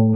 Welcome 0.00 0.14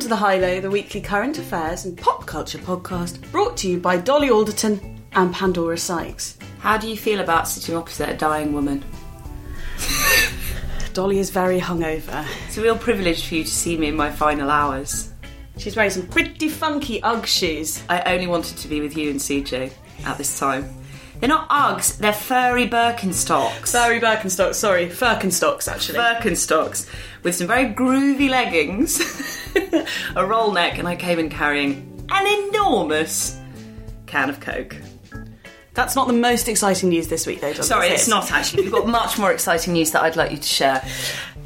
to 0.00 0.08
the 0.08 0.16
High 0.16 0.38
Low, 0.38 0.60
the 0.60 0.68
weekly 0.68 1.00
current 1.00 1.38
affairs 1.38 1.84
and 1.84 1.96
pop 1.96 2.26
culture 2.26 2.58
podcast 2.58 3.30
brought 3.30 3.56
to 3.58 3.70
you 3.70 3.78
by 3.78 3.96
Dolly 3.96 4.30
Alderton 4.30 5.00
and 5.12 5.32
Pandora 5.32 5.78
Sykes. 5.78 6.38
How 6.58 6.76
do 6.76 6.88
you 6.88 6.96
feel 6.96 7.20
about 7.20 7.46
sitting 7.46 7.76
opposite 7.76 8.08
a 8.08 8.14
dying 8.14 8.52
woman? 8.52 8.84
Dolly 10.96 11.18
is 11.18 11.28
very 11.28 11.60
hungover. 11.60 12.26
It's 12.46 12.56
a 12.56 12.62
real 12.62 12.78
privilege 12.78 13.26
for 13.28 13.34
you 13.34 13.44
to 13.44 13.50
see 13.50 13.76
me 13.76 13.88
in 13.88 13.96
my 13.96 14.10
final 14.10 14.48
hours. 14.50 15.12
She's 15.58 15.76
wearing 15.76 15.90
some 15.90 16.06
pretty 16.06 16.48
funky 16.48 17.02
Ugg 17.02 17.26
shoes. 17.26 17.82
I 17.90 18.14
only 18.14 18.26
wanted 18.26 18.56
to 18.56 18.66
be 18.66 18.80
with 18.80 18.96
you 18.96 19.10
and 19.10 19.20
CJ 19.20 19.74
at 20.06 20.16
this 20.16 20.38
time. 20.38 20.74
They're 21.20 21.28
not 21.28 21.50
Uggs, 21.50 21.98
they're 21.98 22.14
furry 22.14 22.66
Birkenstocks. 22.66 23.72
Furry 23.72 24.00
Birkenstocks, 24.00 24.54
sorry, 24.54 24.86
Firkenstocks 24.86 25.70
actually. 25.70 25.98
Birkenstocks 25.98 26.88
with 27.22 27.34
some 27.34 27.46
very 27.46 27.74
groovy 27.74 28.30
leggings, 28.30 28.98
a 30.16 30.24
roll 30.24 30.50
neck, 30.50 30.78
and 30.78 30.88
I 30.88 30.96
came 30.96 31.18
in 31.18 31.28
carrying 31.28 32.06
an 32.08 32.48
enormous 32.48 33.38
can 34.06 34.30
of 34.30 34.40
Coke. 34.40 34.74
That's 35.76 35.94
not 35.94 36.06
the 36.06 36.14
most 36.14 36.48
exciting 36.48 36.88
news 36.88 37.08
this 37.08 37.26
week 37.26 37.42
though. 37.42 37.52
Sorry, 37.52 37.88
it's 37.88 38.08
it? 38.08 38.10
not 38.10 38.32
actually. 38.32 38.62
We've 38.62 38.72
got 38.72 38.88
much 38.88 39.18
more 39.18 39.30
exciting 39.30 39.74
news 39.74 39.90
that 39.90 40.02
I'd 40.02 40.16
like 40.16 40.30
you 40.30 40.38
to 40.38 40.42
share. 40.42 40.82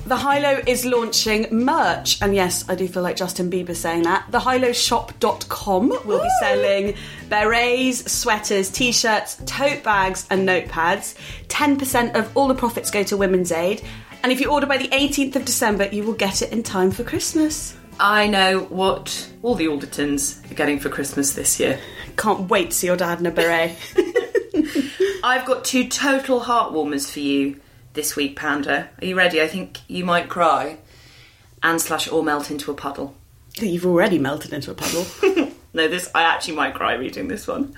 The 0.06 0.16
High 0.16 0.38
Low 0.38 0.60
is 0.66 0.84
launching 0.86 1.46
merch, 1.50 2.22
and 2.22 2.32
yes, 2.34 2.64
I 2.68 2.76
do 2.76 2.86
feel 2.88 3.02
like 3.02 3.16
Justin 3.16 3.50
Bieber 3.50 3.74
saying 3.74 4.04
that. 4.04 4.24
TheHighLowShop.com 4.30 5.88
will 6.04 6.22
be 6.22 6.30
selling 6.40 6.94
berets, 7.28 8.10
sweaters, 8.10 8.70
t 8.70 8.92
shirts, 8.92 9.40
tote 9.46 9.82
bags, 9.82 10.26
and 10.30 10.48
notepads. 10.48 11.16
10% 11.48 12.14
of 12.14 12.34
all 12.36 12.48
the 12.48 12.54
profits 12.54 12.90
go 12.90 13.02
to 13.02 13.16
Women's 13.16 13.52
Aid, 13.52 13.82
and 14.22 14.30
if 14.30 14.40
you 14.40 14.50
order 14.50 14.66
by 14.66 14.78
the 14.78 14.88
18th 14.88 15.36
of 15.36 15.44
December, 15.44 15.86
you 15.86 16.04
will 16.04 16.14
get 16.14 16.40
it 16.40 16.52
in 16.52 16.62
time 16.62 16.92
for 16.92 17.02
Christmas. 17.02 17.76
I 17.98 18.28
know 18.28 18.60
what 18.70 19.30
all 19.42 19.54
the 19.54 19.66
Aldertons 19.66 20.50
are 20.50 20.54
getting 20.54 20.78
for 20.78 20.88
Christmas 20.88 21.34
this 21.34 21.60
year. 21.60 21.78
Can't 22.16 22.48
wait 22.48 22.70
to 22.70 22.76
see 22.76 22.86
your 22.86 22.96
dad 22.96 23.20
in 23.20 23.26
a 23.26 23.30
beret. 23.30 23.76
I've 25.22 25.44
got 25.44 25.64
two 25.64 25.88
total 25.88 26.40
heartwarmers 26.40 27.10
for 27.10 27.20
you 27.20 27.60
this 27.92 28.16
week, 28.16 28.36
Panda. 28.36 28.88
Are 29.00 29.04
you 29.04 29.16
ready? 29.16 29.40
I 29.42 29.48
think 29.48 29.78
you 29.88 30.04
might 30.04 30.28
cry 30.28 30.78
and 31.62 31.80
slash 31.80 32.08
or 32.08 32.22
melt 32.22 32.50
into 32.50 32.70
a 32.70 32.74
puddle. 32.74 33.14
You've 33.54 33.86
already 33.86 34.18
melted 34.18 34.52
into 34.52 34.70
a 34.70 34.74
puddle. 34.74 35.06
No, 35.72 35.86
this 35.86 36.10
I 36.14 36.22
actually 36.22 36.56
might 36.56 36.74
cry 36.74 36.94
reading 36.94 37.28
this 37.28 37.46
one. 37.46 37.74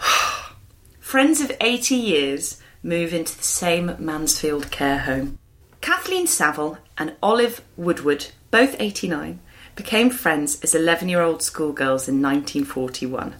Friends 1.00 1.40
of 1.40 1.52
80 1.60 1.94
years 1.94 2.60
move 2.82 3.14
into 3.14 3.36
the 3.36 3.42
same 3.42 3.96
Mansfield 3.98 4.70
care 4.70 4.98
home. 4.98 5.38
Kathleen 5.80 6.26
Saville 6.26 6.78
and 6.98 7.14
Olive 7.22 7.62
Woodward, 7.76 8.26
both 8.50 8.76
89, 8.78 9.40
became 9.76 10.10
friends 10.10 10.60
as 10.62 10.74
11 10.74 11.08
year 11.08 11.22
old 11.22 11.42
schoolgirls 11.42 12.08
in 12.08 12.20
1941. 12.20 13.34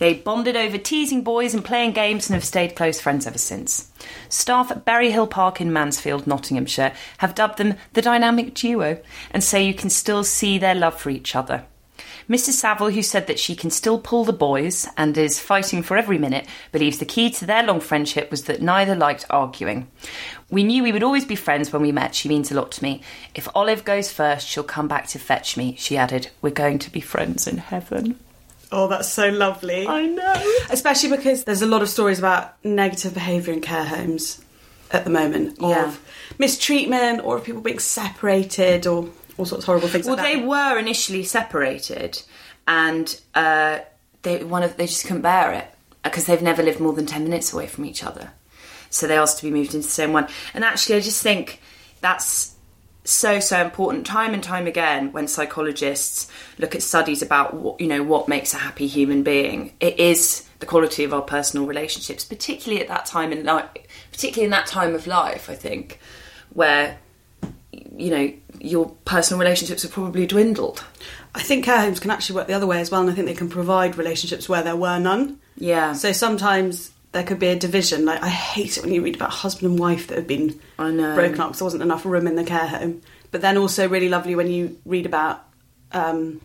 They 0.00 0.14
bonded 0.14 0.56
over 0.56 0.78
teasing 0.78 1.22
boys 1.22 1.52
and 1.52 1.62
playing 1.62 1.92
games 1.92 2.26
and 2.26 2.34
have 2.34 2.42
stayed 2.42 2.74
close 2.74 2.98
friends 2.98 3.26
ever 3.26 3.36
since. 3.36 3.92
Staff 4.30 4.70
at 4.70 4.86
Berry 4.86 5.10
Hill 5.10 5.26
Park 5.26 5.60
in 5.60 5.74
Mansfield, 5.74 6.26
Nottinghamshire, 6.26 6.94
have 7.18 7.34
dubbed 7.34 7.58
them 7.58 7.74
the 7.92 8.00
dynamic 8.00 8.54
duo 8.54 8.98
and 9.30 9.44
say 9.44 9.62
you 9.62 9.74
can 9.74 9.90
still 9.90 10.24
see 10.24 10.56
their 10.56 10.74
love 10.74 10.98
for 10.98 11.10
each 11.10 11.36
other. 11.36 11.66
Mrs. 12.30 12.52
Saville, 12.52 12.88
who 12.88 13.02
said 13.02 13.26
that 13.26 13.38
she 13.38 13.54
can 13.54 13.68
still 13.68 13.98
pull 13.98 14.24
the 14.24 14.32
boys 14.32 14.88
and 14.96 15.18
is 15.18 15.38
fighting 15.38 15.82
for 15.82 15.98
every 15.98 16.16
minute, 16.16 16.46
believes 16.72 16.96
the 16.96 17.04
key 17.04 17.28
to 17.32 17.44
their 17.44 17.62
long 17.62 17.80
friendship 17.80 18.30
was 18.30 18.44
that 18.44 18.62
neither 18.62 18.94
liked 18.94 19.26
arguing. 19.28 19.86
We 20.48 20.64
knew 20.64 20.82
we 20.82 20.92
would 20.92 21.02
always 21.02 21.26
be 21.26 21.36
friends 21.36 21.74
when 21.74 21.82
we 21.82 21.92
met. 21.92 22.14
She 22.14 22.30
means 22.30 22.50
a 22.50 22.54
lot 22.54 22.72
to 22.72 22.82
me. 22.82 23.02
If 23.34 23.48
Olive 23.54 23.84
goes 23.84 24.10
first, 24.10 24.48
she'll 24.48 24.64
come 24.64 24.88
back 24.88 25.08
to 25.08 25.18
fetch 25.18 25.58
me, 25.58 25.76
she 25.78 25.98
added. 25.98 26.30
We're 26.40 26.50
going 26.50 26.78
to 26.78 26.90
be 26.90 27.02
friends 27.02 27.46
in 27.46 27.58
heaven. 27.58 28.18
Oh, 28.72 28.88
that's 28.88 29.08
so 29.08 29.28
lovely. 29.28 29.86
I 29.86 30.06
know. 30.06 30.52
Especially 30.70 31.10
because 31.10 31.44
there's 31.44 31.62
a 31.62 31.66
lot 31.66 31.82
of 31.82 31.88
stories 31.88 32.18
about 32.18 32.62
negative 32.64 33.14
behaviour 33.14 33.52
in 33.52 33.60
care 33.60 33.84
homes 33.84 34.42
at 34.90 35.04
the 35.04 35.10
moment 35.10 35.58
of 35.62 36.00
mistreatment 36.38 37.22
or 37.24 37.36
of 37.36 37.44
people 37.44 37.60
being 37.60 37.78
separated 37.78 38.86
or 38.86 39.08
all 39.38 39.46
sorts 39.46 39.64
of 39.64 39.66
horrible 39.66 39.88
things 39.88 40.06
Well, 40.06 40.16
like 40.16 40.34
they 40.34 40.44
were 40.44 40.78
initially 40.78 41.22
separated, 41.24 42.22
and 42.66 43.20
uh, 43.34 43.80
they 44.22 44.44
one 44.44 44.62
of 44.62 44.76
they 44.76 44.86
just 44.86 45.06
couldn't 45.06 45.22
bear 45.22 45.52
it 45.52 45.68
because 46.02 46.26
they've 46.26 46.42
never 46.42 46.62
lived 46.62 46.80
more 46.80 46.92
than 46.92 47.06
ten 47.06 47.24
minutes 47.24 47.52
away 47.52 47.66
from 47.66 47.84
each 47.84 48.04
other. 48.04 48.30
So 48.90 49.06
they 49.06 49.16
asked 49.16 49.38
to 49.38 49.44
be 49.44 49.50
moved 49.50 49.74
into 49.74 49.86
the 49.86 49.92
same 49.92 50.12
one. 50.12 50.26
And 50.52 50.64
actually, 50.64 50.96
I 50.96 51.00
just 51.00 51.22
think 51.22 51.60
that's 52.00 52.54
so 53.04 53.40
so 53.40 53.60
important. 53.62 54.06
Time 54.06 54.34
and 54.34 54.42
time 54.42 54.66
again, 54.66 55.12
when 55.12 55.26
psychologists 55.26 56.30
look 56.58 56.74
at 56.74 56.82
studies 56.82 57.22
about 57.22 57.54
what 57.54 57.80
you 57.80 57.86
know 57.86 58.02
what 58.02 58.28
makes 58.28 58.54
a 58.54 58.58
happy 58.58 58.86
human 58.86 59.22
being, 59.22 59.72
it 59.80 59.98
is 59.98 60.46
the 60.60 60.66
quality 60.66 61.04
of 61.04 61.14
our 61.14 61.22
personal 61.22 61.66
relationships, 61.66 62.24
particularly 62.24 62.82
at 62.82 62.88
that 62.88 63.06
time 63.06 63.32
in 63.32 63.44
life, 63.44 63.68
particularly 64.12 64.44
in 64.44 64.50
that 64.50 64.66
time 64.66 64.94
of 64.94 65.06
life. 65.06 65.48
I 65.48 65.54
think 65.54 65.98
where 66.52 66.98
you 67.72 68.10
know 68.10 68.32
your 68.60 68.90
personal 69.04 69.40
relationships 69.40 69.82
have 69.82 69.92
probably 69.92 70.26
dwindled. 70.26 70.84
I 71.34 71.42
think 71.42 71.64
care 71.64 71.80
homes 71.80 72.00
can 72.00 72.10
actually 72.10 72.36
work 72.36 72.48
the 72.48 72.54
other 72.54 72.66
way 72.66 72.80
as 72.80 72.90
well, 72.90 73.00
and 73.00 73.10
I 73.10 73.14
think 73.14 73.26
they 73.26 73.34
can 73.34 73.48
provide 73.48 73.96
relationships 73.96 74.48
where 74.48 74.62
there 74.62 74.76
were 74.76 74.98
none. 74.98 75.38
Yeah. 75.56 75.94
So 75.94 76.12
sometimes 76.12 76.92
there 77.12 77.24
could 77.24 77.38
be 77.38 77.48
a 77.48 77.56
division. 77.56 78.04
Like 78.04 78.22
I 78.22 78.28
hate 78.28 78.76
it 78.76 78.84
when 78.84 78.92
you 78.92 79.02
read 79.02 79.16
about 79.16 79.30
husband 79.30 79.70
and 79.72 79.78
wife 79.80 80.06
that 80.08 80.16
have 80.18 80.26
been 80.26 80.58
I 80.78 80.90
know. 80.90 81.14
broken 81.14 81.40
up 81.40 81.48
because 81.48 81.58
there 81.58 81.64
wasn't 81.66 81.82
enough 81.82 82.04
room 82.04 82.26
in 82.26 82.36
the 82.36 82.44
care 82.44 82.66
home. 82.68 83.02
But 83.30 83.40
then 83.42 83.56
also 83.56 83.88
really 83.88 84.08
lovely 84.08 84.34
when 84.34 84.48
you 84.48 84.78
read 84.84 85.06
about 85.06 85.44
um, 85.92 86.40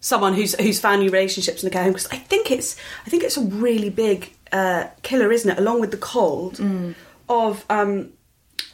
someone 0.00 0.34
who's 0.34 0.54
who's 0.60 0.80
found 0.80 1.02
new 1.02 1.10
relationships 1.10 1.62
in 1.62 1.68
the 1.68 1.72
care 1.72 1.82
home 1.84 1.92
because 1.92 2.08
I 2.10 2.16
think 2.16 2.50
it's 2.50 2.76
I 3.06 3.10
think 3.10 3.22
it's 3.22 3.36
a 3.36 3.42
really 3.42 3.90
big 3.90 4.32
uh, 4.52 4.88
killer, 5.02 5.30
isn't 5.32 5.50
it? 5.50 5.58
Along 5.58 5.80
with 5.80 5.90
the 5.90 5.96
cold 5.96 6.54
Mm. 6.56 6.94
of 7.28 7.64
um, 7.70 8.10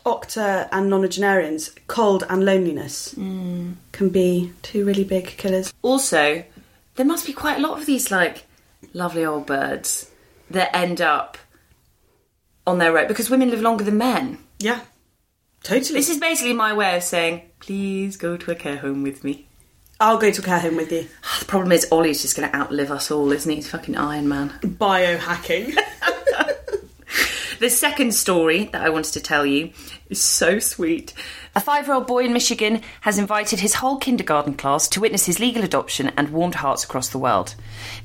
octa 0.04 0.68
and 0.72 0.90
nonagenarians, 0.90 1.74
cold 1.86 2.24
and 2.30 2.44
loneliness 2.44 3.14
Mm. 3.14 3.74
can 3.92 4.08
be 4.08 4.52
two 4.62 4.84
really 4.84 5.04
big 5.04 5.26
killers. 5.36 5.72
Also, 5.82 6.44
there 6.94 7.06
must 7.06 7.26
be 7.26 7.32
quite 7.32 7.58
a 7.58 7.60
lot 7.60 7.78
of 7.78 7.86
these 7.86 8.10
like 8.10 8.44
lovely 8.94 9.24
old 9.24 9.46
birds 9.46 10.10
that 10.50 10.74
end 10.74 11.00
up 11.00 11.38
on 12.66 12.78
their 12.78 12.92
road 12.92 13.08
because 13.08 13.30
women 13.30 13.50
live 13.50 13.60
longer 13.60 13.84
than 13.84 13.98
men. 13.98 14.38
Yeah, 14.58 14.80
totally. 15.62 15.98
This 15.98 16.08
is 16.08 16.18
basically 16.18 16.54
my 16.54 16.72
way 16.72 16.96
of 16.96 17.02
saying, 17.02 17.42
please 17.60 18.16
go 18.16 18.36
to 18.36 18.50
a 18.50 18.54
care 18.54 18.76
home 18.76 19.02
with 19.02 19.24
me. 19.24 19.48
I'll 19.98 20.18
go 20.18 20.30
to 20.30 20.40
a 20.42 20.44
care 20.44 20.60
home 20.60 20.76
with 20.76 20.92
you. 20.92 21.08
The 21.40 21.44
problem 21.46 21.72
is 21.72 21.86
Ollie's 21.92 22.22
just 22.22 22.36
going 22.36 22.50
to 22.50 22.56
outlive 22.56 22.90
us 22.90 23.10
all, 23.10 23.30
isn't 23.30 23.48
he? 23.48 23.56
He's 23.56 23.70
fucking 23.70 23.96
Iron 23.96 24.28
Man. 24.28 24.50
Biohacking. 24.62 25.76
The 27.58 27.70
second 27.70 28.12
story 28.14 28.64
that 28.72 28.82
I 28.82 28.90
wanted 28.90 29.12
to 29.14 29.20
tell 29.20 29.46
you 29.46 29.70
is 30.10 30.20
so 30.20 30.58
sweet. 30.58 31.14
A 31.54 31.60
five 31.60 31.86
year 31.86 31.94
old 31.94 32.06
boy 32.06 32.24
in 32.24 32.32
Michigan 32.34 32.82
has 33.00 33.18
invited 33.18 33.60
his 33.60 33.74
whole 33.74 33.96
kindergarten 33.96 34.54
class 34.54 34.88
to 34.88 35.00
witness 35.00 35.24
his 35.24 35.40
legal 35.40 35.64
adoption 35.64 36.12
and 36.16 36.30
warmed 36.30 36.56
hearts 36.56 36.84
across 36.84 37.08
the 37.08 37.18
world. 37.18 37.54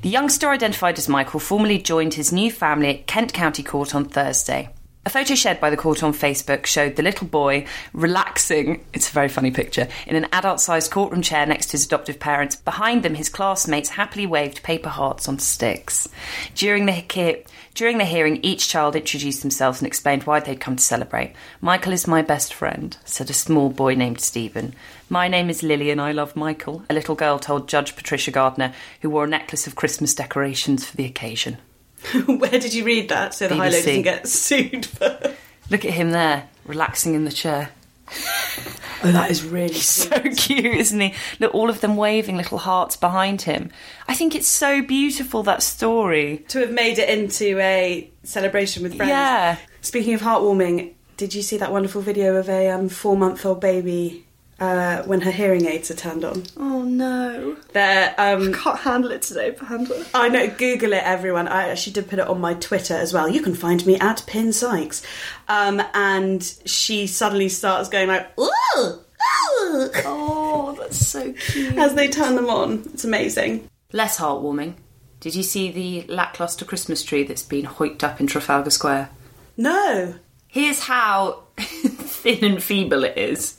The 0.00 0.08
youngster, 0.08 0.48
identified 0.48 0.96
as 0.98 1.08
Michael, 1.08 1.40
formally 1.40 1.78
joined 1.78 2.14
his 2.14 2.32
new 2.32 2.50
family 2.50 2.88
at 2.88 3.06
Kent 3.06 3.34
County 3.34 3.62
Court 3.62 3.94
on 3.94 4.06
Thursday. 4.06 4.70
A 5.04 5.10
photo 5.10 5.34
shared 5.34 5.58
by 5.58 5.68
the 5.68 5.76
court 5.76 6.04
on 6.04 6.14
Facebook 6.14 6.64
showed 6.64 6.94
the 6.94 7.02
little 7.02 7.26
boy 7.26 7.66
relaxing, 7.92 8.84
it's 8.92 9.08
a 9.08 9.12
very 9.12 9.28
funny 9.28 9.50
picture, 9.50 9.88
in 10.06 10.14
an 10.14 10.28
adult 10.32 10.60
sized 10.60 10.92
courtroom 10.92 11.22
chair 11.22 11.44
next 11.44 11.66
to 11.66 11.72
his 11.72 11.86
adoptive 11.86 12.20
parents. 12.20 12.54
Behind 12.54 13.02
them, 13.02 13.16
his 13.16 13.28
classmates 13.28 13.88
happily 13.88 14.26
waved 14.26 14.62
paper 14.62 14.88
hearts 14.88 15.28
on 15.28 15.40
sticks. 15.40 16.08
During 16.54 16.86
the, 16.86 16.92
he- 16.92 17.42
during 17.74 17.98
the 17.98 18.04
hearing, 18.04 18.38
each 18.42 18.68
child 18.68 18.94
introduced 18.94 19.40
themselves 19.40 19.80
and 19.80 19.86
explained 19.86 20.24
why 20.24 20.40
they'd 20.40 20.60
come 20.60 20.76
to 20.76 20.82
celebrate. 20.82 21.34
Michael 21.60 21.92
is 21.92 22.06
my 22.06 22.20
best 22.20 22.52
friend, 22.52 22.96
said 23.04 23.30
a 23.30 23.34
small 23.34 23.70
boy 23.70 23.94
named 23.94 24.20
Stephen. 24.20 24.74
My 25.08 25.26
name 25.26 25.48
is 25.48 25.62
Lily 25.62 25.90
and 25.90 26.00
I 26.00 26.12
love 26.12 26.36
Michael, 26.36 26.84
a 26.90 26.94
little 26.94 27.14
girl 27.14 27.38
told 27.38 27.68
Judge 27.68 27.96
Patricia 27.96 28.30
Gardner, 28.30 28.74
who 29.00 29.08
wore 29.08 29.24
a 29.24 29.28
necklace 29.28 29.66
of 29.66 29.74
Christmas 29.74 30.14
decorations 30.14 30.84
for 30.84 30.96
the 30.96 31.06
occasion. 31.06 31.58
Where 32.26 32.50
did 32.50 32.74
you 32.74 32.84
read 32.84 33.08
that 33.08 33.32
so 33.32 33.48
the 33.48 33.56
High 33.56 33.70
doesn't 33.70 34.02
get 34.02 34.28
sued 34.28 34.86
for? 34.86 35.34
Look 35.70 35.84
at 35.84 35.92
him 35.92 36.10
there, 36.10 36.48
relaxing 36.66 37.14
in 37.14 37.24
the 37.24 37.32
chair. 37.32 37.70
Oh, 39.04 39.12
that 39.12 39.30
is 39.30 39.44
really 39.44 39.74
so 39.74 40.18
cute, 40.20 40.64
isn't 40.64 41.00
he? 41.00 41.14
Look, 41.40 41.54
all 41.54 41.70
of 41.70 41.80
them 41.80 41.96
waving 41.96 42.36
little 42.36 42.58
hearts 42.58 42.96
behind 42.96 43.42
him. 43.42 43.70
I 44.08 44.14
think 44.14 44.34
it's 44.34 44.48
so 44.48 44.82
beautiful 44.82 45.42
that 45.44 45.62
story. 45.62 46.44
to 46.48 46.60
have 46.60 46.72
made 46.72 46.98
it 46.98 47.08
into 47.08 47.58
a 47.58 48.10
celebration 48.22 48.82
with 48.82 48.96
friends. 48.96 49.10
Yeah. 49.10 49.56
Speaking 49.80 50.14
of 50.14 50.20
heartwarming, 50.20 50.94
did 51.16 51.34
you 51.34 51.42
see 51.42 51.58
that 51.58 51.72
wonderful 51.72 52.02
video 52.02 52.36
of 52.36 52.48
a 52.48 52.70
um, 52.70 52.88
four-month-old 52.88 53.60
baby 53.60 54.26
uh, 54.62 55.02
when 55.04 55.20
her 55.22 55.30
hearing 55.30 55.66
aids 55.66 55.90
are 55.90 55.94
turned 55.94 56.24
on? 56.24 56.44
Oh 56.56 56.82
no, 56.82 57.56
They're 57.72 58.14
um, 58.18 58.52
can't 58.52 58.78
handle 58.78 59.10
it 59.10 59.22
today, 59.22 59.50
Panda. 59.50 60.06
I 60.14 60.28
know, 60.28 60.48
Google 60.48 60.92
it, 60.92 61.02
everyone. 61.02 61.48
I 61.48 61.68
actually 61.68 61.94
did 61.94 62.08
put 62.08 62.18
it 62.20 62.28
on 62.28 62.40
my 62.40 62.54
Twitter 62.54 62.94
as 62.94 63.12
well. 63.12 63.28
You 63.28 63.42
can 63.42 63.54
find 63.54 63.84
me 63.84 63.98
at 63.98 64.22
Pin 64.26 64.52
Sykes. 64.52 65.02
Um, 65.48 65.82
and 65.94 66.42
she 66.64 67.06
suddenly 67.06 67.48
starts 67.48 67.88
going 67.88 68.08
like, 68.08 68.38
ooh, 68.38 68.44
ooh, 68.78 69.90
Oh, 70.04 70.76
that's 70.78 71.06
so 71.06 71.32
cute. 71.32 71.76
as 71.76 71.94
they 71.94 72.08
turn 72.08 72.36
them 72.36 72.48
on. 72.48 72.82
It's 72.94 73.04
amazing. 73.04 73.68
Less 73.92 74.18
heartwarming. 74.18 74.74
Did 75.20 75.34
you 75.34 75.42
see 75.42 75.70
the 75.70 76.12
lackluster 76.12 76.64
Christmas 76.64 77.02
tree 77.02 77.22
that's 77.24 77.42
been 77.42 77.64
hoiked 77.66 78.02
up 78.04 78.20
in 78.20 78.26
Trafalgar 78.26 78.70
Square? 78.70 79.10
No. 79.56 80.14
Here's 80.48 80.80
how 80.80 81.44
thin 81.58 82.44
and 82.44 82.62
feeble 82.62 83.04
it 83.04 83.16
is. 83.16 83.58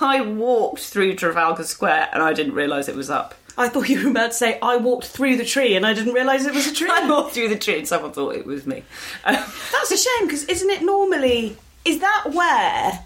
I 0.00 0.20
walked 0.20 0.80
through 0.80 1.16
Trafalgar 1.16 1.64
Square 1.64 2.08
and 2.12 2.22
I 2.22 2.32
didn't 2.32 2.54
realise 2.54 2.88
it 2.88 2.96
was 2.96 3.10
up. 3.10 3.34
I 3.58 3.68
thought 3.68 3.88
you 3.88 4.02
were 4.04 4.10
about 4.10 4.28
to 4.28 4.36
say, 4.36 4.58
I 4.62 4.76
walked 4.76 5.06
through 5.06 5.36
the 5.36 5.44
tree 5.44 5.76
and 5.76 5.84
I 5.84 5.92
didn't 5.92 6.14
realise 6.14 6.46
it 6.46 6.54
was 6.54 6.66
a 6.66 6.72
tree. 6.74 6.90
I 6.90 7.08
walked 7.08 7.34
through 7.34 7.48
the 7.48 7.58
tree 7.58 7.78
and 7.78 7.88
someone 7.88 8.12
thought 8.12 8.34
it 8.36 8.46
was 8.46 8.66
me. 8.66 8.84
Um, 9.24 9.34
That's 9.72 9.90
a 9.90 9.96
shame 9.96 10.26
because 10.26 10.44
isn't 10.44 10.70
it 10.70 10.82
normally. 10.82 11.56
Is 11.84 12.00
that 12.00 12.30
where 12.32 13.04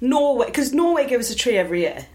Norway. 0.00 0.46
Because 0.46 0.72
Norway 0.72 1.06
gives 1.06 1.30
us 1.30 1.34
a 1.34 1.38
tree 1.38 1.56
every 1.56 1.80
year. 1.80 2.06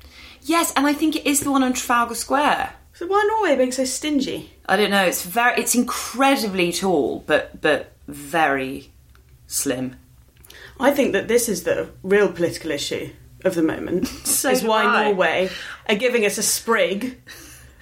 yes, 0.43 0.73
and 0.75 0.85
I 0.85 0.93
think 0.93 1.15
it 1.15 1.25
is 1.25 1.41
the 1.41 1.51
one 1.51 1.63
on 1.63 1.73
Trafalgar 1.73 2.15
Square. 2.15 2.73
So 2.93 3.07
why 3.07 3.27
Norway 3.27 3.55
being 3.55 3.71
so 3.71 3.85
stingy? 3.85 4.51
I 4.67 4.77
don't 4.77 4.91
know. 4.91 5.03
It's 5.05 5.23
very, 5.23 5.59
it's 5.59 5.73
incredibly 5.73 6.71
tall, 6.71 7.23
but 7.25 7.61
but 7.61 7.93
very 8.07 8.91
slim. 9.47 9.95
I 10.79 10.91
think 10.91 11.13
that 11.13 11.27
this 11.27 11.49
is 11.49 11.63
the 11.63 11.89
real 12.03 12.31
political 12.31 12.71
issue 12.71 13.11
of 13.43 13.55
the 13.55 13.63
moment. 13.63 14.07
So 14.25 14.49
is 14.49 14.63
why 14.63 14.83
I. 14.83 15.05
Norway 15.05 15.49
are 15.87 15.95
giving 15.95 16.25
us 16.25 16.37
a 16.37 16.43
sprig 16.43 17.21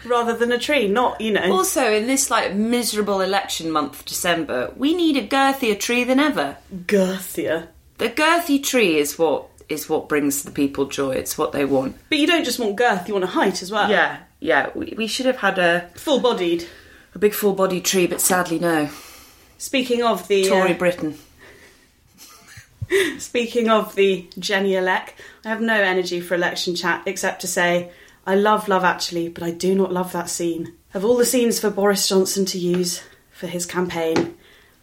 rather 0.06 0.36
than 0.36 0.52
a 0.52 0.58
tree. 0.58 0.88
Not, 0.88 1.22
you 1.22 1.32
know. 1.32 1.52
Also, 1.52 1.92
in 1.94 2.08
this 2.08 2.30
like 2.30 2.54
miserable 2.54 3.22
election 3.22 3.72
month, 3.72 4.06
December, 4.06 4.74
we 4.76 4.94
need 4.96 5.16
a 5.18 5.26
girthier 5.28 5.80
tree 5.80 6.04
than 6.04 6.20
ever. 6.20 6.58
girthier. 6.86 7.68
The 7.98 8.10
girthy 8.10 8.64
tree 8.64 8.98
is 8.98 9.18
what 9.20 9.48
is 9.68 9.88
what 9.90 10.10
brings 10.10 10.44
the 10.44 10.52
people 10.52 10.86
joy. 10.86 11.12
It's 11.12 11.38
what 11.38 11.52
they 11.52 11.66
want. 11.66 11.96
But 12.10 12.18
you 12.18 12.28
don't 12.28 12.44
just 12.46 12.60
want 12.60 12.76
girth, 12.76 13.08
you 13.08 13.14
want 13.14 13.24
a 13.26 13.28
height 13.28 13.62
as 13.62 13.72
well. 13.72 13.90
Yeah, 13.90 14.18
yeah. 14.40 14.70
We, 14.74 14.94
we 14.98 15.08
should 15.08 15.26
have 15.28 15.38
had 15.38 15.60
a 15.60 15.90
Full 15.96 16.20
bodied. 16.20 16.66
a 17.14 17.20
big 17.20 17.34
full 17.34 17.54
bodied 17.54 17.86
tree, 17.86 18.08
but 18.08 18.20
sadly 18.22 18.58
no. 18.60 18.90
Speaking 19.58 20.02
of 20.04 20.28
the 20.28 20.48
Tory 20.48 20.74
uh, 20.74 20.78
Britain. 20.78 21.18
speaking 23.18 23.70
of 23.70 23.96
the 23.96 24.28
Jenny 24.38 24.76
elect, 24.76 25.14
I 25.46 25.50
have 25.50 25.62
no 25.62 25.76
energy 25.76 26.20
for 26.20 26.36
election 26.36 26.76
chat 26.76 27.04
except 27.06 27.42
to 27.42 27.48
say 27.48 27.92
I 28.26 28.36
love 28.36 28.68
Love 28.68 28.84
Actually, 28.84 29.30
but 29.30 29.44
I 29.44 29.52
do 29.52 29.76
not 29.76 29.92
love 29.92 30.12
that 30.12 30.30
scene. 30.30 30.74
Of 30.94 31.06
all 31.06 31.18
the 31.18 31.26
scenes 31.26 31.60
for 31.60 31.70
Boris 31.70 32.08
Johnson 32.08 32.46
to 32.46 32.58
use 32.58 33.02
for 33.32 33.48
his 33.48 33.66
campaign, 33.66 34.38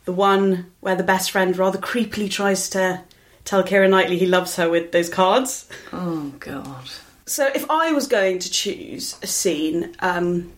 the 0.04 0.12
one 0.12 0.72
where 0.80 0.96
the 0.96 1.02
best 1.02 1.30
friend 1.30 1.56
rather 1.56 1.78
creepily 1.78 2.30
tries 2.30 2.68
to 2.70 3.02
tell 3.44 3.62
Keira 3.62 3.88
Knightley 3.88 4.18
he 4.18 4.26
loves 4.26 4.56
her 4.56 4.68
with 4.68 4.92
those 4.92 5.08
cards. 5.08 5.68
Oh 5.92 6.32
God. 6.38 6.88
So, 7.26 7.46
if 7.48 7.68
I 7.68 7.92
was 7.92 8.06
going 8.06 8.38
to 8.38 8.50
choose 8.50 9.16
a 9.20 9.26
scene 9.26 9.96
um, 9.98 10.52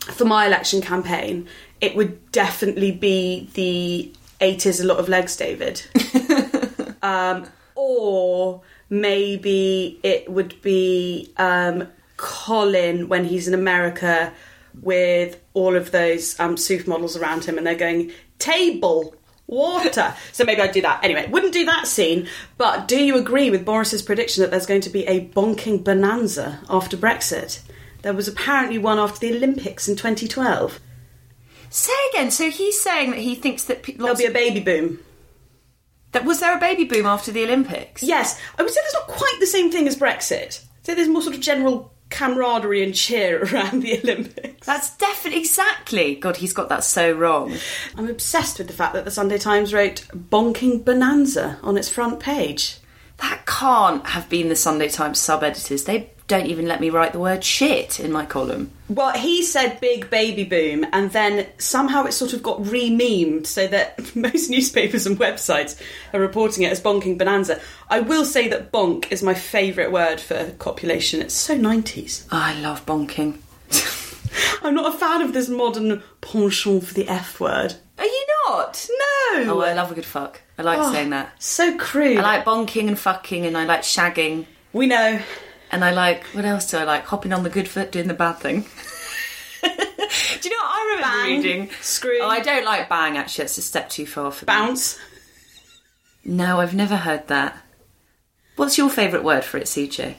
for 0.00 0.24
my 0.24 0.46
election 0.46 0.82
campaign, 0.82 1.46
it 1.80 1.94
would 1.94 2.32
definitely 2.32 2.90
be 2.90 3.48
the 3.54 4.12
eight 4.40 4.66
is 4.66 4.80
a 4.80 4.86
lot 4.86 4.98
of 4.98 5.08
legs, 5.08 5.36
David. 5.36 5.82
um, 7.04 7.46
or 7.76 8.62
maybe 8.88 10.00
it 10.02 10.28
would 10.28 10.60
be 10.62 11.32
um, 11.36 11.86
Colin 12.16 13.08
when 13.08 13.24
he's 13.26 13.46
in 13.46 13.54
America 13.54 14.32
with 14.80 15.40
all 15.52 15.76
of 15.76 15.90
those 15.90 16.38
um, 16.40 16.56
soof 16.56 16.88
models 16.88 17.16
around 17.16 17.44
him 17.44 17.58
and 17.58 17.66
they're 17.66 17.74
going, 17.74 18.10
table, 18.38 19.14
water. 19.46 20.14
so 20.32 20.44
maybe 20.44 20.62
I'd 20.62 20.72
do 20.72 20.80
that. 20.80 21.04
Anyway, 21.04 21.28
wouldn't 21.28 21.52
do 21.52 21.66
that 21.66 21.86
scene, 21.86 22.26
but 22.56 22.88
do 22.88 23.00
you 23.00 23.18
agree 23.18 23.50
with 23.50 23.66
Boris's 23.66 24.02
prediction 24.02 24.40
that 24.40 24.50
there's 24.50 24.66
going 24.66 24.80
to 24.80 24.90
be 24.90 25.06
a 25.06 25.28
bonking 25.28 25.84
bonanza 25.84 26.60
after 26.70 26.96
Brexit? 26.96 27.60
There 28.02 28.14
was 28.14 28.28
apparently 28.28 28.78
one 28.78 28.98
after 28.98 29.20
the 29.20 29.36
Olympics 29.36 29.88
in 29.88 29.96
2012. 29.96 30.80
Say 31.70 31.92
again. 32.12 32.30
So 32.30 32.50
he's 32.50 32.80
saying 32.80 33.10
that 33.10 33.20
he 33.20 33.34
thinks 33.34 33.64
that 33.64 33.82
pe- 33.82 33.94
There'll 33.94 34.16
be 34.16 34.26
a 34.26 34.30
baby 34.30 34.60
boom. 34.60 35.00
That 36.14 36.24
was 36.24 36.40
there 36.40 36.56
a 36.56 36.60
baby 36.60 36.84
boom 36.84 37.06
after 37.06 37.30
the 37.30 37.44
Olympics? 37.44 38.02
Yes, 38.02 38.40
I 38.58 38.62
would 38.62 38.72
say 38.72 38.80
there's 38.80 38.94
not 38.94 39.16
quite 39.16 39.36
the 39.40 39.46
same 39.46 39.70
thing 39.70 39.86
as 39.86 39.96
Brexit. 39.96 40.64
I'd 40.78 40.86
say 40.86 40.94
there's 40.94 41.08
more 41.08 41.22
sort 41.22 41.34
of 41.34 41.40
general 41.40 41.92
camaraderie 42.10 42.84
and 42.84 42.94
cheer 42.94 43.42
around 43.52 43.82
the 43.82 43.98
Olympics. 43.98 44.66
That's 44.66 44.96
definitely 44.96 45.40
exactly. 45.40 46.14
God, 46.14 46.36
he's 46.36 46.52
got 46.52 46.68
that 46.70 46.84
so 46.84 47.12
wrong. 47.12 47.54
I'm 47.96 48.08
obsessed 48.08 48.58
with 48.58 48.68
the 48.68 48.72
fact 48.72 48.94
that 48.94 49.04
the 49.04 49.10
Sunday 49.10 49.38
Times 49.38 49.74
wrote 49.74 50.06
bonking 50.14 50.84
bonanza 50.84 51.58
on 51.62 51.76
its 51.76 51.88
front 51.88 52.20
page. 52.20 52.78
That 53.18 53.44
can't 53.46 54.06
have 54.06 54.28
been 54.28 54.48
the 54.48 54.56
Sunday 54.56 54.88
Times 54.88 55.20
sub 55.20 55.42
editors. 55.42 55.84
They 55.84 56.10
don't 56.26 56.46
even 56.46 56.66
let 56.66 56.80
me 56.80 56.88
write 56.90 57.12
the 57.12 57.18
word 57.18 57.44
shit 57.44 58.00
in 58.00 58.10
my 58.10 58.24
column. 58.24 58.70
Well, 58.88 59.12
he 59.12 59.42
said 59.42 59.78
big 59.80 60.08
baby 60.08 60.44
boom, 60.44 60.86
and 60.92 61.10
then 61.10 61.46
somehow 61.58 62.04
it 62.04 62.12
sort 62.12 62.32
of 62.32 62.42
got 62.42 62.66
re 62.66 62.90
memed 62.90 63.46
so 63.46 63.66
that 63.66 64.16
most 64.16 64.48
newspapers 64.48 65.06
and 65.06 65.18
websites 65.18 65.78
are 66.14 66.20
reporting 66.20 66.64
it 66.64 66.72
as 66.72 66.80
bonking 66.80 67.18
bonanza. 67.18 67.60
I 67.90 68.00
will 68.00 68.24
say 68.24 68.48
that 68.48 68.72
bonk 68.72 69.12
is 69.12 69.22
my 69.22 69.34
favourite 69.34 69.92
word 69.92 70.20
for 70.20 70.50
copulation. 70.58 71.20
It's 71.20 71.34
so 71.34 71.58
90s. 71.58 72.26
I 72.30 72.58
love 72.60 72.86
bonking. 72.86 73.38
I'm 74.62 74.74
not 74.74 74.94
a 74.94 74.98
fan 74.98 75.20
of 75.22 75.32
this 75.32 75.48
modern 75.48 76.02
penchant 76.20 76.84
for 76.84 76.94
the 76.94 77.08
F 77.08 77.38
word. 77.40 77.74
Are 77.98 78.04
you 78.04 78.26
not? 78.48 78.86
No! 78.90 79.54
Oh, 79.54 79.60
I 79.60 79.74
love 79.74 79.92
a 79.92 79.94
good 79.94 80.04
fuck. 80.04 80.40
I 80.58 80.62
like 80.62 80.78
Oh, 80.80 80.92
saying 80.92 81.10
that. 81.10 81.30
So 81.42 81.76
crude. 81.76 82.18
I 82.18 82.22
like 82.22 82.44
bonking 82.44 82.88
and 82.88 82.98
fucking, 82.98 83.46
and 83.46 83.56
I 83.56 83.64
like 83.64 83.82
shagging, 83.82 84.46
we 84.72 84.86
know. 84.86 85.20
And 85.74 85.84
I 85.84 85.90
like 85.92 86.24
what 86.28 86.44
else 86.44 86.70
do 86.70 86.78
I 86.78 86.84
like? 86.84 87.04
Hopping 87.04 87.32
on 87.32 87.42
the 87.42 87.50
good 87.50 87.68
foot, 87.68 87.92
doing 87.92 88.08
the 88.08 88.14
bad 88.14 88.34
thing. 88.38 88.60
do 89.62 89.68
you 89.68 90.50
know 90.50 90.62
what 90.62 90.72
I 90.72 90.94
remember 90.96 91.02
Bang, 91.16 91.36
reading? 91.42 91.70
screw, 91.80 92.18
Oh, 92.22 92.28
I 92.28 92.40
don't 92.40 92.64
like 92.64 92.88
bang. 92.88 93.16
Actually, 93.16 93.44
it's 93.46 93.58
a 93.58 93.62
step 93.62 93.88
too 93.90 94.06
far 94.06 94.30
for 94.30 94.44
me. 94.44 94.46
bounce. 94.46 94.98
No, 96.24 96.60
I've 96.60 96.74
never 96.74 96.96
heard 96.96 97.28
that. 97.28 97.56
What's 98.56 98.78
your 98.78 98.88
favourite 98.88 99.24
word 99.24 99.44
for 99.44 99.58
it, 99.58 99.64
CJ? 99.64 100.14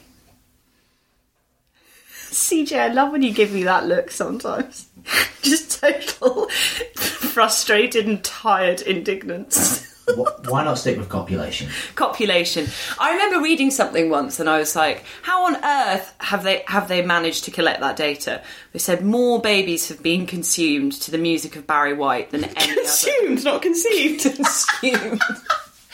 CJ, 2.31 2.77
I 2.79 2.87
love 2.89 3.11
when 3.11 3.21
you 3.21 3.33
give 3.33 3.51
me 3.53 3.63
that 3.63 3.87
look 3.87 4.11
sometimes. 4.11 4.87
Just 5.41 5.79
total 5.81 6.47
frustrated 6.95 8.07
and 8.07 8.23
tired 8.23 8.81
indignance. 8.81 9.94
Wh- 10.07 10.49
Why 10.51 10.63
not 10.63 10.77
stick 10.77 10.97
with 10.97 11.09
copulation? 11.09 11.69
Copulation. 11.95 12.67
I 12.99 13.11
remember 13.13 13.41
reading 13.41 13.71
something 13.71 14.09
once 14.09 14.39
and 14.39 14.49
I 14.49 14.59
was 14.59 14.75
like, 14.75 15.03
how 15.23 15.45
on 15.47 15.55
earth 15.63 16.13
have 16.19 16.43
they 16.43 16.63
have 16.67 16.87
they 16.87 17.01
managed 17.01 17.45
to 17.45 17.51
collect 17.51 17.79
that 17.79 17.95
data? 17.95 18.41
They 18.73 18.79
said 18.79 19.03
more 19.03 19.41
babies 19.41 19.89
have 19.89 20.03
been 20.03 20.25
consumed 20.27 20.93
to 21.01 21.11
the 21.11 21.17
music 21.17 21.55
of 21.55 21.65
Barry 21.65 21.93
White 21.93 22.29
than 22.31 22.43
any 22.43 22.71
other. 22.71 22.81
Consumed, 22.81 23.43
not 23.43 23.61
conceived. 23.61 24.21
Consumed. 24.23 25.21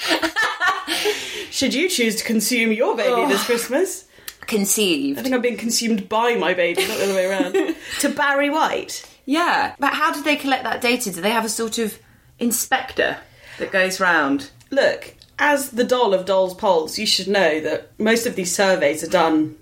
Should 1.51 1.73
you 1.73 1.89
choose 1.89 2.15
to 2.17 2.23
consume 2.23 2.71
your 2.71 2.95
baby 2.95 3.09
Oh. 3.11 3.27
this 3.27 3.43
Christmas? 3.45 4.05
Conceived. 4.47 5.19
I 5.19 5.21
think 5.21 5.33
I'm 5.35 5.41
being 5.41 5.57
consumed 5.57 6.09
by 6.09 6.35
my 6.35 6.53
baby, 6.53 6.85
not 6.87 6.97
the 6.97 7.03
other 7.03 7.13
way 7.13 7.25
around. 7.25 7.53
to 7.99 8.09
Barry 8.09 8.49
White. 8.49 9.07
Yeah, 9.25 9.75
but 9.79 9.93
how 9.93 10.11
did 10.11 10.23
they 10.23 10.35
collect 10.35 10.63
that 10.63 10.81
data? 10.81 11.11
Do 11.11 11.21
they 11.21 11.29
have 11.29 11.45
a 11.45 11.49
sort 11.49 11.77
of 11.77 11.97
inspector 12.39 13.17
that 13.61 13.71
goes 13.71 13.99
round? 13.99 14.51
look, 14.69 15.15
as 15.39 15.71
the 15.71 15.83
doll 15.83 16.13
of 16.13 16.25
dolls 16.25 16.53
polls, 16.53 16.97
you 16.99 17.05
should 17.05 17.27
know 17.27 17.59
that 17.61 17.91
most 17.99 18.25
of 18.27 18.35
these 18.35 18.55
surveys 18.55 19.03
are 19.03 19.09
done, 19.09 19.57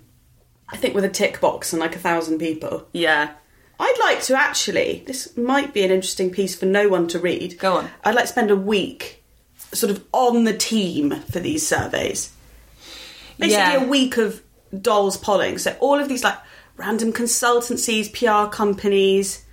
I 0.68 0.76
think, 0.78 0.94
with 0.94 1.04
a 1.06 1.10
tick 1.10 1.40
box 1.42 1.72
and 1.74 1.80
like 1.80 1.96
a 1.96 2.00
thousand 2.00 2.38
people. 2.40 2.86
Yeah. 2.92 3.32
I'd 3.80 3.98
like 4.02 4.22
to 4.24 4.36
actually, 4.38 5.04
this 5.08 5.38
might 5.38 5.74
be 5.74 5.84
an 5.84 5.90
interesting 5.92 6.32
piece 6.32 6.54
for 6.54 6.66
no 6.66 6.90
one 6.90 7.08
to 7.08 7.18
read. 7.20 7.58
Go 7.58 7.78
on. 7.78 7.90
I'd 8.04 8.14
like 8.14 8.26
to 8.26 8.32
spend 8.32 8.52
a 8.52 8.56
week 8.58 9.24
sort 9.72 9.90
of 9.90 10.04
on 10.12 10.44
the 10.44 10.54
team 10.58 11.12
for 11.32 11.40
these 11.40 11.66
surveys. 11.66 12.32
Basically, 13.38 13.54
Yeah. 13.54 13.84
a 13.84 13.88
week 13.88 14.18
of 14.18 14.42
dolls 14.82 15.16
polling. 15.18 15.58
So, 15.60 15.76
all 15.80 15.98
of 16.00 16.10
these 16.10 16.24
like 16.26 16.38
random 16.76 17.14
consultancies, 17.14 18.12
PR 18.12 18.54
companies. 18.54 19.46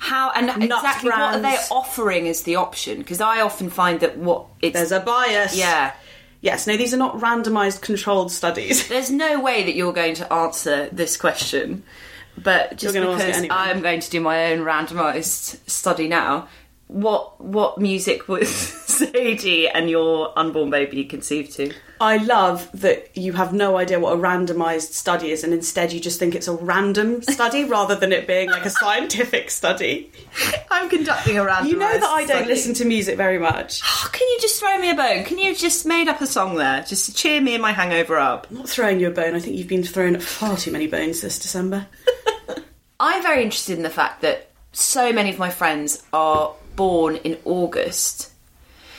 How 0.00 0.30
and 0.30 0.62
exactly 0.62 1.10
what 1.10 1.34
are 1.34 1.40
they 1.40 1.56
offering 1.70 2.28
as 2.28 2.42
the 2.42 2.56
option? 2.56 2.98
Because 2.98 3.20
I 3.20 3.40
often 3.40 3.70
find 3.70 4.00
that 4.00 4.18
what 4.18 4.46
it's 4.62 4.74
There's 4.74 4.92
a 4.92 5.00
bias. 5.00 5.56
yeah. 5.56 5.92
Yes, 6.42 6.66
no, 6.66 6.76
these 6.76 6.94
are 6.94 6.98
not 6.98 7.16
randomized 7.18 7.82
controlled 7.82 8.32
studies. 8.32 8.88
There's 8.88 9.10
no 9.10 9.40
way 9.40 9.64
that 9.64 9.74
you're 9.74 9.92
going 9.92 10.14
to 10.14 10.32
answer 10.32 10.88
this 10.90 11.18
question, 11.18 11.82
but 12.38 12.76
just 12.78 12.94
You're 12.94 13.04
gonna 13.04 13.14
ask 13.14 13.24
it 13.24 13.26
because 13.26 13.38
anyway. 13.40 13.54
I'm 13.54 13.82
going 13.82 14.00
to 14.00 14.10
do 14.10 14.20
my 14.20 14.52
own 14.52 14.60
randomised 14.60 15.68
study 15.68 16.08
now, 16.08 16.48
what 16.90 17.40
what 17.40 17.78
music 17.78 18.26
was 18.26 18.48
Sadie 18.90 19.68
and 19.68 19.88
your 19.88 20.36
unborn 20.36 20.70
baby 20.70 21.04
conceived 21.04 21.52
to? 21.52 21.72
I 22.00 22.16
love 22.16 22.68
that 22.72 23.16
you 23.16 23.34
have 23.34 23.52
no 23.52 23.76
idea 23.76 24.00
what 24.00 24.14
a 24.14 24.16
randomized 24.16 24.92
study 24.92 25.30
is, 25.30 25.44
and 25.44 25.52
instead 25.52 25.92
you 25.92 26.00
just 26.00 26.18
think 26.18 26.34
it's 26.34 26.48
a 26.48 26.54
random 26.54 27.22
study 27.22 27.64
rather 27.68 27.94
than 27.94 28.10
it 28.10 28.26
being 28.26 28.50
like 28.50 28.64
a 28.64 28.70
scientific 28.70 29.50
study. 29.50 30.10
I'm 30.70 30.88
conducting 30.88 31.38
a 31.38 31.44
random. 31.44 31.70
You 31.70 31.78
know 31.78 31.92
that 31.92 32.02
I 32.02 32.20
don't 32.20 32.38
study. 32.38 32.46
listen 32.46 32.74
to 32.74 32.84
music 32.84 33.16
very 33.16 33.38
much. 33.38 33.82
Oh, 34.02 34.08
can 34.12 34.26
you 34.28 34.38
just 34.40 34.58
throw 34.58 34.78
me 34.78 34.90
a 34.90 34.94
bone? 34.94 35.24
Can 35.24 35.38
you 35.38 35.54
just 35.54 35.84
made 35.84 36.08
up 36.08 36.22
a 36.22 36.26
song 36.26 36.56
there, 36.56 36.82
just 36.82 37.04
to 37.06 37.14
cheer 37.14 37.38
me 37.40 37.52
and 37.54 37.60
my 37.60 37.72
hangover 37.72 38.18
up? 38.18 38.46
I'm 38.48 38.56
not 38.56 38.68
throwing 38.68 38.98
you 38.98 39.08
a 39.08 39.10
bone. 39.10 39.34
I 39.34 39.40
think 39.40 39.56
you've 39.56 39.68
been 39.68 39.84
thrown 39.84 40.18
far 40.18 40.56
too 40.56 40.72
many 40.72 40.86
bones 40.86 41.20
this 41.20 41.38
December. 41.38 41.86
I'm 43.00 43.22
very 43.22 43.42
interested 43.42 43.76
in 43.76 43.82
the 43.82 43.90
fact 43.90 44.22
that 44.22 44.50
so 44.72 45.12
many 45.12 45.30
of 45.30 45.38
my 45.38 45.50
friends 45.50 46.02
are 46.12 46.54
born 46.80 47.16
in 47.16 47.36
August. 47.44 48.30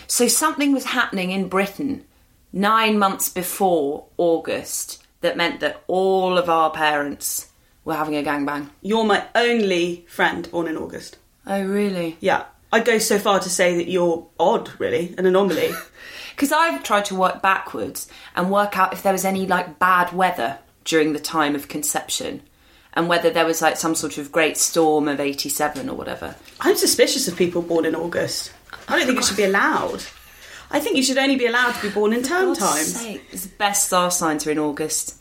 So 0.05 0.27
something 0.27 0.71
was 0.71 0.85
happening 0.85 1.31
in 1.31 1.49
Britain 1.49 2.05
nine 2.53 2.99
months 2.99 3.27
before 3.27 4.05
August 4.17 5.03
that 5.21 5.35
meant 5.35 5.61
that 5.61 5.81
all 5.87 6.37
of 6.37 6.47
our 6.47 6.69
parents 6.69 7.47
were 7.83 7.95
having 7.95 8.15
a 8.15 8.21
gangbang. 8.21 8.69
You're 8.83 9.03
my 9.03 9.25
only 9.33 10.05
friend 10.07 10.47
born 10.51 10.67
in 10.67 10.77
August. 10.77 11.17
Oh, 11.47 11.63
really? 11.63 12.17
Yeah. 12.19 12.43
I'd 12.71 12.85
go 12.85 12.99
so 12.99 13.17
far 13.17 13.39
to 13.39 13.49
say 13.49 13.75
that 13.77 13.89
you're 13.89 14.27
odd, 14.39 14.69
really, 14.79 15.15
an 15.17 15.25
anomaly. 15.25 15.71
Because 16.35 16.51
I've 16.51 16.83
tried 16.83 17.05
to 17.05 17.15
work 17.15 17.41
backwards 17.41 18.07
and 18.35 18.51
work 18.51 18.77
out 18.77 18.93
if 18.93 19.01
there 19.01 19.11
was 19.11 19.25
any 19.25 19.47
like 19.47 19.79
bad 19.79 20.13
weather 20.13 20.59
during 20.85 21.13
the 21.13 21.19
time 21.19 21.55
of 21.55 21.67
conception 21.67 22.41
and 22.93 23.07
whether 23.07 23.29
there 23.29 23.45
was 23.45 23.61
like 23.61 23.77
some 23.77 23.95
sort 23.95 24.17
of 24.17 24.31
great 24.31 24.57
storm 24.57 25.07
of 25.07 25.19
87 25.19 25.89
or 25.89 25.95
whatever. 25.95 26.35
I'm 26.59 26.75
suspicious 26.75 27.27
of 27.27 27.35
people 27.37 27.61
born 27.61 27.85
in 27.85 27.95
August. 27.95 28.51
I 28.87 28.97
don't 28.97 29.07
think 29.07 29.19
it 29.19 29.25
should 29.25 29.37
be 29.37 29.43
allowed. 29.43 30.03
I 30.69 30.79
think 30.79 30.95
you 30.97 31.03
should 31.03 31.17
only 31.17 31.35
be 31.35 31.45
allowed 31.45 31.73
to 31.73 31.81
be 31.81 31.89
born 31.89 32.13
in 32.13 32.23
term 32.23 32.53
God's 32.53 32.93
time. 32.93 33.19
it's 33.31 33.45
the 33.45 33.55
best 33.57 33.87
star 33.87 34.09
signs 34.11 34.45
are 34.47 34.51
in 34.51 34.59
August. 34.59 35.15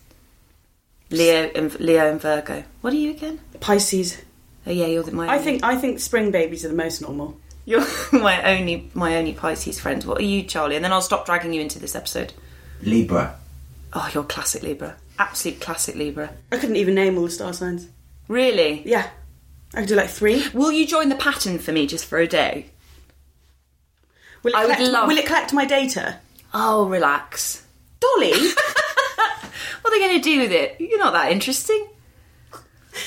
Leo 1.11 1.51
and 1.55 1.79
Leo 1.81 2.11
and 2.11 2.21
Virgo. 2.21 2.65
What 2.83 2.93
are 2.93 2.97
you 2.97 3.11
again? 3.11 3.41
Pisces. 3.59 4.23
Oh 4.67 4.71
yeah, 4.71 4.87
you're 4.87 5.03
the, 5.03 5.13
my. 5.13 5.27
I 5.27 5.33
only- 5.39 5.45
think 5.45 5.65
I 5.65 5.77
think 5.77 5.99
spring 5.99 6.31
babies 6.31 6.65
are 6.65 6.69
the 6.69 6.75
most 6.75 7.01
normal. 7.03 7.37
you're 7.65 7.85
my 8.13 8.43
only 8.59 8.91
my 8.95 9.17
only 9.17 9.33
Pisces 9.33 9.81
friend. 9.81 10.05
What 10.05 10.19
are 10.19 10.25
you, 10.25 10.45
Charlie? 10.45 10.77
And 10.77 10.85
then 10.85 10.93
I'll 10.93 11.01
stop 11.03 11.27
dragging 11.27 11.53
you 11.53 11.61
into 11.61 11.79
this 11.81 11.97
episode. 11.97 12.33
Libra. 12.83 13.37
Oh, 13.93 14.09
you're 14.15 14.23
classic 14.25 14.63
Libra. 14.63 14.97
Absolute 15.21 15.61
classic 15.61 15.97
Libra. 15.97 16.31
I 16.51 16.57
couldn't 16.57 16.77
even 16.77 16.95
name 16.95 17.19
all 17.19 17.25
the 17.25 17.31
star 17.31 17.53
signs. 17.53 17.89
Really? 18.27 18.83
Yeah. 18.87 19.11
I 19.75 19.81
could 19.81 19.89
do 19.91 19.95
like 19.95 20.09
three. 20.09 20.49
Will 20.55 20.73
you 20.73 20.87
join 20.87 21.11
the 21.11 21.15
pattern 21.15 21.59
for 21.59 21.73
me 21.73 21.87
just 21.87 22.07
for 22.07 22.19
a 22.19 22.27
day? 22.27 22.71
Will 24.43 24.53
it, 24.53 24.57
I 24.57 24.65
would 24.67 24.77
collect, 24.77 24.93
love- 24.93 25.09
will 25.09 25.19
it 25.19 25.27
collect 25.27 25.53
my 25.53 25.67
data? 25.67 26.19
Oh, 26.55 26.89
relax. 26.89 27.65
Dolly? 28.01 28.33
What 29.83 29.93
are 29.95 29.99
they 29.99 30.07
going 30.07 30.21
to 30.21 30.31
do 30.31 30.41
with 30.41 30.53
it? 30.53 30.77
You're 30.79 30.99
not 30.99 31.13
that 31.15 31.33
interesting. 31.33 31.89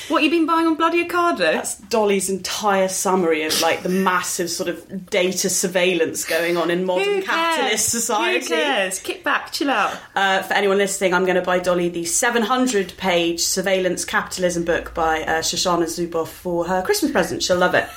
What 0.08 0.22
you 0.22 0.28
been 0.28 0.44
buying 0.44 0.66
on 0.66 0.74
Bloody 0.74 1.02
Ocado? 1.02 1.38
That's 1.38 1.78
Dolly's 1.78 2.28
entire 2.28 2.88
summary 2.88 3.44
of 3.44 3.58
like 3.62 3.82
the 3.82 3.88
massive 3.88 4.50
sort 4.50 4.68
of 4.68 5.08
data 5.08 5.48
surveillance 5.48 6.26
going 6.26 6.58
on 6.58 6.70
in 6.70 6.84
modern 6.84 7.22
capitalist 7.22 7.88
society. 7.88 8.40
Who 8.40 8.46
cares? 8.46 8.98
Kick 8.98 9.24
back, 9.24 9.52
chill 9.52 9.70
out. 9.70 9.96
Uh, 10.14 10.42
for 10.42 10.52
anyone 10.52 10.76
listening, 10.76 11.14
I'm 11.14 11.24
going 11.24 11.36
to 11.36 11.42
buy 11.42 11.58
Dolly 11.58 11.88
the 11.88 12.04
700 12.04 12.94
page 12.98 13.40
surveillance 13.40 14.04
capitalism 14.04 14.64
book 14.64 14.92
by 14.92 15.22
uh, 15.22 15.40
Shoshana 15.40 15.84
Zuboff 15.84 16.28
for 16.28 16.66
her 16.66 16.82
Christmas 16.82 17.10
present. 17.10 17.42
She'll 17.42 17.56
love 17.56 17.74
it. 17.74 17.88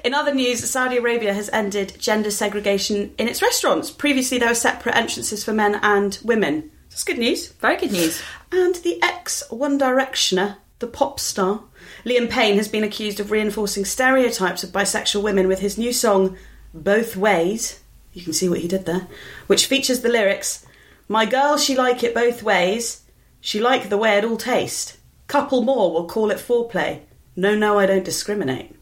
in 0.04 0.14
other 0.14 0.34
news, 0.34 0.68
Saudi 0.68 0.96
Arabia 0.96 1.32
has 1.32 1.48
ended 1.50 1.94
gender 2.00 2.32
segregation 2.32 3.14
in 3.18 3.28
its 3.28 3.40
restaurants. 3.40 3.88
Previously, 3.88 4.38
there 4.38 4.48
were 4.48 4.54
separate 4.54 4.96
entrances 4.96 5.44
for 5.44 5.52
men 5.52 5.78
and 5.82 6.18
women. 6.24 6.72
That's 6.90 7.04
good 7.04 7.18
news. 7.18 7.52
Very 7.52 7.76
good 7.78 7.92
news. 7.92 8.20
And 8.50 8.74
the 8.76 9.02
ex 9.02 9.44
One 9.48 9.78
Directioner, 9.78 10.56
the 10.82 10.86
pop 10.88 11.18
star, 11.18 11.62
Liam 12.04 12.28
Payne, 12.28 12.56
has 12.56 12.68
been 12.68 12.84
accused 12.84 13.20
of 13.20 13.30
reinforcing 13.30 13.86
stereotypes 13.86 14.62
of 14.62 14.70
bisexual 14.70 15.22
women 15.22 15.48
with 15.48 15.60
his 15.60 15.78
new 15.78 15.92
song, 15.92 16.36
Both 16.74 17.16
Ways. 17.16 17.80
You 18.12 18.22
can 18.22 18.34
see 18.34 18.48
what 18.48 18.58
he 18.58 18.68
did 18.68 18.84
there, 18.84 19.06
which 19.46 19.66
features 19.66 20.00
the 20.00 20.10
lyrics 20.10 20.66
My 21.08 21.24
girl, 21.24 21.56
she 21.56 21.74
like 21.74 22.02
it 22.02 22.14
both 22.14 22.42
ways. 22.42 23.04
She 23.40 23.60
like 23.60 23.88
the 23.88 23.96
way 23.96 24.18
it 24.18 24.24
all 24.24 24.36
taste. 24.36 24.98
Couple 25.28 25.62
more 25.62 25.92
will 25.92 26.06
call 26.06 26.30
it 26.30 26.38
foreplay. 26.38 27.00
No, 27.36 27.54
no, 27.54 27.78
I 27.78 27.86
don't 27.86 28.04
discriminate. 28.04 28.76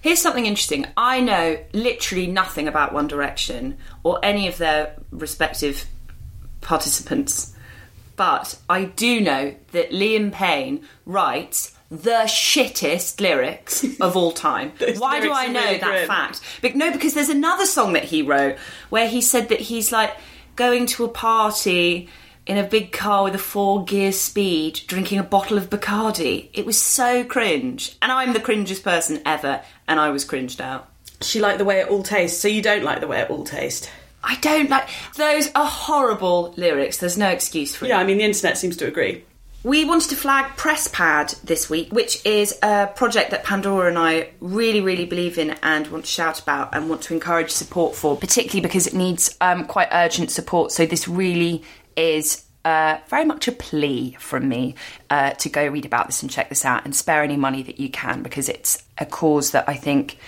Here's 0.00 0.20
something 0.20 0.46
interesting. 0.46 0.86
I 0.96 1.20
know 1.20 1.58
literally 1.72 2.26
nothing 2.26 2.68
about 2.68 2.92
One 2.92 3.08
Direction 3.08 3.76
or 4.02 4.20
any 4.22 4.46
of 4.46 4.58
their 4.58 4.96
respective 5.10 5.86
participants, 6.60 7.53
but 8.16 8.58
I 8.68 8.84
do 8.84 9.20
know 9.20 9.54
that 9.72 9.90
Liam 9.90 10.32
Payne 10.32 10.84
writes 11.04 11.76
the 11.90 12.24
shittest 12.24 13.20
lyrics 13.20 13.84
of 14.00 14.16
all 14.16 14.32
time. 14.32 14.72
Why 14.98 15.20
do 15.20 15.32
I 15.32 15.46
know 15.46 15.60
really 15.60 15.78
that 15.78 15.90
grim. 15.90 16.06
fact? 16.06 16.40
But 16.62 16.74
no, 16.74 16.92
because 16.92 17.14
there's 17.14 17.28
another 17.28 17.66
song 17.66 17.92
that 17.92 18.04
he 18.04 18.22
wrote 18.22 18.56
where 18.90 19.08
he 19.08 19.20
said 19.20 19.48
that 19.48 19.60
he's 19.60 19.92
like 19.92 20.16
going 20.56 20.86
to 20.86 21.04
a 21.04 21.08
party 21.08 22.08
in 22.46 22.58
a 22.58 22.62
big 22.62 22.92
car 22.92 23.24
with 23.24 23.34
a 23.34 23.38
four 23.38 23.84
gear 23.84 24.12
speed, 24.12 24.80
drinking 24.86 25.18
a 25.18 25.22
bottle 25.22 25.56
of 25.56 25.70
Bacardi. 25.70 26.50
It 26.52 26.66
was 26.66 26.80
so 26.80 27.24
cringe. 27.24 27.96
And 28.02 28.12
I'm 28.12 28.32
the 28.32 28.40
cringest 28.40 28.82
person 28.82 29.22
ever, 29.24 29.62
and 29.88 29.98
I 29.98 30.10
was 30.10 30.24
cringed 30.24 30.60
out. 30.60 30.90
She 31.20 31.40
liked 31.40 31.58
the 31.58 31.64
way 31.64 31.80
it 31.80 31.88
all 31.88 32.02
tastes, 32.02 32.40
so 32.40 32.48
you 32.48 32.60
don't 32.60 32.84
like 32.84 33.00
the 33.00 33.06
way 33.06 33.20
it 33.20 33.30
all 33.30 33.44
tastes. 33.44 33.88
I 34.24 34.36
don't 34.36 34.70
like 34.70 34.88
those 35.16 35.50
are 35.54 35.66
horrible 35.66 36.54
lyrics. 36.56 36.98
There's 36.98 37.18
no 37.18 37.28
excuse 37.28 37.76
for 37.76 37.84
it. 37.84 37.88
Yeah, 37.88 37.98
I 37.98 38.04
mean, 38.04 38.18
the 38.18 38.24
internet 38.24 38.58
seems 38.58 38.76
to 38.78 38.86
agree. 38.86 39.24
We 39.62 39.86
wanted 39.86 40.10
to 40.10 40.16
flag 40.16 40.56
PressPad 40.56 41.40
this 41.40 41.70
week, 41.70 41.90
which 41.90 42.24
is 42.26 42.58
a 42.62 42.86
project 42.88 43.30
that 43.30 43.44
Pandora 43.44 43.88
and 43.88 43.96
I 43.96 44.28
really, 44.40 44.82
really 44.82 45.06
believe 45.06 45.38
in 45.38 45.52
and 45.62 45.86
want 45.86 46.04
to 46.04 46.10
shout 46.10 46.38
about 46.38 46.74
and 46.74 46.90
want 46.90 47.00
to 47.02 47.14
encourage 47.14 47.50
support 47.50 47.96
for, 47.96 48.14
particularly 48.14 48.60
because 48.60 48.86
it 48.86 48.92
needs 48.92 49.34
um, 49.40 49.64
quite 49.64 49.88
urgent 49.90 50.30
support. 50.30 50.70
So 50.70 50.84
this 50.84 51.08
really 51.08 51.62
is 51.96 52.44
uh, 52.66 52.98
very 53.08 53.24
much 53.24 53.48
a 53.48 53.52
plea 53.52 54.16
from 54.18 54.50
me 54.50 54.74
uh, 55.08 55.30
to 55.30 55.48
go 55.48 55.66
read 55.66 55.86
about 55.86 56.08
this 56.08 56.20
and 56.20 56.30
check 56.30 56.50
this 56.50 56.66
out 56.66 56.84
and 56.84 56.94
spare 56.94 57.22
any 57.22 57.38
money 57.38 57.62
that 57.62 57.80
you 57.80 57.88
can 57.88 58.22
because 58.22 58.50
it's 58.50 58.82
a 58.98 59.06
cause 59.06 59.52
that 59.52 59.66
I 59.66 59.76
think 59.76 60.18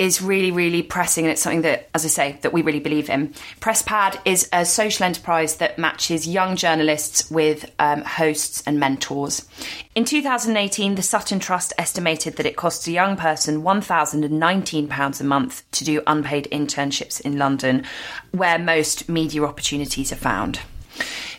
is 0.00 0.22
really, 0.22 0.50
really 0.50 0.82
pressing, 0.82 1.26
and 1.26 1.32
it's 1.32 1.42
something 1.42 1.60
that, 1.60 1.90
as 1.94 2.06
I 2.06 2.08
say, 2.08 2.38
that 2.40 2.54
we 2.54 2.62
really 2.62 2.80
believe 2.80 3.10
in. 3.10 3.34
PressPad 3.60 4.18
is 4.24 4.48
a 4.50 4.64
social 4.64 5.04
enterprise 5.04 5.56
that 5.56 5.78
matches 5.78 6.26
young 6.26 6.56
journalists 6.56 7.30
with 7.30 7.70
um, 7.78 8.00
hosts 8.00 8.62
and 8.66 8.80
mentors. 8.80 9.46
In 9.94 10.06
2018, 10.06 10.94
the 10.94 11.02
Sutton 11.02 11.38
Trust 11.38 11.74
estimated 11.76 12.36
that 12.36 12.46
it 12.46 12.56
costs 12.56 12.88
a 12.88 12.92
young 12.92 13.18
person 13.18 13.62
£1,019 13.62 15.20
a 15.20 15.24
month 15.24 15.70
to 15.72 15.84
do 15.84 16.02
unpaid 16.06 16.48
internships 16.50 17.20
in 17.20 17.36
London, 17.36 17.84
where 18.30 18.58
most 18.58 19.06
media 19.06 19.44
opportunities 19.44 20.10
are 20.12 20.16
found. 20.16 20.60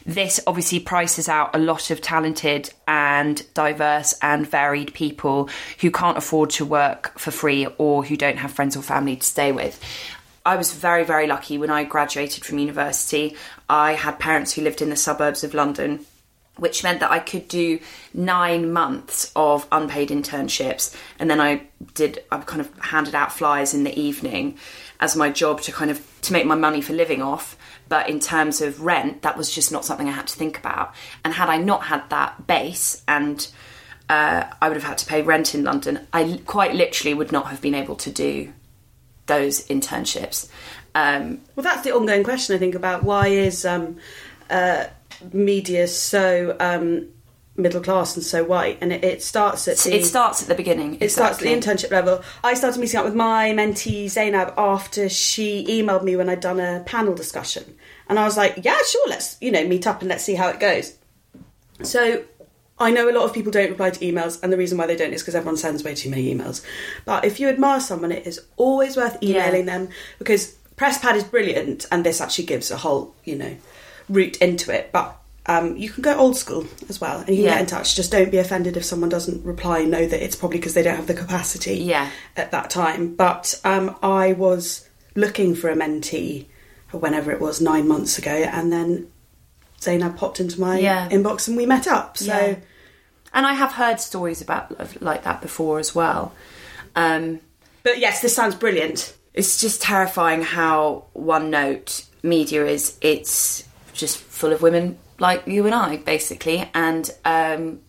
This 0.05 0.39
obviously 0.47 0.79
prices 0.79 1.29
out 1.29 1.55
a 1.55 1.59
lot 1.59 1.91
of 1.91 2.01
talented 2.01 2.69
and 2.87 3.43
diverse 3.53 4.13
and 4.21 4.49
varied 4.49 4.93
people 4.93 5.49
who 5.79 5.91
can't 5.91 6.17
afford 6.17 6.49
to 6.51 6.65
work 6.65 7.17
for 7.19 7.31
free 7.31 7.67
or 7.77 8.03
who 8.03 8.17
don't 8.17 8.37
have 8.37 8.51
friends 8.51 8.75
or 8.75 8.81
family 8.81 9.15
to 9.15 9.25
stay 9.25 9.51
with. 9.51 9.79
I 10.43 10.55
was 10.55 10.73
very, 10.73 11.03
very 11.03 11.27
lucky 11.27 11.57
when 11.57 11.69
I 11.69 11.83
graduated 11.83 12.43
from 12.43 12.57
university. 12.57 13.35
I 13.69 13.93
had 13.93 14.17
parents 14.17 14.53
who 14.53 14.63
lived 14.63 14.81
in 14.81 14.89
the 14.89 14.95
suburbs 14.95 15.43
of 15.43 15.53
London 15.53 16.05
which 16.57 16.83
meant 16.83 16.99
that 16.99 17.11
I 17.11 17.19
could 17.19 17.47
do 17.47 17.79
nine 18.13 18.71
months 18.71 19.31
of 19.35 19.67
unpaid 19.71 20.09
internships. 20.09 20.95
And 21.17 21.29
then 21.29 21.39
I 21.41 21.63
did, 21.95 22.23
I 22.31 22.37
kind 22.39 22.61
of 22.61 22.71
handed 22.79 23.15
out 23.15 23.31
flyers 23.31 23.73
in 23.73 23.83
the 23.83 23.99
evening 23.99 24.57
as 24.99 25.15
my 25.15 25.31
job 25.31 25.61
to 25.61 25.71
kind 25.71 25.89
of 25.89 26.05
to 26.21 26.33
make 26.33 26.45
my 26.45 26.55
money 26.55 26.81
for 26.81 26.93
living 26.93 27.21
off. 27.21 27.57
But 27.91 28.07
in 28.07 28.21
terms 28.21 28.61
of 28.61 28.79
rent, 28.79 29.21
that 29.23 29.35
was 29.35 29.53
just 29.53 29.69
not 29.69 29.83
something 29.83 30.07
I 30.07 30.13
had 30.13 30.27
to 30.27 30.37
think 30.37 30.57
about. 30.57 30.95
And 31.25 31.33
had 31.33 31.49
I 31.49 31.57
not 31.57 31.83
had 31.83 32.09
that 32.09 32.47
base 32.47 33.03
and 33.05 33.45
uh, 34.07 34.45
I 34.61 34.69
would 34.69 34.77
have 34.77 34.85
had 34.85 34.97
to 34.99 35.05
pay 35.05 35.21
rent 35.21 35.53
in 35.53 35.65
London, 35.65 36.07
I 36.13 36.39
quite 36.45 36.73
literally 36.73 37.13
would 37.13 37.33
not 37.33 37.47
have 37.47 37.59
been 37.59 37.75
able 37.75 37.97
to 37.97 38.09
do 38.09 38.53
those 39.25 39.67
internships. 39.67 40.49
Um, 40.95 41.41
Well, 41.57 41.65
that's 41.65 41.81
the 41.81 41.93
ongoing 41.93 42.23
question 42.23 42.55
I 42.55 42.59
think 42.59 42.75
about 42.75 43.03
why 43.03 43.27
is 43.27 43.65
um, 43.65 43.97
uh, 44.49 44.85
media 45.33 45.85
so 45.89 46.55
um, 46.61 47.09
middle 47.55 47.81
class 47.81 48.15
and 48.15 48.25
so 48.25 48.43
white, 48.43 48.77
and 48.81 48.93
it, 48.93 49.03
it 49.03 49.21
starts 49.21 49.67
at 49.67 49.77
the 49.77 49.95
it 49.95 50.05
starts 50.05 50.41
at 50.41 50.47
the 50.47 50.55
beginning. 50.55 50.97
it 51.01 51.09
starts 51.09 51.37
at 51.37 51.43
the 51.43 51.53
internship 51.53 51.91
level. 51.91 52.23
I 52.43 52.53
started 52.53 52.79
meeting 52.79 52.99
up 52.99 53.05
with 53.05 53.15
my 53.15 53.51
mentee 53.51 54.09
Zainab 54.09 54.53
after 54.57 55.09
she 55.09 55.65
emailed 55.67 56.03
me 56.03 56.15
when 56.15 56.29
I'd 56.29 56.39
done 56.39 56.59
a 56.59 56.83
panel 56.85 57.13
discussion, 57.13 57.75
and 58.07 58.17
I 58.17 58.23
was 58.23 58.37
like, 58.37 58.59
"Yeah, 58.63 58.77
sure, 58.87 59.07
let's 59.09 59.37
you 59.41 59.51
know 59.51 59.67
meet 59.67 59.87
up 59.87 60.01
and 60.01 60.09
let's 60.09 60.23
see 60.23 60.35
how 60.35 60.47
it 60.47 60.59
goes." 60.59 60.95
So 61.83 62.23
I 62.79 62.91
know 62.91 63.09
a 63.09 63.13
lot 63.13 63.25
of 63.25 63.33
people 63.33 63.51
don't 63.51 63.69
reply 63.69 63.91
to 63.91 63.99
emails, 63.99 64.41
and 64.41 64.51
the 64.51 64.57
reason 64.57 64.77
why 64.77 64.87
they 64.87 64.95
don't 64.95 65.13
is 65.13 65.21
because 65.21 65.35
everyone 65.35 65.57
sends 65.57 65.83
way 65.83 65.93
too 65.93 66.09
many 66.09 66.33
emails. 66.33 66.65
But 67.05 67.25
if 67.25 67.39
you 67.39 67.49
admire 67.49 67.79
someone, 67.79 68.11
it 68.11 68.25
is 68.25 68.39
always 68.57 68.97
worth 68.97 69.21
emailing 69.21 69.65
them 69.65 69.89
because 70.19 70.55
Presspad 70.77 71.15
is 71.15 71.23
brilliant, 71.23 71.85
and 71.91 72.05
this 72.05 72.21
actually 72.21 72.45
gives 72.45 72.71
a 72.71 72.77
whole 72.77 73.13
you 73.23 73.35
know 73.35 73.57
route 74.09 74.37
into 74.37 74.73
it. 74.73 74.91
But 74.91 75.20
um, 75.47 75.75
you 75.75 75.89
can 75.89 76.03
go 76.03 76.15
old 76.15 76.37
school 76.37 76.65
as 76.89 77.01
well, 77.01 77.19
and 77.19 77.29
you 77.29 77.35
can 77.37 77.43
Yeah. 77.45 77.51
get 77.51 77.59
in 77.61 77.65
touch. 77.67 77.95
Just 77.95 78.11
don't 78.11 78.31
be 78.31 78.37
offended 78.37 78.77
if 78.77 78.85
someone 78.85 79.09
doesn't 79.09 79.43
reply. 79.45 79.83
Know 79.83 80.05
that 80.05 80.23
it's 80.23 80.35
probably 80.35 80.59
because 80.59 80.73
they 80.75 80.83
don't 80.83 80.95
have 80.95 81.07
the 81.07 81.13
capacity 81.15 81.75
Yeah. 81.77 82.09
at 82.37 82.51
that 82.51 82.69
time. 82.69 83.15
But 83.15 83.59
um, 83.63 83.95
I 84.03 84.33
was 84.33 84.87
looking 85.15 85.55
for 85.55 85.69
a 85.69 85.75
mentee 85.75 86.45
whenever 86.91 87.31
it 87.31 87.39
was 87.41 87.59
nine 87.61 87.87
months 87.87 88.17
ago, 88.17 88.31
and 88.31 88.71
then 88.71 89.07
Zainab 89.81 90.15
popped 90.17 90.39
into 90.39 90.59
my 90.61 90.77
Yeah. 90.79 91.09
inbox 91.09 91.47
and 91.47 91.57
we 91.57 91.65
met 91.65 91.87
up. 91.87 92.17
So 92.17 92.25
Yeah. 92.25 92.55
And 93.33 93.45
I 93.47 93.53
have 93.53 93.71
heard 93.73 93.99
stories 94.01 94.41
about 94.41 95.01
like 95.01 95.23
that 95.23 95.41
before 95.41 95.79
as 95.79 95.95
well. 95.95 96.33
Um, 96.95 97.39
But 97.81 97.97
yes, 97.99 98.19
this 98.21 98.35
sounds 98.35 98.55
brilliant. 98.55 99.13
it's 99.33 99.59
just 99.61 99.81
terrifying 99.81 100.41
how 100.43 101.05
one 101.13 101.49
note 101.49 102.03
media 102.21 102.65
is. 102.67 102.97
It's 103.01 103.63
just 103.93 104.17
full 104.17 104.51
of 104.51 104.61
women 104.61 104.97
like 105.21 105.45
you 105.45 105.67
and 105.67 105.75
I, 105.75 105.97
basically, 105.97 106.67
and 106.73 107.09
um, 107.23 107.79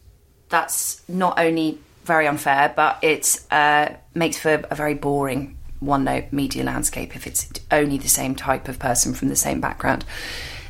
that's 0.51 1.03
not 1.09 1.39
only 1.39 1.79
very 2.05 2.27
unfair, 2.27 2.73
but 2.77 2.99
it 3.03 3.41
uh, 3.51 3.89
makes 4.15 4.39
for 4.39 4.63
a 4.71 4.75
very 4.75 4.95
boring 4.95 5.57
one 5.81 6.05
note 6.05 6.27
media 6.31 6.63
landscape 6.63 7.17
if 7.17 7.27
it's 7.27 7.51
only 7.71 7.97
the 7.97 8.09
same 8.09 8.37
type 8.37 8.69
of 8.69 8.79
person 8.79 9.15
from 9.15 9.29
the 9.29 9.35
same 9.35 9.61
background 9.61 10.05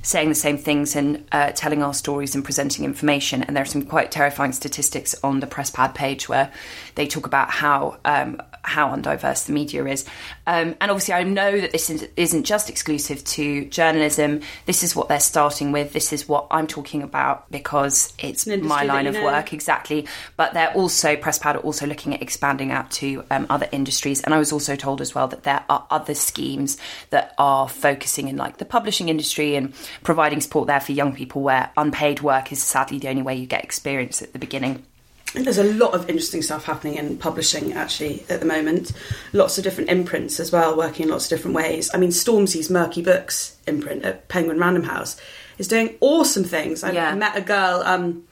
saying 0.03 0.29
the 0.29 0.35
same 0.35 0.59
things 0.59 0.97
and 0.97 1.25
uh, 1.33 1.53
telling 1.53 1.83
our 1.83 1.95
stories 1.95 2.35
and 2.35 2.45
presenting 2.45 2.85
information. 2.85 3.43
And 3.43 3.57
there 3.57 3.63
are 3.63 3.67
some 3.67 3.83
quite 3.83 4.11
terrifying 4.11 4.53
statistics 4.53 5.15
on 5.23 5.41
the 5.41 5.47
press 5.47 5.71
pad 5.71 5.95
page 5.95 6.29
where 6.29 6.53
they 6.97 7.07
talk 7.07 7.25
about 7.25 7.51
how 7.51 7.99
um, 8.05 8.43
how 8.65 8.95
undiverse 8.95 9.47
the 9.47 9.53
media 9.53 9.85
is. 9.87 10.05
Um, 10.47 10.77
and 10.81 10.91
obviously, 10.91 11.15
I 11.15 11.23
know 11.25 11.61
that 11.61 11.73
this 11.73 11.91
is, 11.91 12.09
isn't 12.17 12.45
just 12.45 12.71
exclusive 12.71 13.25
to 13.25 13.67
journalism. 13.67 14.41
This 14.67 14.83
is 14.83 14.95
what 14.97 15.09
they're 15.09 15.21
starting 15.21 15.73
with. 15.73 15.93
This 15.93 16.13
is 16.13 16.29
what 16.29 16.47
I'm 16.51 16.67
talking 16.67 17.03
about 17.03 17.51
because 17.51 18.13
it's 18.19 18.47
my 18.47 18.85
line 18.85 19.07
of 19.07 19.15
know. 19.15 19.25
work 19.25 19.53
exactly. 19.53 20.07
But 20.37 20.55
they're 20.55 20.73
also 20.73 21.17
press 21.17 21.39
are 21.43 21.57
also 21.59 21.87
looking 21.87 22.15
at 22.15 22.23
expanding 22.23 22.71
out 22.71 22.91
to 22.93 23.25
um, 23.31 23.47
other 23.51 23.69
industries. 23.73 24.23
And 24.23 24.35
I 24.35 24.39
was 24.39 24.53
also 24.53 24.77
told 24.77 25.01
as 25.01 25.15
well 25.15 25.29
that 25.29 25.43
there 25.43 25.65
are 25.69 25.87
other 25.91 26.15
schemes 26.15 26.79
that 27.11 27.35
are 27.39 27.69
focusing 27.69 28.29
in 28.29 28.37
like 28.37 28.59
the 28.59 28.65
publishing 28.65 29.09
industry 29.09 29.57
and 29.57 29.75
providing 30.03 30.41
support 30.41 30.69
there 30.69 30.81
for 30.81 30.93
young 30.93 31.15
people 31.15 31.43
where 31.43 31.71
unpaid 31.77 32.23
work 32.23 32.53
is 32.53 32.63
sadly 32.63 32.99
the 32.99 33.09
only 33.09 33.23
way 33.23 33.35
you 33.35 33.47
get 33.47 33.65
experience 33.65 34.23
at 34.23 34.33
the 34.33 34.39
beginning. 34.39 34.85
There's 35.35 35.59
a 35.59 35.65
lot 35.65 35.95
of 35.95 36.11
interesting 36.11 36.43
stuff 36.43 36.65
happening 36.65 36.97
in 36.97 37.17
publishing 37.17 37.73
actually 37.73 38.25
at 38.29 38.41
the 38.41 38.47
moment. 38.47 38.93
Lots 39.33 39.57
of 39.57 39.65
different 39.65 39.89
imprints 39.89 40.39
as 40.39 40.53
well, 40.53 40.77
working 40.77 41.05
in 41.05 41.11
lots 41.11 41.25
of 41.25 41.31
different 41.31 41.57
ways. 41.57 41.91
I 41.95 41.97
mean, 41.97 42.11
Stormzy's 42.11 42.69
Merky 42.69 43.03
Books 43.03 43.57
imprint 43.67 44.05
at 44.05 44.29
Penguin 44.29 44.59
Random 44.59 44.83
House 44.83 45.19
is 45.57 45.69
doing 45.69 45.97
awesome 46.01 46.45
things. 46.45 46.85
I 46.85 46.93
Yeah. 46.93 47.15
met 47.15 47.37
a 47.37 47.41
girl 47.41 47.83
um, 47.87 48.25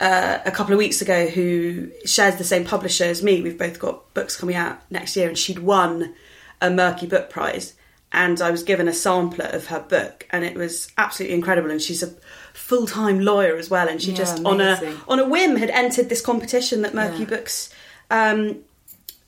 uh, 0.00 0.38
a 0.44 0.50
couple 0.50 0.72
of 0.72 0.78
weeks 0.78 1.00
ago 1.00 1.28
who 1.28 1.90
shares 2.04 2.34
the 2.36 2.44
same 2.44 2.64
publisher 2.64 3.04
as 3.04 3.22
me. 3.22 3.40
We've 3.40 3.58
both 3.58 3.78
got 3.78 4.12
books 4.12 4.36
coming 4.36 4.56
out 4.56 4.80
next 4.90 5.14
year, 5.16 5.28
and 5.28 5.38
she'd 5.38 5.60
won 5.60 6.14
a 6.60 6.68
Merky 6.68 7.08
Book 7.08 7.30
Prize. 7.30 7.74
And 8.12 8.40
I 8.40 8.50
was 8.50 8.62
given 8.62 8.86
a 8.86 8.92
sampler 8.92 9.46
of 9.46 9.66
her 9.66 9.80
book, 9.80 10.26
and 10.30 10.44
it 10.44 10.54
was 10.56 10.88
absolutely 10.98 11.34
incredible. 11.36 11.70
And 11.70 11.82
she's 11.82 12.02
a 12.02 12.12
full-time 12.54 13.20
lawyer 13.20 13.56
as 13.56 13.68
well, 13.68 13.88
and 13.88 14.00
she 14.00 14.12
Yeah, 14.12 14.16
just 14.16 14.44
on 14.44 14.60
a 14.60 14.96
on 15.06 15.18
a 15.18 15.28
whim 15.28 15.56
had 15.56 15.70
entered 15.70 16.08
this 16.08 16.22
competition 16.22 16.82
that 16.82 16.92
Merky 16.94 17.20
Yeah. 17.20 17.24
Books 17.26 17.68
um, 18.10 18.60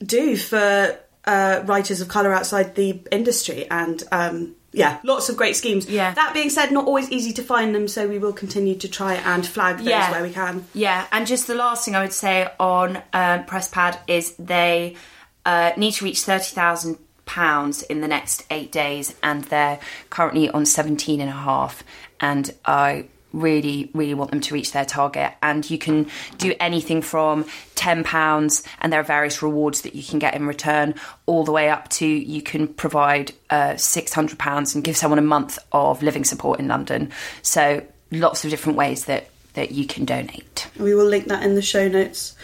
do 0.04 0.36
for 0.36 0.96
uh, 1.24 1.62
writers 1.66 2.00
of 2.00 2.08
colour 2.08 2.32
outside 2.32 2.76
the 2.76 3.00
industry, 3.10 3.66
and 3.68 4.02
um, 4.12 4.54
yeah, 4.72 4.98
lots 5.02 5.28
of 5.28 5.36
great 5.36 5.56
schemes. 5.56 5.90
Yeah. 5.90 6.14
That 6.14 6.34
being 6.34 6.50
said, 6.50 6.70
not 6.70 6.86
always 6.86 7.10
easy 7.10 7.32
to 7.32 7.42
find 7.42 7.74
them, 7.74 7.88
so 7.88 8.06
we 8.06 8.18
will 8.18 8.32
continue 8.32 8.76
to 8.76 8.88
try 8.88 9.14
and 9.14 9.44
flag 9.44 9.78
those 9.78 9.86
where 9.86 10.22
we 10.22 10.32
can. 10.32 10.64
Yeah, 10.72 11.06
and 11.10 11.26
just 11.26 11.46
the 11.46 11.54
last 11.54 11.84
thing 11.84 11.96
I 11.96 12.02
would 12.02 12.12
say 12.12 12.48
on 12.60 12.96
um, 13.12 13.44
PressPad 13.44 13.98
is 14.06 14.34
they 14.38 14.96
uh, 15.44 15.72
need 15.76 15.92
to 15.94 16.04
reach 16.04 16.22
thirty 16.22 16.54
thousand 16.54 16.98
pounds 17.24 17.82
in 17.82 18.02
the 18.02 18.08
next 18.08 18.44
eight 18.50 18.70
days, 18.70 19.16
and 19.20 19.42
they're 19.44 19.80
currently 20.10 20.48
on 20.48 20.64
seventeen 20.64 21.20
and 21.20 21.30
a 21.30 21.32
half. 21.32 21.82
And 22.20 22.54
I 22.64 23.06
really, 23.32 23.90
really 23.92 24.14
want 24.14 24.30
them 24.30 24.40
to 24.40 24.54
reach 24.54 24.72
their 24.72 24.84
target. 24.84 25.32
And 25.42 25.68
you 25.68 25.78
can 25.78 26.08
do 26.38 26.54
anything 26.58 27.02
from 27.02 27.44
ten 27.74 28.04
pounds, 28.04 28.62
and 28.80 28.92
there 28.92 29.00
are 29.00 29.04
various 29.04 29.42
rewards 29.42 29.82
that 29.82 29.94
you 29.94 30.02
can 30.02 30.18
get 30.18 30.34
in 30.34 30.46
return, 30.46 30.94
all 31.26 31.44
the 31.44 31.52
way 31.52 31.68
up 31.68 31.88
to 31.88 32.06
you 32.06 32.42
can 32.42 32.68
provide 32.68 33.32
uh, 33.50 33.76
six 33.76 34.12
hundred 34.12 34.38
pounds 34.38 34.74
and 34.74 34.84
give 34.84 34.96
someone 34.96 35.18
a 35.18 35.22
month 35.22 35.58
of 35.72 36.02
living 36.02 36.24
support 36.24 36.60
in 36.60 36.68
London. 36.68 37.10
So 37.42 37.84
lots 38.10 38.44
of 38.44 38.50
different 38.50 38.78
ways 38.78 39.04
that 39.06 39.28
that 39.54 39.72
you 39.72 39.86
can 39.86 40.04
donate. 40.04 40.68
We 40.78 40.94
will 40.94 41.06
link 41.06 41.28
that 41.28 41.42
in 41.42 41.54
the 41.54 41.62
show 41.62 41.88
notes. 41.88 42.36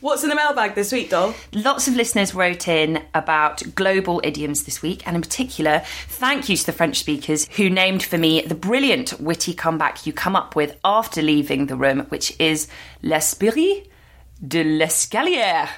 What's 0.00 0.22
in 0.22 0.28
the 0.28 0.36
mailbag 0.36 0.76
this 0.76 0.92
week, 0.92 1.10
doll? 1.10 1.34
Lots 1.52 1.88
of 1.88 1.96
listeners 1.96 2.32
wrote 2.32 2.68
in 2.68 3.02
about 3.14 3.64
global 3.74 4.20
idioms 4.22 4.62
this 4.62 4.80
week, 4.80 5.04
and 5.04 5.16
in 5.16 5.22
particular, 5.22 5.82
thank 6.06 6.48
you 6.48 6.56
to 6.56 6.66
the 6.66 6.72
French 6.72 7.00
speakers 7.00 7.48
who 7.56 7.68
named 7.68 8.04
for 8.04 8.16
me 8.16 8.40
the 8.42 8.54
brilliant 8.54 9.20
witty 9.20 9.52
comeback 9.52 10.06
you 10.06 10.12
come 10.12 10.36
up 10.36 10.54
with 10.54 10.78
after 10.84 11.20
leaving 11.20 11.66
the 11.66 11.74
room, 11.74 12.06
which 12.10 12.32
is 12.38 12.68
l'esprit 13.02 13.90
de 14.46 14.62
l'escalier, 14.62 15.68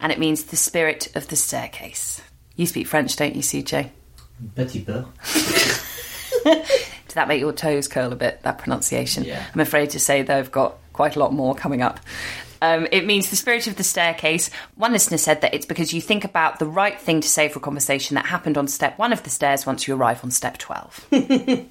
and 0.00 0.10
it 0.10 0.18
means 0.18 0.42
the 0.44 0.56
spirit 0.56 1.14
of 1.14 1.28
the 1.28 1.36
staircase. 1.36 2.20
You 2.56 2.66
speak 2.66 2.88
French, 2.88 3.14
don't 3.14 3.36
you, 3.36 3.42
CJ? 3.42 3.90
Petit 4.56 4.80
peu. 4.80 5.04
Did 6.42 7.14
that 7.14 7.28
make 7.28 7.38
your 7.38 7.52
toes 7.52 7.86
curl 7.86 8.12
a 8.12 8.16
bit, 8.16 8.42
that 8.42 8.58
pronunciation? 8.58 9.22
Yeah. 9.22 9.46
I'm 9.54 9.60
afraid 9.60 9.90
to 9.90 10.00
say 10.00 10.22
they've 10.22 10.50
got 10.50 10.76
quite 10.92 11.14
a 11.14 11.20
lot 11.20 11.32
more 11.32 11.54
coming 11.54 11.82
up. 11.82 12.00
Um, 12.62 12.86
it 12.92 13.06
means 13.06 13.30
the 13.30 13.36
spirit 13.36 13.66
of 13.66 13.76
the 13.76 13.84
staircase. 13.84 14.50
One 14.74 14.92
listener 14.92 15.18
said 15.18 15.40
that 15.40 15.54
it's 15.54 15.66
because 15.66 15.92
you 15.92 16.00
think 16.00 16.24
about 16.24 16.58
the 16.58 16.66
right 16.66 17.00
thing 17.00 17.20
to 17.20 17.28
say 17.28 17.48
for 17.48 17.58
a 17.58 17.62
conversation 17.62 18.16
that 18.16 18.26
happened 18.26 18.58
on 18.58 18.68
step 18.68 18.98
one 18.98 19.12
of 19.12 19.22
the 19.22 19.30
stairs 19.30 19.66
once 19.66 19.88
you 19.88 19.94
arrive 19.94 20.22
on 20.22 20.30
step 20.30 20.58
12. 20.58 21.08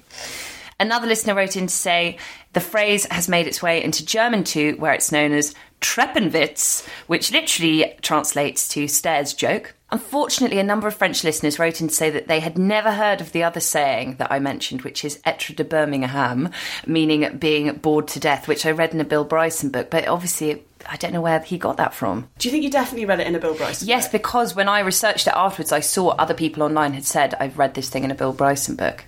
Another 0.80 1.06
listener 1.06 1.34
wrote 1.34 1.56
in 1.56 1.66
to 1.66 1.74
say 1.74 2.16
the 2.54 2.60
phrase 2.60 3.04
has 3.10 3.28
made 3.28 3.46
its 3.46 3.62
way 3.62 3.84
into 3.84 4.04
German 4.04 4.44
too, 4.44 4.76
where 4.78 4.94
it's 4.94 5.12
known 5.12 5.32
as 5.32 5.54
Treppenwitz, 5.80 6.86
which 7.06 7.32
literally 7.32 7.94
translates 8.02 8.68
to 8.68 8.86
stairs 8.88 9.34
joke. 9.34 9.74
Unfortunately, 9.92 10.58
a 10.58 10.64
number 10.64 10.86
of 10.86 10.94
French 10.94 11.24
listeners 11.24 11.58
wrote 11.58 11.80
in 11.80 11.88
to 11.88 11.94
say 11.94 12.10
that 12.10 12.28
they 12.28 12.38
had 12.38 12.56
never 12.56 12.92
heard 12.92 13.20
of 13.20 13.32
the 13.32 13.42
other 13.42 13.58
saying 13.58 14.16
that 14.16 14.30
I 14.30 14.38
mentioned, 14.38 14.82
which 14.82 15.04
is 15.04 15.20
etre 15.24 15.54
de 15.54 15.64
Birmingham, 15.64 16.50
meaning 16.86 17.38
being 17.38 17.74
bored 17.74 18.06
to 18.08 18.20
death, 18.20 18.46
which 18.46 18.64
I 18.64 18.70
read 18.70 18.94
in 18.94 19.00
a 19.00 19.04
Bill 19.04 19.24
Bryson 19.24 19.70
book, 19.70 19.90
but 19.90 20.06
obviously 20.06 20.62
I 20.88 20.96
don't 20.96 21.12
know 21.12 21.20
where 21.20 21.40
he 21.40 21.58
got 21.58 21.76
that 21.78 21.92
from. 21.92 22.28
Do 22.38 22.48
you 22.48 22.52
think 22.52 22.62
you 22.62 22.70
definitely 22.70 23.06
read 23.06 23.20
it 23.20 23.26
in 23.26 23.34
a 23.34 23.40
Bill 23.40 23.54
Bryson? 23.54 23.86
Book? 23.86 23.88
Yes, 23.88 24.06
book? 24.06 24.12
because 24.12 24.54
when 24.54 24.68
I 24.68 24.80
researched 24.80 25.26
it 25.26 25.34
afterwards, 25.34 25.72
I 25.72 25.80
saw 25.80 26.10
other 26.10 26.34
people 26.34 26.62
online 26.62 26.92
had 26.92 27.04
said, 27.04 27.34
I've 27.40 27.58
read 27.58 27.74
this 27.74 27.88
thing 27.88 28.04
in 28.04 28.10
a 28.10 28.14
Bill 28.14 28.32
Bryson 28.32 28.76
book. 28.76 29.04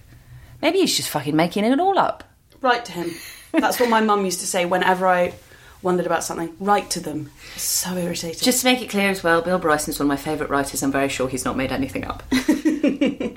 Maybe 0.60 0.78
he's 0.78 0.96
just 0.96 1.10
fucking 1.10 1.36
making 1.36 1.64
it 1.64 1.80
all 1.80 1.98
up. 1.98 2.24
Write 2.60 2.84
to 2.86 2.92
him. 2.92 3.10
That's 3.52 3.78
what 3.78 3.88
my 3.88 4.00
mum 4.00 4.24
used 4.24 4.40
to 4.40 4.46
say 4.46 4.64
whenever 4.64 5.06
I 5.06 5.34
wondered 5.82 6.06
about 6.06 6.24
something. 6.24 6.54
Write 6.60 6.90
to 6.90 7.00
them. 7.00 7.30
It's 7.54 7.64
so 7.64 7.96
irritating. 7.96 8.40
Just 8.40 8.60
to 8.60 8.66
make 8.66 8.80
it 8.80 8.88
clear 8.88 9.10
as 9.10 9.22
well, 9.22 9.42
Bill 9.42 9.58
Bryson's 9.58 9.98
one 9.98 10.06
of 10.06 10.08
my 10.08 10.16
favourite 10.16 10.50
writers. 10.50 10.82
I'm 10.82 10.92
very 10.92 11.08
sure 11.08 11.28
he's 11.28 11.44
not 11.44 11.56
made 11.56 11.72
anything 11.72 12.04
up. 12.04 12.22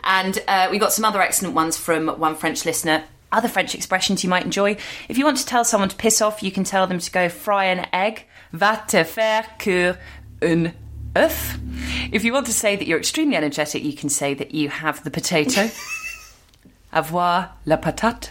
and 0.03 0.43
uh, 0.47 0.67
we 0.71 0.77
got 0.77 0.93
some 0.93 1.05
other 1.05 1.21
excellent 1.21 1.55
ones 1.55 1.77
from 1.77 2.07
one 2.07 2.35
French 2.35 2.65
listener. 2.65 3.03
Other 3.31 3.47
French 3.47 3.75
expressions 3.75 4.23
you 4.23 4.29
might 4.29 4.45
enjoy. 4.45 4.77
If 5.09 5.17
you 5.17 5.25
want 5.25 5.37
to 5.37 5.45
tell 5.45 5.65
someone 5.65 5.89
to 5.89 5.95
piss 5.95 6.21
off, 6.21 6.43
you 6.43 6.51
can 6.51 6.63
tell 6.63 6.87
them 6.87 6.99
to 6.99 7.11
go 7.11 7.27
fry 7.27 7.65
an 7.65 7.87
egg. 7.91 8.25
Va 8.53 8.83
te 8.87 9.03
faire 9.03 9.45
cuire 9.57 9.97
un 10.41 10.73
œuf. 11.15 11.59
If 12.13 12.23
you 12.23 12.31
want 12.31 12.45
to 12.45 12.53
say 12.53 12.75
that 12.75 12.87
you're 12.87 12.99
extremely 12.99 13.35
energetic, 13.35 13.83
you 13.83 13.93
can 13.93 14.09
say 14.09 14.33
that 14.35 14.53
you 14.53 14.69
have 14.69 15.03
the 15.03 15.11
potato. 15.11 15.69
Avoir 16.93 17.49
la 17.65 17.77
patate. 17.77 18.29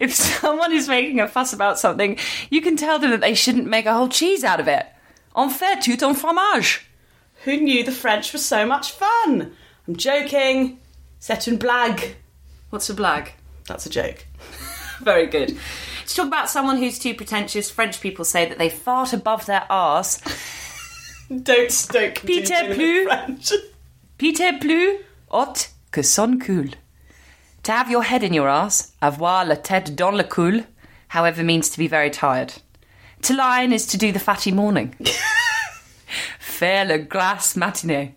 If 0.00 0.14
someone 0.14 0.72
is 0.72 0.88
making 0.88 1.20
a 1.20 1.28
fuss 1.28 1.52
about 1.52 1.78
something, 1.78 2.18
you 2.50 2.60
can 2.60 2.76
tell 2.76 2.98
them 2.98 3.10
that 3.10 3.20
they 3.20 3.34
shouldn't 3.34 3.66
make 3.66 3.86
a 3.86 3.94
whole 3.94 4.08
cheese 4.08 4.44
out 4.44 4.60
of 4.60 4.68
it. 4.68 4.86
En 5.34 5.50
fait 5.50 5.80
tout 5.80 6.02
un 6.02 6.14
fromage. 6.14 6.80
Who 7.44 7.56
knew 7.56 7.84
the 7.84 7.92
French 7.92 8.32
was 8.32 8.44
so 8.44 8.66
much 8.66 8.92
fun? 8.92 9.52
I'm 9.86 9.96
joking. 9.96 10.78
C'est 11.20 11.46
une 11.46 11.58
blague. 11.58 12.16
What's 12.70 12.90
a 12.90 12.94
blag? 12.94 13.30
That's 13.66 13.86
a 13.86 13.90
joke. 13.90 14.26
Very 15.00 15.26
good. 15.26 15.56
To 16.06 16.14
talk 16.14 16.26
about 16.26 16.50
someone 16.50 16.78
who's 16.78 16.98
too 16.98 17.14
pretentious, 17.14 17.70
French 17.70 18.00
people 18.00 18.24
say 18.24 18.46
that 18.48 18.58
they 18.58 18.68
fart 18.68 19.12
above 19.12 19.46
their 19.46 19.64
arse. 19.70 20.20
Don't 21.42 21.70
stoke. 21.70 22.16
Peter 22.24 22.74
Plu. 22.74 23.04
French. 23.04 23.52
Pite 24.18 24.60
plus 24.60 24.98
haute 25.30 25.68
que 25.92 26.02
son 26.02 26.38
cul. 26.40 26.70
To 27.68 27.74
have 27.74 27.90
your 27.90 28.04
head 28.04 28.22
in 28.22 28.32
your 28.32 28.48
ass, 28.48 28.92
avoir 29.02 29.44
la 29.44 29.56
tête 29.56 29.94
dans 29.94 30.16
le 30.16 30.24
cul, 30.24 30.64
however, 31.08 31.44
means 31.44 31.68
to 31.68 31.76
be 31.76 31.86
very 31.86 32.08
tired. 32.08 32.54
To 33.24 33.34
line 33.36 33.74
is 33.74 33.84
to 33.88 33.98
do 33.98 34.10
the 34.10 34.18
fatty 34.18 34.50
morning. 34.50 34.94
Faire 36.38 36.86
le 36.86 36.96
glace 36.96 37.56
matinée. 37.56 38.14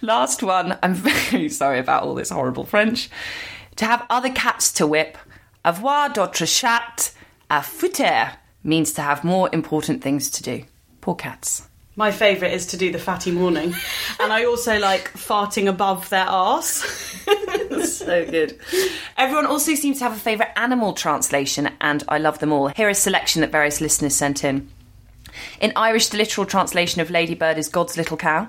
Last 0.00 0.44
one, 0.44 0.78
I'm 0.84 0.94
very 0.94 1.48
sorry 1.60 1.80
about 1.80 2.04
all 2.04 2.14
this 2.14 2.30
horrible 2.30 2.64
French. 2.64 3.10
To 3.74 3.86
have 3.86 4.06
other 4.08 4.30
cats 4.30 4.70
to 4.74 4.86
whip, 4.86 5.18
avoir 5.64 6.12
d'autres 6.12 6.48
chats 6.48 7.16
à 7.50 7.64
foutre 7.64 8.36
means 8.62 8.92
to 8.92 9.02
have 9.02 9.24
more 9.24 9.48
important 9.52 10.00
things 10.00 10.30
to 10.30 10.44
do. 10.44 10.62
Poor 11.00 11.16
cats. 11.16 11.68
My 12.00 12.12
favourite 12.12 12.54
is 12.54 12.64
to 12.68 12.78
do 12.78 12.90
the 12.90 12.98
fatty 12.98 13.30
morning, 13.30 13.74
and 14.20 14.32
I 14.32 14.46
also 14.46 14.78
like 14.78 15.12
farting 15.12 15.68
above 15.68 16.08
their 16.08 16.24
arse. 16.24 16.82
so 17.84 18.24
good. 18.24 18.58
Everyone 19.18 19.44
also 19.44 19.74
seems 19.74 19.98
to 19.98 20.04
have 20.04 20.16
a 20.16 20.18
favourite 20.18 20.50
animal 20.56 20.94
translation, 20.94 21.68
and 21.78 22.02
I 22.08 22.16
love 22.16 22.38
them 22.38 22.54
all. 22.54 22.68
Here 22.68 22.88
is 22.88 22.96
a 22.96 23.02
selection 23.02 23.42
that 23.42 23.52
various 23.52 23.82
listeners 23.82 24.14
sent 24.14 24.44
in. 24.44 24.70
In 25.60 25.74
Irish, 25.76 26.08
the 26.08 26.16
literal 26.16 26.46
translation 26.46 27.02
of 27.02 27.10
ladybird 27.10 27.58
is 27.58 27.68
God's 27.68 27.98
little 27.98 28.16
cow. 28.16 28.48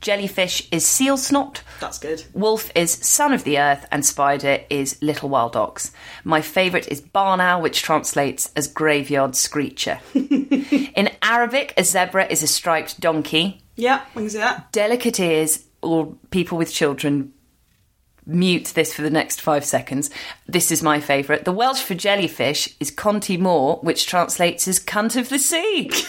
Jellyfish 0.00 0.68
is 0.70 0.86
seal 0.86 1.16
snot. 1.16 1.62
That's 1.80 1.98
good. 1.98 2.24
Wolf 2.32 2.70
is 2.74 2.92
son 2.92 3.32
of 3.32 3.44
the 3.44 3.58
earth, 3.58 3.86
and 3.90 4.04
spider 4.04 4.60
is 4.70 5.00
little 5.02 5.28
wild 5.28 5.56
ox. 5.56 5.92
My 6.24 6.40
favourite 6.40 6.88
is 6.88 7.00
barn 7.00 7.40
owl, 7.40 7.62
which 7.62 7.82
translates 7.82 8.52
as 8.56 8.68
graveyard 8.68 9.34
screecher. 9.34 10.00
In 10.14 11.10
Arabic, 11.22 11.74
a 11.76 11.84
zebra 11.84 12.26
is 12.26 12.42
a 12.42 12.46
striped 12.46 13.00
donkey. 13.00 13.62
Yeah, 13.76 14.02
we 14.14 14.22
can 14.22 14.30
see 14.30 14.38
that. 14.38 14.72
Delicate 14.72 15.20
ears, 15.20 15.64
or 15.82 16.14
people 16.30 16.58
with 16.58 16.72
children, 16.72 17.32
mute 18.26 18.72
this 18.74 18.92
for 18.92 19.02
the 19.02 19.10
next 19.10 19.40
five 19.40 19.64
seconds. 19.64 20.10
This 20.46 20.70
is 20.70 20.82
my 20.82 21.00
favourite. 21.00 21.44
The 21.44 21.52
Welsh 21.52 21.82
for 21.82 21.94
jellyfish 21.94 22.74
is 22.80 22.90
Conti 22.90 23.36
Moor, 23.36 23.76
which 23.82 24.06
translates 24.06 24.66
as 24.66 24.80
cunt 24.80 25.16
of 25.16 25.28
the 25.28 25.38
sea. 25.38 25.90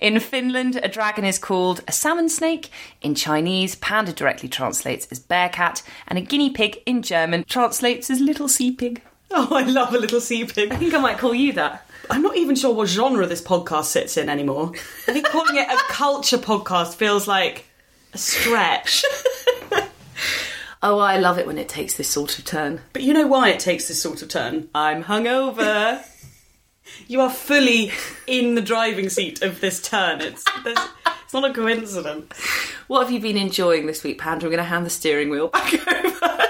In 0.00 0.18
Finland, 0.20 0.80
a 0.82 0.88
dragon 0.88 1.24
is 1.24 1.38
called 1.38 1.82
a 1.88 1.92
salmon 1.92 2.28
snake. 2.28 2.70
In 3.02 3.14
Chinese, 3.14 3.74
panda 3.76 4.12
directly 4.12 4.48
translates 4.48 5.06
as 5.10 5.18
bear 5.18 5.48
cat, 5.48 5.82
and 6.06 6.18
a 6.18 6.22
guinea 6.22 6.50
pig 6.50 6.78
in 6.86 7.02
German 7.02 7.44
translates 7.44 8.10
as 8.10 8.20
little 8.20 8.48
sea 8.48 8.72
pig. 8.72 9.02
Oh, 9.30 9.48
I 9.54 9.62
love 9.62 9.94
a 9.94 9.98
little 9.98 10.20
sea 10.20 10.44
pig. 10.44 10.72
I 10.72 10.76
think 10.76 10.94
I 10.94 10.98
might 10.98 11.18
call 11.18 11.34
you 11.34 11.52
that. 11.54 11.86
I'm 12.10 12.22
not 12.22 12.36
even 12.36 12.54
sure 12.54 12.74
what 12.74 12.88
genre 12.88 13.26
this 13.26 13.42
podcast 13.42 13.84
sits 13.84 14.16
in 14.16 14.28
anymore. 14.28 14.72
I 15.08 15.12
think 15.12 15.26
calling 15.26 15.56
it 15.56 15.68
a 15.68 15.76
culture 15.88 16.38
podcast 16.38 16.94
feels 16.94 17.26
like 17.26 17.64
a 18.12 18.18
stretch. 18.18 19.04
Oh, 20.86 20.98
I 20.98 21.16
love 21.16 21.38
it 21.38 21.46
when 21.46 21.56
it 21.56 21.70
takes 21.70 21.96
this 21.96 22.10
sort 22.10 22.38
of 22.38 22.44
turn. 22.44 22.82
But 22.92 23.00
you 23.00 23.14
know 23.14 23.26
why 23.26 23.48
it 23.48 23.58
takes 23.58 23.88
this 23.88 24.02
sort 24.02 24.20
of 24.20 24.28
turn? 24.28 24.68
I'm 24.74 25.04
hungover. 25.04 26.04
You 27.06 27.20
are 27.20 27.30
fully 27.30 27.92
in 28.26 28.54
the 28.54 28.62
driving 28.62 29.08
seat 29.08 29.42
of 29.42 29.60
this 29.60 29.80
turn. 29.80 30.20
It's 30.20 30.44
it's 30.64 31.32
not 31.32 31.50
a 31.50 31.52
coincidence. 31.52 32.38
what 32.86 33.02
have 33.02 33.12
you 33.12 33.20
been 33.20 33.36
enjoying 33.36 33.86
this 33.86 34.02
week, 34.02 34.20
Panda? 34.20 34.46
I'm 34.46 34.50
going 34.50 34.58
to 34.58 34.64
hand 34.64 34.86
the 34.86 34.90
steering 34.90 35.30
wheel 35.30 35.48
back 35.48 35.72
over. 36.04 36.44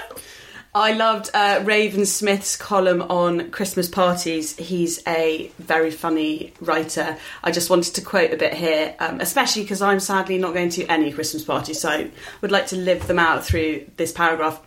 I 0.75 0.91
loved 0.91 1.29
uh, 1.33 1.61
Raven 1.63 2.05
Smith's 2.05 2.57
column 2.57 3.01
on 3.03 3.49
Christmas 3.51 3.87
parties. 3.87 4.57
He's 4.57 5.01
a 5.07 5.49
very 5.57 5.89
funny 5.89 6.51
writer. 6.59 7.17
I 7.45 7.51
just 7.51 7.69
wanted 7.69 7.95
to 7.95 8.01
quote 8.01 8.33
a 8.33 8.37
bit 8.37 8.53
here, 8.53 8.93
um, 8.99 9.21
especially 9.21 9.61
because 9.61 9.81
I'm 9.81 10.01
sadly 10.01 10.37
not 10.37 10.53
going 10.53 10.69
to 10.71 10.85
any 10.87 11.13
Christmas 11.13 11.45
parties, 11.45 11.79
so 11.79 11.89
I 11.89 12.11
would 12.41 12.51
like 12.51 12.67
to 12.67 12.75
live 12.75 13.07
them 13.07 13.19
out 13.19 13.45
through 13.45 13.85
this 13.95 14.11
paragraph. 14.11 14.61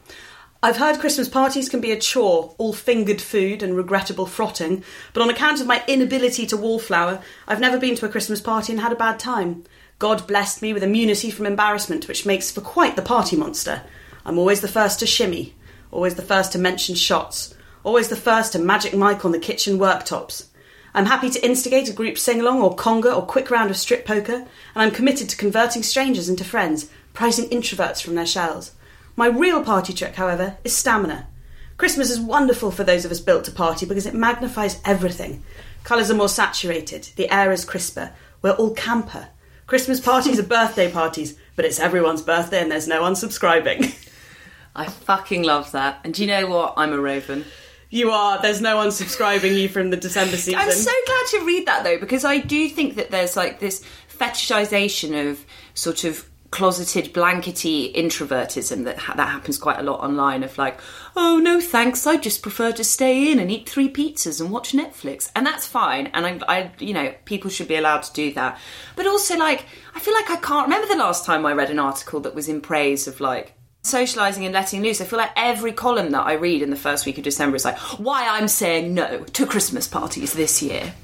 I've 0.60 0.78
heard 0.78 0.98
Christmas 0.98 1.28
parties 1.28 1.68
can 1.68 1.80
be 1.80 1.92
a 1.92 2.00
chore, 2.00 2.52
all 2.58 2.72
fingered 2.72 3.20
food 3.20 3.62
and 3.62 3.76
regrettable 3.76 4.26
frotting, 4.26 4.82
but 5.12 5.22
on 5.22 5.30
account 5.30 5.60
of 5.60 5.68
my 5.68 5.84
inability 5.86 6.46
to 6.46 6.56
wallflower, 6.56 7.22
I've 7.46 7.60
never 7.60 7.78
been 7.78 7.94
to 7.94 8.06
a 8.06 8.08
Christmas 8.08 8.40
party 8.40 8.72
and 8.72 8.82
had 8.82 8.90
a 8.90 8.96
bad 8.96 9.20
time. 9.20 9.62
God 10.00 10.26
blessed 10.26 10.60
me 10.60 10.72
with 10.72 10.82
immunity 10.82 11.30
from 11.30 11.46
embarrassment, 11.46 12.08
which 12.08 12.26
makes 12.26 12.50
for 12.50 12.60
quite 12.60 12.96
the 12.96 13.02
party 13.02 13.36
monster. 13.36 13.82
I'm 14.26 14.36
always 14.36 14.60
the 14.60 14.66
first 14.66 14.98
to 14.98 15.06
shimmy, 15.06 15.54
always 15.92 16.16
the 16.16 16.22
first 16.22 16.50
to 16.52 16.58
mention 16.58 16.96
shots, 16.96 17.54
always 17.84 18.08
the 18.08 18.16
first 18.16 18.50
to 18.52 18.58
magic 18.58 18.94
mic 18.94 19.24
on 19.24 19.30
the 19.30 19.38
kitchen 19.38 19.78
worktops. 19.78 20.46
I'm 20.92 21.06
happy 21.06 21.30
to 21.30 21.46
instigate 21.46 21.88
a 21.88 21.92
group 21.92 22.18
sing 22.18 22.40
along 22.40 22.62
or 22.62 22.74
conga 22.74 23.16
or 23.16 23.22
quick 23.22 23.52
round 23.52 23.70
of 23.70 23.76
strip 23.76 24.04
poker, 24.04 24.34
and 24.34 24.48
I'm 24.74 24.90
committed 24.90 25.28
to 25.28 25.36
converting 25.36 25.84
strangers 25.84 26.28
into 26.28 26.42
friends, 26.42 26.90
prizing 27.14 27.48
introverts 27.50 28.02
from 28.02 28.16
their 28.16 28.26
shells. 28.26 28.72
My 29.18 29.26
real 29.26 29.64
party 29.64 29.92
trick, 29.92 30.14
however, 30.14 30.58
is 30.62 30.76
stamina. 30.76 31.26
Christmas 31.76 32.08
is 32.08 32.20
wonderful 32.20 32.70
for 32.70 32.84
those 32.84 33.04
of 33.04 33.10
us 33.10 33.18
built 33.18 33.42
to 33.46 33.50
party 33.50 33.84
because 33.84 34.06
it 34.06 34.14
magnifies 34.14 34.80
everything. 34.84 35.42
Colours 35.82 36.08
are 36.08 36.14
more 36.14 36.28
saturated, 36.28 37.08
the 37.16 37.28
air 37.28 37.50
is 37.50 37.64
crisper, 37.64 38.12
we're 38.42 38.52
all 38.52 38.74
camper. 38.74 39.30
Christmas 39.66 39.98
parties 39.98 40.38
are 40.38 40.44
birthday 40.44 40.88
parties, 40.88 41.36
but 41.56 41.64
it's 41.64 41.80
everyone's 41.80 42.22
birthday 42.22 42.62
and 42.62 42.70
there's 42.70 42.86
no 42.86 43.02
unsubscribing. 43.02 43.92
I 44.76 44.86
fucking 44.86 45.42
love 45.42 45.72
that. 45.72 45.98
And 46.04 46.14
do 46.14 46.22
you 46.22 46.28
know 46.28 46.46
what? 46.46 46.74
I'm 46.76 46.92
a 46.92 47.00
raven. 47.00 47.44
you 47.90 48.12
are, 48.12 48.40
there's 48.40 48.60
no 48.60 48.76
unsubscribing 48.76 49.58
you 49.58 49.68
from 49.68 49.90
the 49.90 49.96
December 49.96 50.36
season. 50.36 50.60
I'm 50.60 50.70
so 50.70 50.92
glad 51.06 51.26
to 51.30 51.44
read 51.44 51.66
that 51.66 51.82
though, 51.82 51.98
because 51.98 52.24
I 52.24 52.38
do 52.38 52.68
think 52.68 52.94
that 52.94 53.10
there's 53.10 53.36
like 53.36 53.58
this 53.58 53.84
fetishization 54.16 55.28
of 55.28 55.44
sort 55.74 56.04
of 56.04 56.27
closeted 56.50 57.12
blankety 57.12 57.92
introvertism 57.92 58.84
that 58.84 58.98
ha- 58.98 59.14
that 59.14 59.28
happens 59.28 59.58
quite 59.58 59.78
a 59.78 59.82
lot 59.82 60.00
online 60.00 60.42
of 60.42 60.56
like 60.56 60.80
oh 61.16 61.38
no 61.38 61.60
thanks. 61.60 62.06
I 62.06 62.16
just 62.16 62.42
prefer 62.42 62.72
to 62.72 62.84
stay 62.84 63.30
in 63.30 63.38
and 63.38 63.50
eat 63.50 63.68
three 63.68 63.92
pizzas 63.92 64.40
and 64.40 64.50
watch 64.50 64.72
netflix. 64.72 65.30
And 65.36 65.46
that's 65.46 65.66
fine. 65.66 66.06
And 66.08 66.26
I, 66.26 66.40
I 66.48 66.70
you 66.78 66.94
know 66.94 67.14
people 67.24 67.50
should 67.50 67.68
be 67.68 67.76
allowed 67.76 68.02
to 68.04 68.12
do 68.12 68.32
that. 68.34 68.58
But 68.96 69.06
also 69.06 69.36
like 69.36 69.66
i 69.94 70.00
feel 70.00 70.14
like 70.14 70.30
i 70.30 70.36
can't 70.36 70.66
remember 70.66 70.86
the 70.86 70.96
last 70.96 71.24
time 71.24 71.44
i 71.44 71.52
read 71.52 71.70
an 71.70 71.78
article 71.78 72.20
that 72.20 72.34
was 72.34 72.48
in 72.48 72.60
praise 72.60 73.08
of 73.08 73.20
like 73.20 73.54
socializing 73.82 74.44
and 74.44 74.52
letting 74.52 74.82
loose? 74.82 75.00
I 75.00 75.04
feel 75.04 75.18
like 75.18 75.32
every 75.36 75.72
column 75.72 76.10
that 76.10 76.26
i 76.26 76.34
read 76.34 76.62
in 76.62 76.70
the 76.70 76.76
first 76.76 77.06
week 77.06 77.18
of 77.18 77.24
december 77.24 77.56
is 77.56 77.64
like 77.64 77.78
why 77.98 78.28
i'm 78.28 78.48
saying 78.48 78.94
no 78.94 79.24
to 79.24 79.46
christmas 79.46 79.88
parties 79.88 80.32
this 80.32 80.62
year 80.62 80.94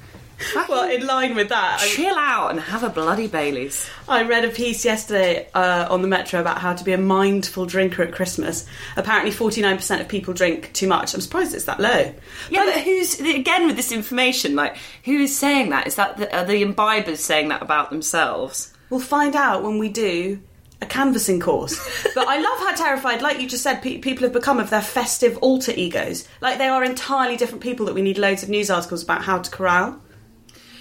well, 0.69 0.89
in 0.89 1.05
line 1.05 1.35
with 1.35 1.49
that, 1.49 1.79
I, 1.81 1.87
chill 1.87 2.15
out 2.15 2.51
and 2.51 2.59
have 2.59 2.83
a 2.83 2.89
bloody 2.89 3.27
baileys 3.27 3.89
I 4.07 4.23
read 4.23 4.45
a 4.45 4.49
piece 4.49 4.85
yesterday 4.85 5.47
uh, 5.53 5.87
on 5.89 6.01
the 6.01 6.07
Metro 6.07 6.39
about 6.39 6.59
how 6.59 6.73
to 6.73 6.83
be 6.83 6.93
a 6.93 6.97
mindful 6.97 7.65
drinker 7.65 8.03
at 8.03 8.13
Christmas. 8.13 8.67
Apparently, 8.95 9.31
49% 9.31 10.01
of 10.01 10.07
people 10.07 10.33
drink 10.33 10.71
too 10.73 10.87
much. 10.87 11.13
I'm 11.13 11.21
surprised 11.21 11.55
it's 11.55 11.65
that 11.65 11.79
low. 11.79 12.13
Yeah, 12.49 12.65
but 12.65 12.81
who's 12.81 13.19
again 13.19 13.65
with 13.67 13.75
this 13.75 13.91
information? 13.91 14.55
Like, 14.55 14.77
who 15.03 15.13
is 15.13 15.37
saying 15.37 15.69
that? 15.71 15.87
Is 15.87 15.95
that 15.95 16.17
the, 16.17 16.35
are 16.35 16.45
the 16.45 16.63
imbibers 16.63 17.17
saying 17.17 17.49
that 17.49 17.61
about 17.61 17.89
themselves? 17.89 18.73
We'll 18.89 18.99
find 18.99 19.35
out 19.35 19.63
when 19.63 19.79
we 19.79 19.89
do 19.89 20.39
a 20.81 20.85
canvassing 20.85 21.39
course. 21.39 21.79
but 22.15 22.27
I 22.27 22.37
love 22.37 22.59
how 22.59 22.75
terrified, 22.75 23.21
like 23.21 23.39
you 23.39 23.47
just 23.47 23.63
said, 23.63 23.81
pe- 23.81 23.97
people 23.97 24.23
have 24.23 24.33
become 24.33 24.59
of 24.59 24.69
their 24.69 24.81
festive 24.81 25.37
alter 25.39 25.73
egos. 25.75 26.27
Like 26.41 26.57
they 26.57 26.67
are 26.67 26.83
entirely 26.83 27.37
different 27.37 27.63
people 27.63 27.85
that 27.87 27.95
we 27.95 28.01
need 28.01 28.17
loads 28.17 28.43
of 28.43 28.49
news 28.49 28.69
articles 28.69 29.03
about 29.03 29.23
how 29.23 29.39
to 29.39 29.49
corral. 29.49 29.99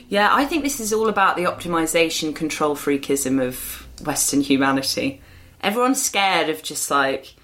Yeah, 0.09 0.29
I 0.33 0.45
think 0.45 0.63
this 0.63 0.81
is 0.81 0.93
all 0.93 1.09
about 1.09 1.37
the 1.37 1.45
optimization 1.45 2.35
control 2.35 2.77
freakism 2.77 3.43
of 3.43 3.89
Western 4.05 4.41
humanity. 4.41 5.21
Everyone's 5.61 6.03
scared 6.03 6.51
of 6.51 6.63
just 6.63 6.91
like 6.91 7.35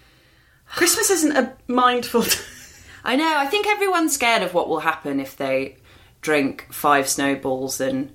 Christmas 0.66 1.10
isn't 1.10 1.36
a 1.36 1.52
mindful. 1.66 2.24
I 3.04 3.16
know. 3.16 3.36
I 3.36 3.46
think 3.46 3.66
everyone's 3.66 4.12
scared 4.12 4.42
of 4.42 4.54
what 4.54 4.68
will 4.68 4.80
happen 4.80 5.20
if 5.20 5.36
they 5.36 5.76
drink 6.20 6.66
five 6.70 7.08
snowballs 7.08 7.80
and 7.80 8.14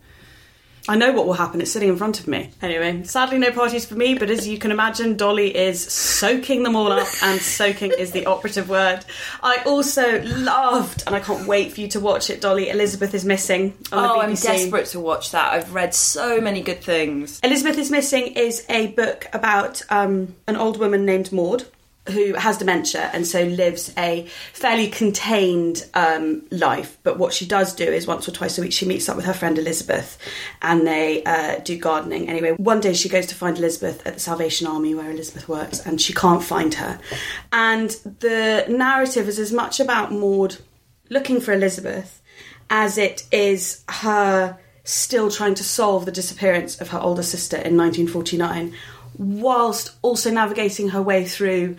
I 0.88 0.96
know 0.96 1.12
what 1.12 1.26
will 1.26 1.34
happen. 1.34 1.62
It's 1.62 1.72
sitting 1.72 1.90
in 1.90 1.98
front 1.98 2.20
of 2.20 2.28
me. 2.28 2.52
Anyway, 2.62 3.04
sadly, 3.04 3.38
no 3.40 3.52
parties 3.52 3.86
for 3.86 3.96
me, 3.96 4.14
but 4.16 4.30
as 4.30 4.48
you 4.48 4.58
can 4.60 4.72
imagine, 4.72 5.18
Dolly 5.18 5.56
is 5.56 5.82
soaking 5.92 6.64
them 6.64 6.76
all 6.76 6.92
up, 6.92 7.08
and 7.24 7.42
soaking 7.42 7.92
is 7.98 8.12
the 8.12 8.26
operative 8.28 8.70
word. 8.70 9.00
I 9.42 9.58
also 9.66 10.22
loved, 10.24 11.04
and 11.08 11.16
I 11.16 11.20
can't 11.20 11.48
wait 11.48 11.74
for 11.74 11.82
you 11.82 11.88
to 11.90 12.00
watch 12.00 12.30
it, 12.30 12.40
Dolly. 12.42 12.70
Elizabeth 12.70 13.14
is 13.14 13.26
Missing 13.26 13.74
on 13.92 14.04
the 14.04 14.10
Oh, 14.10 14.18
BBC. 14.20 14.48
I'm 14.50 14.56
desperate 14.58 14.86
to 14.88 15.00
watch 15.00 15.32
that. 15.32 15.54
I've 15.54 15.74
read 15.74 15.94
so 15.96 16.40
many 16.40 16.62
good 16.62 16.82
things. 16.84 17.40
Elizabeth 17.44 17.78
is 17.80 17.90
Missing 17.90 18.28
is 18.36 18.64
a 18.70 18.88
book 18.88 19.28
about 19.34 19.82
um, 19.90 20.36
an 20.48 20.56
old 20.56 20.78
woman 20.80 21.06
named 21.06 21.32
Maud 21.32 21.66
who 22.10 22.34
has 22.36 22.58
dementia 22.58 23.10
and 23.14 23.26
so 23.26 23.44
lives 23.44 23.92
a 23.98 24.28
fairly 24.54 24.88
contained 24.88 25.86
um, 25.94 26.44
life. 26.52 26.98
But 27.04 27.18
what 27.18 27.34
she 27.34 27.46
does 27.46 27.74
do 27.74 27.84
is 27.84 28.06
once 28.06 28.28
or 28.28 28.32
twice 28.32 28.58
a 28.58 28.62
week 28.62 28.74
she 28.74 28.86
meets 28.86 29.10
up 29.10 29.16
with 29.16 29.26
her 29.26 29.34
friend 29.34 29.58
Elizabeth 29.58 30.18
and 30.62 30.86
they 30.86 31.24
uh, 31.24 31.60
do 31.60 31.78
gardening. 31.78 32.30
Anyway, 32.30 32.52
one 32.54 32.80
day 32.80 32.94
she 32.94 33.10
goes 33.10 33.26
to 33.28 33.36
find 33.36 33.58
Elizabeth 33.58 34.06
at 34.06 34.16
the 34.16 34.20
Salvation 34.20 34.68
Army 34.68 34.94
where 34.94 35.10
Elizabeth 35.10 35.50
works 35.50 35.80
and 35.80 36.00
she 36.00 36.14
can't 36.14 36.44
find 36.44 36.76
her. 36.76 37.00
And 37.52 37.90
the 38.20 38.66
narrative 38.70 39.28
is 39.28 39.40
as 39.40 39.52
much 39.52 39.80
about 39.80 40.12
Maud 40.12 40.58
looking 41.10 41.42
for 41.42 41.54
Elizabeth 41.54 42.22
as 42.70 42.98
it 42.98 43.26
is 43.32 43.84
her 43.90 44.58
still 44.84 45.32
trying 45.32 45.56
to 45.56 45.64
solve 45.64 46.06
the 46.06 46.12
disappearance 46.12 46.80
of 46.80 46.90
her 46.90 47.00
older 47.00 47.24
sister 47.24 47.58
in 47.58 47.76
1949, 47.76 48.74
whilst 49.18 49.92
also 50.02 50.32
navigating 50.32 50.90
her 50.90 51.02
way 51.02 51.26
through 51.26 51.78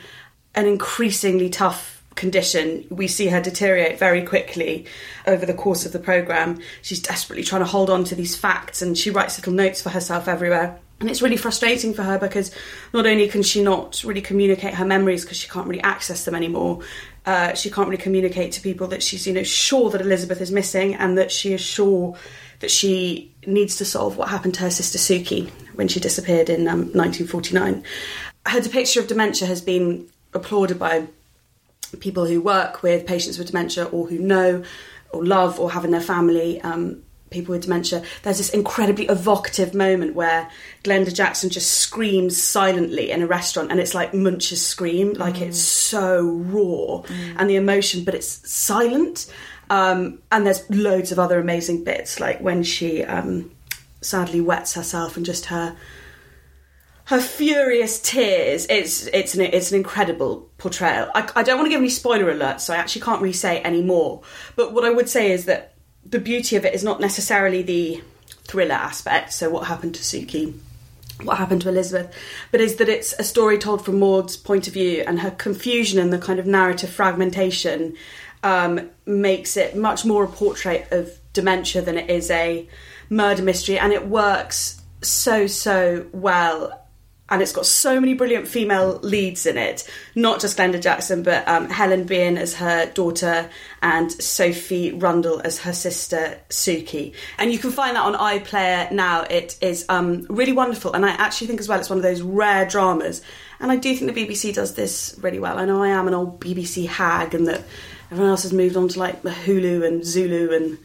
an 0.54 0.66
increasingly 0.66 1.50
tough 1.50 1.96
condition. 2.16 2.86
We 2.90 3.06
see 3.06 3.28
her 3.28 3.40
deteriorate 3.40 3.98
very 3.98 4.22
quickly 4.22 4.86
over 5.26 5.46
the 5.46 5.54
course 5.54 5.86
of 5.86 5.92
the 5.92 5.98
programme. 5.98 6.60
She's 6.82 7.00
desperately 7.00 7.44
trying 7.44 7.60
to 7.60 7.66
hold 7.66 7.90
on 7.90 8.04
to 8.04 8.14
these 8.14 8.34
facts 8.34 8.82
and 8.82 8.98
she 8.98 9.10
writes 9.10 9.38
little 9.38 9.52
notes 9.52 9.82
for 9.82 9.90
herself 9.90 10.26
everywhere. 10.26 10.78
And 10.98 11.10
it's 11.10 11.20
really 11.20 11.36
frustrating 11.36 11.92
for 11.92 12.02
her 12.02 12.18
because 12.18 12.50
not 12.94 13.06
only 13.06 13.28
can 13.28 13.42
she 13.42 13.62
not 13.62 14.02
really 14.02 14.22
communicate 14.22 14.74
her 14.74 14.86
memories 14.86 15.24
because 15.24 15.36
she 15.36 15.48
can't 15.48 15.68
really 15.68 15.82
access 15.82 16.24
them 16.24 16.34
anymore, 16.34 16.80
uh, 17.26 17.52
she 17.52 17.70
can't 17.70 17.88
really 17.88 18.02
communicate 18.02 18.52
to 18.52 18.62
people 18.62 18.86
that 18.88 19.02
she's 19.02 19.26
you 19.26 19.34
know 19.34 19.42
sure 19.42 19.90
that 19.90 20.00
Elizabeth 20.00 20.40
is 20.40 20.50
missing 20.50 20.94
and 20.94 21.18
that 21.18 21.30
she 21.30 21.52
is 21.52 21.60
sure 21.60 22.16
that 22.60 22.70
she 22.70 23.32
needs 23.46 23.76
to 23.76 23.84
solve 23.84 24.16
what 24.16 24.28
happened 24.28 24.54
to 24.54 24.62
her 24.62 24.70
sister 24.70 24.98
Suki 24.98 25.50
when 25.74 25.88
she 25.88 26.00
disappeared 26.00 26.48
in 26.48 26.68
um, 26.68 26.80
1949. 26.92 27.84
Her 28.46 28.60
depiction 28.60 29.02
of 29.02 29.08
dementia 29.08 29.46
has 29.46 29.60
been 29.60 30.08
applauded 30.32 30.78
by 30.78 31.06
people 32.00 32.26
who 32.26 32.40
work 32.40 32.82
with 32.82 33.06
patients 33.06 33.38
with 33.38 33.48
dementia 33.48 33.84
or 33.84 34.08
who 34.08 34.18
know 34.18 34.64
or 35.10 35.24
love 35.24 35.60
or 35.60 35.70
have 35.70 35.84
in 35.84 35.90
their 35.90 36.00
family 36.00 36.60
um, 36.62 37.02
people 37.30 37.52
with 37.52 37.62
dementia. 37.62 38.02
There's 38.22 38.38
this 38.38 38.50
incredibly 38.50 39.06
evocative 39.06 39.74
moment 39.74 40.14
where 40.14 40.50
Glenda 40.84 41.14
Jackson 41.14 41.50
just 41.50 41.70
screams 41.78 42.40
silently 42.40 43.10
in 43.10 43.22
a 43.22 43.26
restaurant 43.26 43.70
and 43.70 43.80
it's 43.80 43.94
like 43.94 44.14
Munch's 44.14 44.64
scream, 44.64 45.12
like 45.14 45.40
it's 45.40 45.60
so 45.60 46.22
raw 46.22 47.02
and 47.36 47.50
the 47.50 47.56
emotion, 47.56 48.04
but 48.04 48.14
it's 48.14 48.50
silent. 48.50 49.26
Um, 49.68 50.20
and 50.30 50.46
there's 50.46 50.68
loads 50.70 51.12
of 51.12 51.18
other 51.18 51.38
amazing 51.38 51.84
bits, 51.84 52.20
like 52.20 52.40
when 52.40 52.62
she 52.62 53.04
um, 53.04 53.50
sadly 54.00 54.40
wets 54.40 54.74
herself 54.74 55.16
and 55.16 55.26
just 55.26 55.46
her 55.46 55.76
her 57.06 57.20
furious 57.20 58.00
tears. 58.00 58.66
It's 58.68 59.06
it's 59.06 59.34
an 59.34 59.42
it's 59.42 59.70
an 59.70 59.78
incredible 59.78 60.48
portrayal. 60.58 61.10
I, 61.14 61.28
I 61.36 61.42
don't 61.42 61.56
want 61.56 61.66
to 61.66 61.70
give 61.70 61.80
any 61.80 61.88
spoiler 61.88 62.32
alerts, 62.32 62.60
so 62.60 62.74
I 62.74 62.76
actually 62.76 63.02
can't 63.02 63.22
really 63.22 63.32
say 63.32 63.60
any 63.60 63.82
more. 63.82 64.22
But 64.54 64.72
what 64.72 64.84
I 64.84 64.90
would 64.90 65.08
say 65.08 65.30
is 65.30 65.46
that 65.46 65.74
the 66.04 66.18
beauty 66.18 66.56
of 66.56 66.64
it 66.64 66.74
is 66.74 66.84
not 66.84 67.00
necessarily 67.00 67.62
the 67.62 68.02
thriller 68.44 68.74
aspect. 68.74 69.32
So 69.32 69.50
what 69.50 69.66
happened 69.66 69.94
to 69.96 70.02
Suki? 70.02 70.54
What 71.22 71.38
happened 71.38 71.62
to 71.62 71.68
Elizabeth? 71.68 72.14
But 72.52 72.60
is 72.60 72.76
that 72.76 72.88
it's 72.88 73.14
a 73.18 73.24
story 73.24 73.56
told 73.56 73.84
from 73.84 73.98
Maud's 73.98 74.36
point 74.36 74.66
of 74.66 74.74
view, 74.74 75.04
and 75.06 75.20
her 75.20 75.30
confusion 75.30 75.98
and 75.98 76.12
the 76.12 76.18
kind 76.18 76.38
of 76.38 76.46
narrative 76.46 76.90
fragmentation 76.90 77.96
um, 78.46 78.88
makes 79.06 79.56
it 79.56 79.76
much 79.76 80.04
more 80.04 80.22
a 80.22 80.28
portrait 80.28 80.86
of 80.92 81.10
dementia 81.32 81.82
than 81.82 81.98
it 81.98 82.08
is 82.08 82.30
a 82.30 82.68
murder 83.10 83.42
mystery, 83.42 83.76
and 83.76 83.92
it 83.92 84.06
works 84.06 84.80
so 85.02 85.46
so 85.46 86.06
well 86.12 86.86
and 87.28 87.42
it's 87.42 87.52
got 87.52 87.66
so 87.66 87.98
many 87.98 88.14
brilliant 88.14 88.46
female 88.46 89.00
leads 89.02 89.46
in 89.46 89.58
it. 89.58 89.88
Not 90.14 90.40
just 90.40 90.56
Glenda 90.56 90.80
Jackson, 90.80 91.24
but 91.24 91.46
um, 91.48 91.68
Helen 91.68 92.04
Behan 92.04 92.38
as 92.38 92.54
her 92.54 92.86
daughter 92.86 93.50
and 93.82 94.12
Sophie 94.12 94.92
Rundle 94.92 95.40
as 95.44 95.58
her 95.58 95.72
sister 95.72 96.38
Suki. 96.50 97.14
And 97.38 97.52
you 97.52 97.58
can 97.58 97.72
find 97.72 97.96
that 97.96 98.04
on 98.04 98.14
iPlayer 98.14 98.92
now. 98.92 99.22
It 99.22 99.58
is 99.60 99.84
um, 99.88 100.26
really 100.30 100.52
wonderful, 100.52 100.92
and 100.92 101.04
I 101.04 101.10
actually 101.10 101.48
think 101.48 101.58
as 101.58 101.68
well 101.68 101.80
it's 101.80 101.90
one 101.90 101.98
of 101.98 102.04
those 102.04 102.22
rare 102.22 102.64
dramas. 102.64 103.22
And 103.58 103.72
I 103.72 103.76
do 103.76 103.96
think 103.96 104.14
the 104.14 104.26
BBC 104.26 104.54
does 104.54 104.74
this 104.74 105.18
really 105.20 105.40
well. 105.40 105.58
I 105.58 105.64
know 105.64 105.82
I 105.82 105.88
am 105.88 106.06
an 106.06 106.14
old 106.14 106.40
BBC 106.40 106.86
hag, 106.86 107.34
and 107.34 107.48
that 107.48 107.64
everyone 108.10 108.30
else 108.30 108.42
has 108.44 108.52
moved 108.52 108.76
on 108.76 108.88
to 108.88 108.98
like 108.98 109.22
the 109.22 109.30
Hulu 109.30 109.86
and 109.86 110.04
Zulu 110.04 110.52
and. 110.54 110.78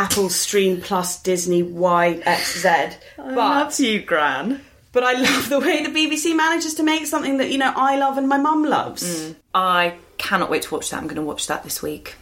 Apple 0.00 0.28
Stream 0.28 0.80
Plus 0.80 1.20
Disney 1.20 1.60
YXZ. 1.60 2.96
But 3.16 3.34
That's 3.34 3.80
you, 3.80 4.00
Gran. 4.00 4.60
but 4.92 5.02
I 5.02 5.14
love 5.14 5.48
the 5.48 5.58
way 5.58 5.82
the 5.84 5.88
BBC 5.90 6.36
manages 6.36 6.74
to 6.74 6.84
make 6.84 7.04
something 7.06 7.38
that 7.38 7.50
you 7.50 7.58
know 7.58 7.72
I 7.74 7.96
love 7.98 8.16
and 8.16 8.28
my 8.28 8.38
mum 8.38 8.64
loves. 8.64 9.02
Mm. 9.02 9.36
I 9.54 9.96
cannot 10.16 10.50
wait 10.50 10.62
to 10.62 10.74
watch 10.74 10.90
that. 10.90 10.98
I'm 10.98 11.04
going 11.08 11.16
to 11.16 11.22
watch 11.22 11.48
that 11.48 11.64
this 11.64 11.82
week. 11.82 12.14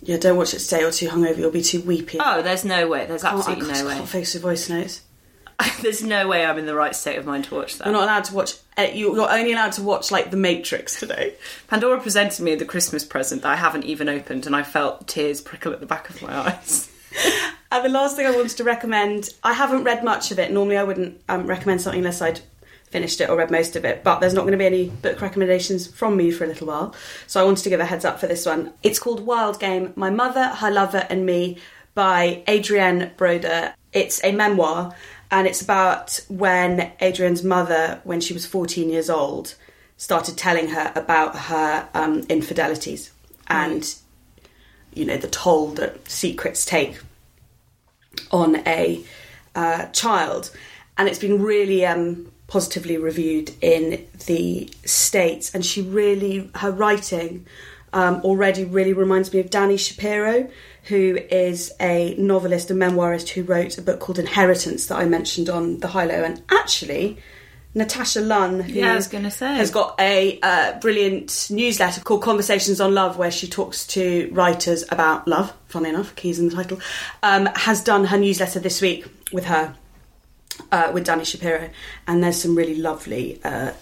Yeah, 0.00 0.16
don't 0.18 0.36
watch 0.36 0.54
it 0.54 0.60
today 0.60 0.84
or 0.84 0.92
too 0.92 1.08
hungover. 1.08 1.38
You'll 1.38 1.50
be 1.50 1.60
too 1.62 1.80
weepy. 1.80 2.18
Oh, 2.20 2.40
there's 2.40 2.64
no 2.64 2.86
way. 2.86 3.06
There's 3.06 3.24
Oh, 3.24 3.30
I 3.30 3.32
absolutely 3.38 3.66
can't, 3.66 3.78
no 3.80 3.86
way. 3.88 3.94
can't 3.94 4.08
face 4.08 4.34
your 4.34 4.42
voice 4.42 4.68
notes. 4.68 5.00
There's 5.82 6.02
no 6.02 6.28
way 6.28 6.44
I'm 6.44 6.58
in 6.58 6.66
the 6.66 6.74
right 6.74 6.94
state 6.94 7.18
of 7.18 7.26
mind 7.26 7.44
to 7.46 7.54
watch 7.54 7.78
that. 7.78 7.86
You're 7.86 7.94
not 7.94 8.04
allowed 8.04 8.24
to 8.24 8.34
watch. 8.34 8.54
uh, 8.76 8.82
you- 8.92 9.14
You're 9.14 9.30
only 9.30 9.52
allowed 9.52 9.72
to 9.72 9.82
watch 9.82 10.10
like 10.10 10.30
The 10.30 10.36
Matrix 10.36 10.98
today. 11.00 11.34
Pandora 11.68 12.00
presented 12.00 12.42
me 12.42 12.54
the 12.54 12.64
Christmas 12.64 13.04
present 13.04 13.42
that 13.42 13.48
I 13.52 13.56
haven't 13.56 13.84
even 13.84 14.08
opened, 14.08 14.46
and 14.46 14.54
I 14.54 14.62
felt 14.62 15.08
tears 15.08 15.40
prickle 15.40 15.72
at 15.72 15.80
the 15.80 15.86
back 15.86 16.10
of 16.10 16.22
my 16.22 16.32
eyes. 16.48 16.90
And 17.72 17.84
the 17.84 17.88
last 17.88 18.16
thing 18.16 18.26
I 18.26 18.30
wanted 18.30 18.56
to 18.56 18.64
recommend, 18.64 19.30
I 19.42 19.52
haven't 19.52 19.84
read 19.84 20.04
much 20.04 20.30
of 20.30 20.38
it. 20.38 20.52
Normally, 20.52 20.76
I 20.78 20.84
wouldn't 20.84 21.20
um, 21.28 21.46
recommend 21.46 21.80
something 21.80 21.98
unless 22.00 22.22
I'd 22.22 22.40
finished 22.90 23.20
it 23.20 23.28
or 23.28 23.36
read 23.36 23.50
most 23.50 23.76
of 23.76 23.84
it. 23.84 24.02
But 24.04 24.20
there's 24.20 24.32
not 24.34 24.42
going 24.42 24.52
to 24.52 24.58
be 24.58 24.64
any 24.66 24.88
book 24.88 25.20
recommendations 25.20 25.86
from 25.86 26.16
me 26.16 26.30
for 26.30 26.44
a 26.44 26.46
little 26.46 26.68
while, 26.68 26.94
so 27.26 27.40
I 27.40 27.44
wanted 27.44 27.64
to 27.64 27.68
give 27.70 27.80
a 27.80 27.84
heads 27.84 28.04
up 28.04 28.20
for 28.20 28.26
this 28.26 28.46
one. 28.46 28.72
It's 28.82 28.98
called 28.98 29.26
Wild 29.26 29.58
Game: 29.60 29.92
My 29.96 30.08
Mother, 30.10 30.46
Her 30.48 30.70
Lover, 30.70 31.06
and 31.10 31.26
Me 31.26 31.58
by 31.94 32.42
Adrienne 32.48 33.10
Brodeur. 33.16 33.74
It's 33.92 34.22
a 34.24 34.32
memoir, 34.32 34.94
and 35.30 35.46
it's 35.46 35.60
about 35.60 36.20
when 36.28 36.92
Adrienne's 37.02 37.44
mother, 37.44 38.00
when 38.04 38.20
she 38.20 38.32
was 38.32 38.46
14 38.46 38.88
years 38.88 39.10
old, 39.10 39.54
started 39.96 40.36
telling 40.36 40.68
her 40.68 40.92
about 40.94 41.36
her 41.36 41.88
um, 41.94 42.20
infidelities 42.28 43.10
and 43.48 43.96
you 44.94 45.04
know 45.04 45.16
the 45.16 45.28
toll 45.28 45.68
that 45.68 46.08
secrets 46.10 46.64
take 46.64 46.98
on 48.30 48.56
a 48.66 49.04
uh, 49.54 49.86
child, 49.86 50.50
and 50.96 51.08
it's 51.08 51.18
been 51.18 51.42
really 51.42 51.84
um, 51.84 52.30
positively 52.46 52.96
reviewed 52.96 53.52
in 53.60 54.06
the 54.26 54.68
states. 54.84 55.54
And 55.54 55.64
she 55.64 55.82
really, 55.82 56.50
her 56.56 56.70
writing 56.70 57.46
um, 57.92 58.20
already 58.22 58.64
really 58.64 58.92
reminds 58.92 59.32
me 59.32 59.40
of 59.40 59.50
Dani 59.50 59.78
Shapiro, 59.78 60.50
who 60.88 61.18
is 61.30 61.72
a 61.80 62.14
novelist 62.16 62.70
and 62.70 62.80
memoirist 62.80 63.28
who 63.30 63.42
wrote 63.42 63.78
a 63.78 63.82
book 63.82 64.00
called 64.00 64.18
Inheritance 64.18 64.86
that 64.86 64.96
I 64.96 65.04
mentioned 65.04 65.48
on 65.48 65.80
the 65.80 65.88
High 65.88 66.06
Low, 66.06 66.22
and 66.24 66.42
actually. 66.50 67.18
Natasha 67.74 68.22
Lunn, 68.22 68.60
who 68.60 68.72
Yeah, 68.72 68.92
I 68.92 68.96
was 68.96 69.06
gonna 69.08 69.30
say. 69.30 69.54
has 69.54 69.70
got 69.70 69.94
a 70.00 70.40
uh, 70.42 70.80
brilliant 70.80 71.48
newsletter 71.50 72.00
called 72.00 72.22
Conversations 72.22 72.80
on 72.80 72.94
Love, 72.94 73.18
where 73.18 73.30
she 73.30 73.46
talks 73.46 73.86
to 73.88 74.30
writers 74.32 74.84
about 74.90 75.28
love. 75.28 75.52
Funny 75.66 75.90
enough, 75.90 76.16
keys 76.16 76.38
in 76.40 76.48
the 76.48 76.54
title. 76.54 76.80
Um, 77.22 77.46
has 77.54 77.84
done 77.84 78.06
her 78.06 78.16
newsletter 78.18 78.58
this 78.58 78.80
week 78.80 79.04
with 79.32 79.44
her, 79.44 79.76
uh, 80.72 80.90
with 80.94 81.06
Dani 81.06 81.26
Shapiro, 81.26 81.68
and 82.08 82.24
there's 82.24 82.40
some 82.40 82.54
really 82.56 82.74
lovely 82.74 83.38
uh, 83.44 83.72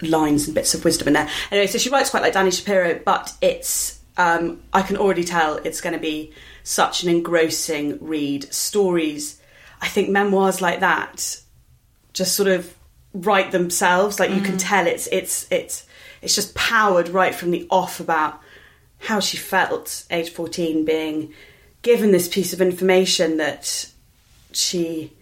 lines 0.00 0.46
and 0.46 0.54
bits 0.54 0.72
of 0.74 0.84
wisdom 0.84 1.08
in 1.08 1.14
there. 1.14 1.28
Anyway, 1.50 1.66
so 1.66 1.78
she 1.78 1.90
writes 1.90 2.10
quite 2.10 2.22
like 2.22 2.32
Dani 2.32 2.56
Shapiro, 2.56 3.00
but 3.04 3.34
it's 3.42 3.95
um, 4.16 4.62
I 4.72 4.82
can 4.82 4.96
already 4.96 5.24
tell 5.24 5.56
it's 5.56 5.80
going 5.80 5.92
to 5.92 6.00
be 6.00 6.32
such 6.62 7.02
an 7.02 7.08
engrossing 7.08 7.98
read. 8.00 8.52
Stories, 8.52 9.40
I 9.80 9.88
think 9.88 10.08
memoirs 10.08 10.60
like 10.60 10.80
that, 10.80 11.40
just 12.12 12.34
sort 12.34 12.48
of 12.48 12.74
write 13.12 13.52
themselves. 13.52 14.18
Like 14.18 14.30
you 14.30 14.40
can 14.40 14.58
tell 14.58 14.86
it's 14.86 15.06
it's 15.08 15.46
it's 15.50 15.86
it's 16.22 16.34
just 16.34 16.54
powered 16.54 17.08
right 17.08 17.34
from 17.34 17.50
the 17.50 17.66
off 17.70 18.00
about 18.00 18.40
how 18.98 19.20
she 19.20 19.36
felt, 19.36 20.04
age 20.10 20.30
fourteen, 20.30 20.84
being 20.84 21.32
given 21.82 22.10
this 22.10 22.28
piece 22.28 22.52
of 22.52 22.60
information 22.60 23.36
that 23.36 23.88
she 24.52 25.12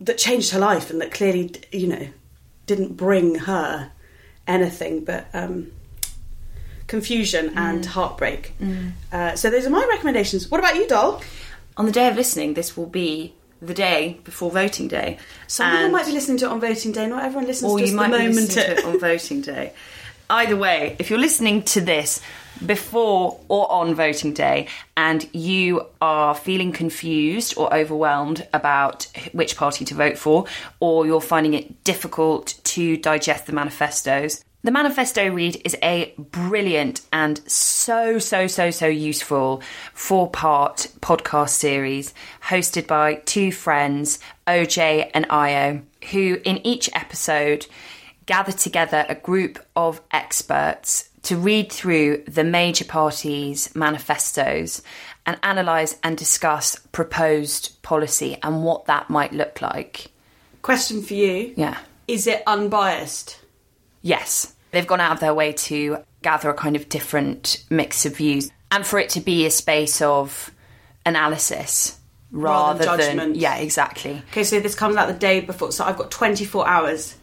that 0.00 0.18
changed 0.18 0.50
her 0.50 0.58
life 0.58 0.90
and 0.90 1.00
that 1.00 1.12
clearly 1.12 1.54
you 1.72 1.86
know 1.86 2.08
didn't 2.66 2.96
bring 2.96 3.36
her 3.36 3.90
anything 4.46 5.04
but 5.04 5.26
um, 5.32 5.72
confusion 6.86 7.52
and 7.56 7.84
heartbreak. 7.84 8.54
Uh, 9.12 9.34
so 9.34 9.50
those 9.50 9.66
are 9.66 9.70
my 9.70 9.86
recommendations. 9.88 10.50
What 10.50 10.60
about 10.60 10.76
you, 10.76 10.86
doll? 10.86 11.22
On 11.76 11.86
the 11.86 11.92
day 11.92 12.08
of 12.08 12.16
listening, 12.16 12.54
this 12.54 12.76
will 12.76 12.86
be 12.86 13.34
the 13.60 13.74
day 13.74 14.20
before 14.24 14.50
voting 14.50 14.88
day. 14.88 15.18
Some 15.46 15.70
people 15.72 15.90
might 15.90 16.06
be 16.06 16.12
listening 16.12 16.38
to 16.38 16.46
it 16.46 16.50
on 16.50 16.60
voting 16.60 16.92
day. 16.92 17.06
Not 17.06 17.24
everyone 17.24 17.46
listens 17.46 17.72
or 17.72 17.78
to 17.78 17.86
you 17.86 17.94
might 17.94 18.10
the 18.10 18.18
be 18.18 18.24
moment 18.24 18.36
listening 18.48 18.64
to 18.64 18.72
it 18.72 18.84
on 18.84 19.00
voting 19.00 19.40
day. 19.40 19.72
Either 20.28 20.56
way, 20.56 20.96
if 20.98 21.08
you're 21.08 21.18
listening 21.18 21.62
to 21.62 21.80
this 21.80 22.20
before 22.64 23.38
or 23.48 23.70
on 23.70 23.94
voting 23.94 24.32
day 24.32 24.66
and 24.96 25.28
you 25.32 25.86
are 26.00 26.34
feeling 26.34 26.72
confused 26.72 27.54
or 27.56 27.72
overwhelmed 27.72 28.46
about 28.52 29.06
which 29.32 29.56
party 29.56 29.84
to 29.84 29.94
vote 29.94 30.18
for, 30.18 30.46
or 30.80 31.06
you're 31.06 31.20
finding 31.20 31.54
it 31.54 31.84
difficult 31.84 32.58
to 32.64 32.96
digest 32.96 33.46
the 33.46 33.52
manifestos, 33.52 34.42
the 34.66 34.72
manifesto 34.72 35.28
read 35.30 35.62
is 35.64 35.76
a 35.80 36.12
brilliant 36.18 37.00
and 37.12 37.40
so, 37.48 38.18
so, 38.18 38.48
so, 38.48 38.72
so 38.72 38.88
useful 38.88 39.62
four 39.94 40.28
part 40.28 40.88
podcast 40.98 41.50
series 41.50 42.12
hosted 42.42 42.88
by 42.88 43.14
two 43.14 43.52
friends, 43.52 44.18
OJ 44.48 45.08
and 45.14 45.24
Io, 45.30 45.82
who 46.10 46.40
in 46.44 46.66
each 46.66 46.90
episode 46.96 47.68
gather 48.26 48.50
together 48.50 49.06
a 49.08 49.14
group 49.14 49.64
of 49.76 50.00
experts 50.10 51.10
to 51.22 51.36
read 51.36 51.70
through 51.70 52.24
the 52.26 52.42
major 52.42 52.84
parties' 52.84 53.72
manifestos 53.76 54.82
and 55.26 55.38
analyse 55.44 55.96
and 56.02 56.18
discuss 56.18 56.74
proposed 56.90 57.80
policy 57.82 58.36
and 58.42 58.64
what 58.64 58.86
that 58.86 59.08
might 59.10 59.32
look 59.32 59.62
like. 59.62 60.08
Question 60.62 61.02
for 61.02 61.14
you. 61.14 61.54
Yeah. 61.56 61.78
Is 62.08 62.26
it 62.26 62.42
unbiased? 62.48 63.38
Yes. 64.02 64.54
They've 64.70 64.86
gone 64.86 65.00
out 65.00 65.12
of 65.12 65.20
their 65.20 65.34
way 65.34 65.52
to 65.52 65.98
gather 66.22 66.50
a 66.50 66.54
kind 66.54 66.76
of 66.76 66.88
different 66.88 67.64
mix 67.70 68.04
of 68.06 68.16
views 68.16 68.50
and 68.70 68.84
for 68.86 68.98
it 68.98 69.10
to 69.10 69.20
be 69.20 69.46
a 69.46 69.50
space 69.50 70.02
of 70.02 70.50
analysis 71.04 71.98
Rather 72.32 72.84
rather, 72.84 72.84
than 72.84 72.98
than. 72.98 73.16
judgment. 73.18 73.36
Yeah, 73.36 73.56
exactly. 73.56 74.22
Okay, 74.32 74.44
so 74.44 74.58
this 74.60 74.74
comes 74.74 74.96
out 74.96 75.06
the 75.08 75.14
day 75.14 75.40
before, 75.40 75.70
so 75.72 75.84
I've 75.84 75.96
got 75.96 76.10
24 76.10 76.66
hours 76.68 77.14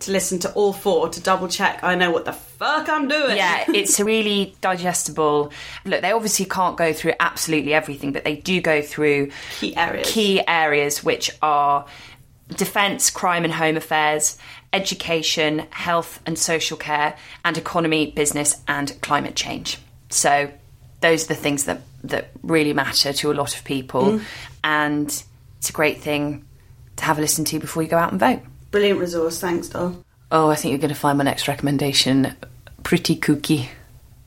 to 0.00 0.10
listen 0.12 0.38
to 0.40 0.52
all 0.54 0.72
four 0.72 1.08
to 1.08 1.20
double 1.20 1.46
check 1.46 1.78
I 1.84 1.94
know 1.94 2.10
what 2.10 2.24
the 2.24 2.32
fuck 2.32 2.88
I'm 2.88 3.08
doing. 3.08 3.36
Yeah, 3.36 3.64
it's 3.68 3.98
really 4.00 4.54
digestible. 4.60 5.52
Look, 5.84 6.02
they 6.02 6.12
obviously 6.12 6.44
can't 6.44 6.76
go 6.76 6.92
through 6.92 7.14
absolutely 7.20 7.72
everything, 7.72 8.12
but 8.12 8.24
they 8.24 8.36
do 8.36 8.60
go 8.60 8.82
through 8.82 9.30
Key 9.58 9.74
areas. 9.76 10.10
key 10.10 10.42
areas 10.46 11.02
which 11.02 11.30
are 11.40 11.86
defence, 12.56 13.10
crime 13.10 13.44
and 13.44 13.52
home 13.52 13.76
affairs, 13.76 14.36
education, 14.72 15.60
health 15.70 16.20
and 16.26 16.38
social 16.38 16.76
care, 16.76 17.16
and 17.44 17.56
economy, 17.58 18.10
business, 18.10 18.60
and 18.66 19.00
climate 19.02 19.36
change. 19.36 19.78
So 20.10 20.50
those 21.00 21.24
are 21.24 21.28
the 21.28 21.34
things 21.34 21.64
that, 21.64 21.82
that 22.04 22.30
really 22.42 22.72
matter 22.72 23.12
to 23.12 23.30
a 23.30 23.34
lot 23.34 23.56
of 23.56 23.64
people. 23.64 24.02
Mm. 24.02 24.22
And 24.64 25.24
it's 25.58 25.70
a 25.70 25.72
great 25.72 26.00
thing 26.00 26.44
to 26.96 27.04
have 27.04 27.18
a 27.18 27.20
listen 27.20 27.44
to 27.46 27.58
before 27.58 27.82
you 27.82 27.88
go 27.88 27.98
out 27.98 28.10
and 28.10 28.20
vote. 28.20 28.40
Brilliant 28.70 29.00
resource, 29.00 29.38
thanks, 29.38 29.68
doll. 29.68 30.02
Oh, 30.30 30.48
I 30.48 30.54
think 30.54 30.72
you're 30.72 30.78
going 30.78 30.94
to 30.94 30.98
find 30.98 31.18
my 31.18 31.24
next 31.24 31.46
recommendation 31.48 32.34
pretty 32.82 33.16
kooky. 33.16 33.68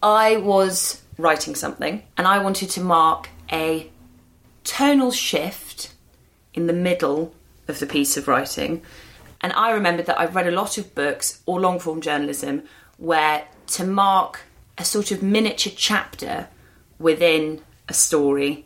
I 0.04 0.38
was 0.38 1.02
writing 1.18 1.56
something 1.56 2.04
and 2.18 2.28
I 2.28 2.40
wanted 2.40 2.70
to 2.72 2.82
mark 2.82 3.30
a 3.52 3.90
tonal 4.64 5.12
shift 5.12 5.94
in 6.54 6.68
the 6.68 6.74
middle 6.74 7.34
of 7.68 7.80
the 7.80 7.86
piece 7.86 8.18
of 8.18 8.28
writing. 8.28 8.82
And 9.46 9.54
I 9.54 9.74
remembered 9.74 10.08
that 10.08 10.20
I've 10.20 10.34
read 10.34 10.48
a 10.48 10.52
lot 10.52 10.80
of 10.80 10.96
books 10.96 11.44
or 11.46 11.60
long 11.60 11.78
form 11.78 12.02
journalism 12.02 12.64
where 12.98 13.48
to 13.68 13.84
mark 13.84 14.40
a 14.76 14.84
sort 14.84 15.12
of 15.12 15.22
miniature 15.22 15.72
chapter 15.78 16.48
within 16.98 17.62
a 17.88 17.94
story 17.94 18.66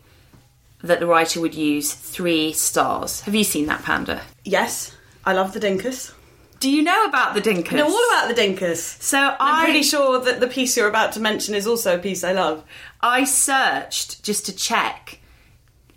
that 0.82 1.02
the 1.02 1.06
writer 1.06 1.42
would 1.42 1.54
use 1.54 1.94
three 1.94 2.54
stars. 2.54 3.20
Have 3.22 3.36
you 3.36 3.44
seen 3.44 3.66
that, 3.66 3.84
Panda? 3.84 4.22
Yes, 4.46 4.96
I 5.26 5.34
love 5.34 5.52
the 5.52 5.60
Dinkus. 5.60 6.14
Do 6.62 6.72
you 6.72 6.82
know 6.82 7.04
about 7.04 7.34
the 7.34 7.42
Dinkus? 7.42 7.74
I 7.74 7.76
know 7.76 7.88
all 7.88 8.10
about 8.14 8.34
the 8.34 8.42
Dinkus. 8.42 9.02
So 9.02 9.18
I'm 9.18 9.36
I 9.38 9.66
pretty 9.66 9.84
sure 9.84 10.22
that 10.22 10.40
the 10.40 10.48
piece 10.48 10.78
you're 10.78 10.88
about 10.88 11.12
to 11.12 11.20
mention 11.20 11.56
is 11.56 11.68
also 11.68 11.98
a 11.98 12.00
piece 12.00 12.24
I 12.24 12.32
love. 12.32 12.64
I 13.02 13.26
searched 13.26 14.24
just 14.24 14.46
to 14.46 14.56
check 14.56 15.20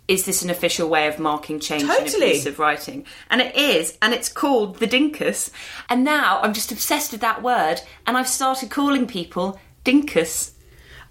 is 0.07 0.25
this 0.25 0.41
an 0.43 0.49
official 0.49 0.89
way 0.89 1.07
of 1.07 1.17
marking 1.19 1.59
change 1.59 1.83
in 1.83 1.89
a 1.89 1.95
Totally. 1.95 2.31
piece 2.31 2.45
of 2.45 2.59
writing? 2.59 3.05
And 3.29 3.39
it 3.41 3.55
is, 3.55 3.97
and 4.01 4.13
it's 4.13 4.29
called 4.29 4.77
the 4.79 4.87
Dinkus. 4.87 5.49
And 5.89 6.03
now 6.03 6.39
I'm 6.41 6.53
just 6.53 6.71
obsessed 6.71 7.11
with 7.13 7.21
that 7.21 7.41
word, 7.41 7.81
and 8.05 8.17
I've 8.17 8.27
started 8.27 8.69
calling 8.69 9.07
people 9.07 9.59
Dinkus. 9.85 10.51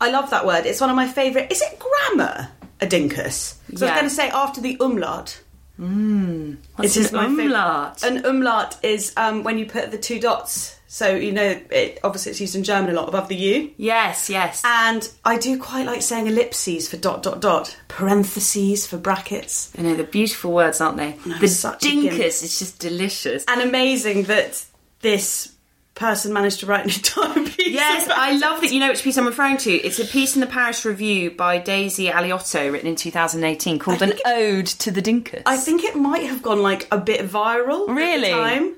I 0.00 0.11
love 0.11 0.31
that 0.31 0.44
word. 0.44 0.66
It's 0.66 0.81
one 0.81 0.90
of 0.90 0.96
my 0.96 1.07
favourite. 1.09 1.50
Is 1.52 1.62
it 1.62 1.78
grammar? 1.78 2.48
A 2.81 2.87
Dinkus. 2.87 3.55
So 3.76 3.87
I 3.87 3.90
Yeah. 3.90 3.92
was 3.94 4.00
going 4.00 4.05
to 4.05 4.11
say 4.11 4.28
after 4.31 4.61
the 4.61 4.76
umlaut. 4.81 5.40
What's 5.78 6.96
It's 6.96 7.12
an 7.12 7.18
umlaut? 7.18 8.02
An 8.02 8.24
umlaut 8.24 8.76
is 8.85 9.12
um, 9.16 9.42
when 9.42 9.59
you 9.59 9.66
put 9.66 9.90
the 9.90 9.98
two 9.98 10.18
dots. 10.20 10.76
So 10.94 11.14
you 11.16 11.33
know, 11.33 11.59
it, 11.70 11.98
obviously 12.05 12.33
it's 12.33 12.40
used 12.42 12.55
in 12.55 12.64
German 12.64 12.90
a 12.90 12.92
lot 12.92 13.09
above 13.09 13.28
the 13.28 13.35
U. 13.35 13.70
yes, 13.78 14.28
yes. 14.28 14.61
And 14.62 15.09
I 15.24 15.38
do 15.38 15.59
quite 15.59 15.87
like 15.87 16.02
saying 16.02 16.26
ellipses 16.26 16.87
for 16.87 16.98
dot 16.98 17.22
dot 17.22 17.40
dot, 17.40 17.74
parentheses 17.88 18.87
for 18.87 18.98
brackets. 18.98 19.72
I 19.78 19.81
know 19.83 19.94
they're 19.94 20.05
beautiful 20.05 20.52
words, 20.52 20.83
aren't 20.83 20.98
they? 20.98 21.16
I'm 21.24 21.40
the 21.40 21.48
such 21.48 21.87
a 21.87 21.88
gimp. 21.88 22.11
Dinkus 22.11 22.42
is 22.42 22.59
just 22.59 22.78
delicious. 22.78 23.42
And 23.48 23.62
amazing 23.62 24.24
that 24.24 24.62
this 25.00 25.55
person 25.94 26.35
managed 26.35 26.61
to 26.61 26.66
write 26.66 26.85
an 26.85 26.90
entire 26.90 27.42
piece. 27.57 27.68
Yes, 27.74 28.09
I 28.14 28.37
love 28.37 28.61
that 28.61 28.70
you 28.70 28.78
know 28.78 28.88
which 28.88 29.02
piece 29.02 29.16
I'm 29.16 29.24
referring 29.26 29.57
to. 29.59 29.72
It's 29.72 29.98
a 29.98 30.05
piece 30.05 30.35
in 30.35 30.42
the 30.42 30.46
Paris 30.46 30.85
Review 30.85 31.31
by 31.31 31.57
Daisy 31.57 32.09
Alioto, 32.09 32.70
written 32.70 32.88
in 32.88 32.96
2018, 32.96 33.78
called 33.78 34.02
An 34.02 34.12
it- 34.12 34.20
Ode 34.26 34.66
to 34.66 34.90
the 34.90 35.00
Dinkus. 35.00 35.42
I 35.46 35.57
think 35.57 35.85
it 35.85 35.96
might 35.96 36.24
have 36.26 36.42
gone 36.42 36.61
like 36.62 36.87
a 36.92 36.98
bit 36.98 37.20
viral. 37.26 37.83
at 37.83 37.87
the 37.87 37.92
Really? 37.94 38.74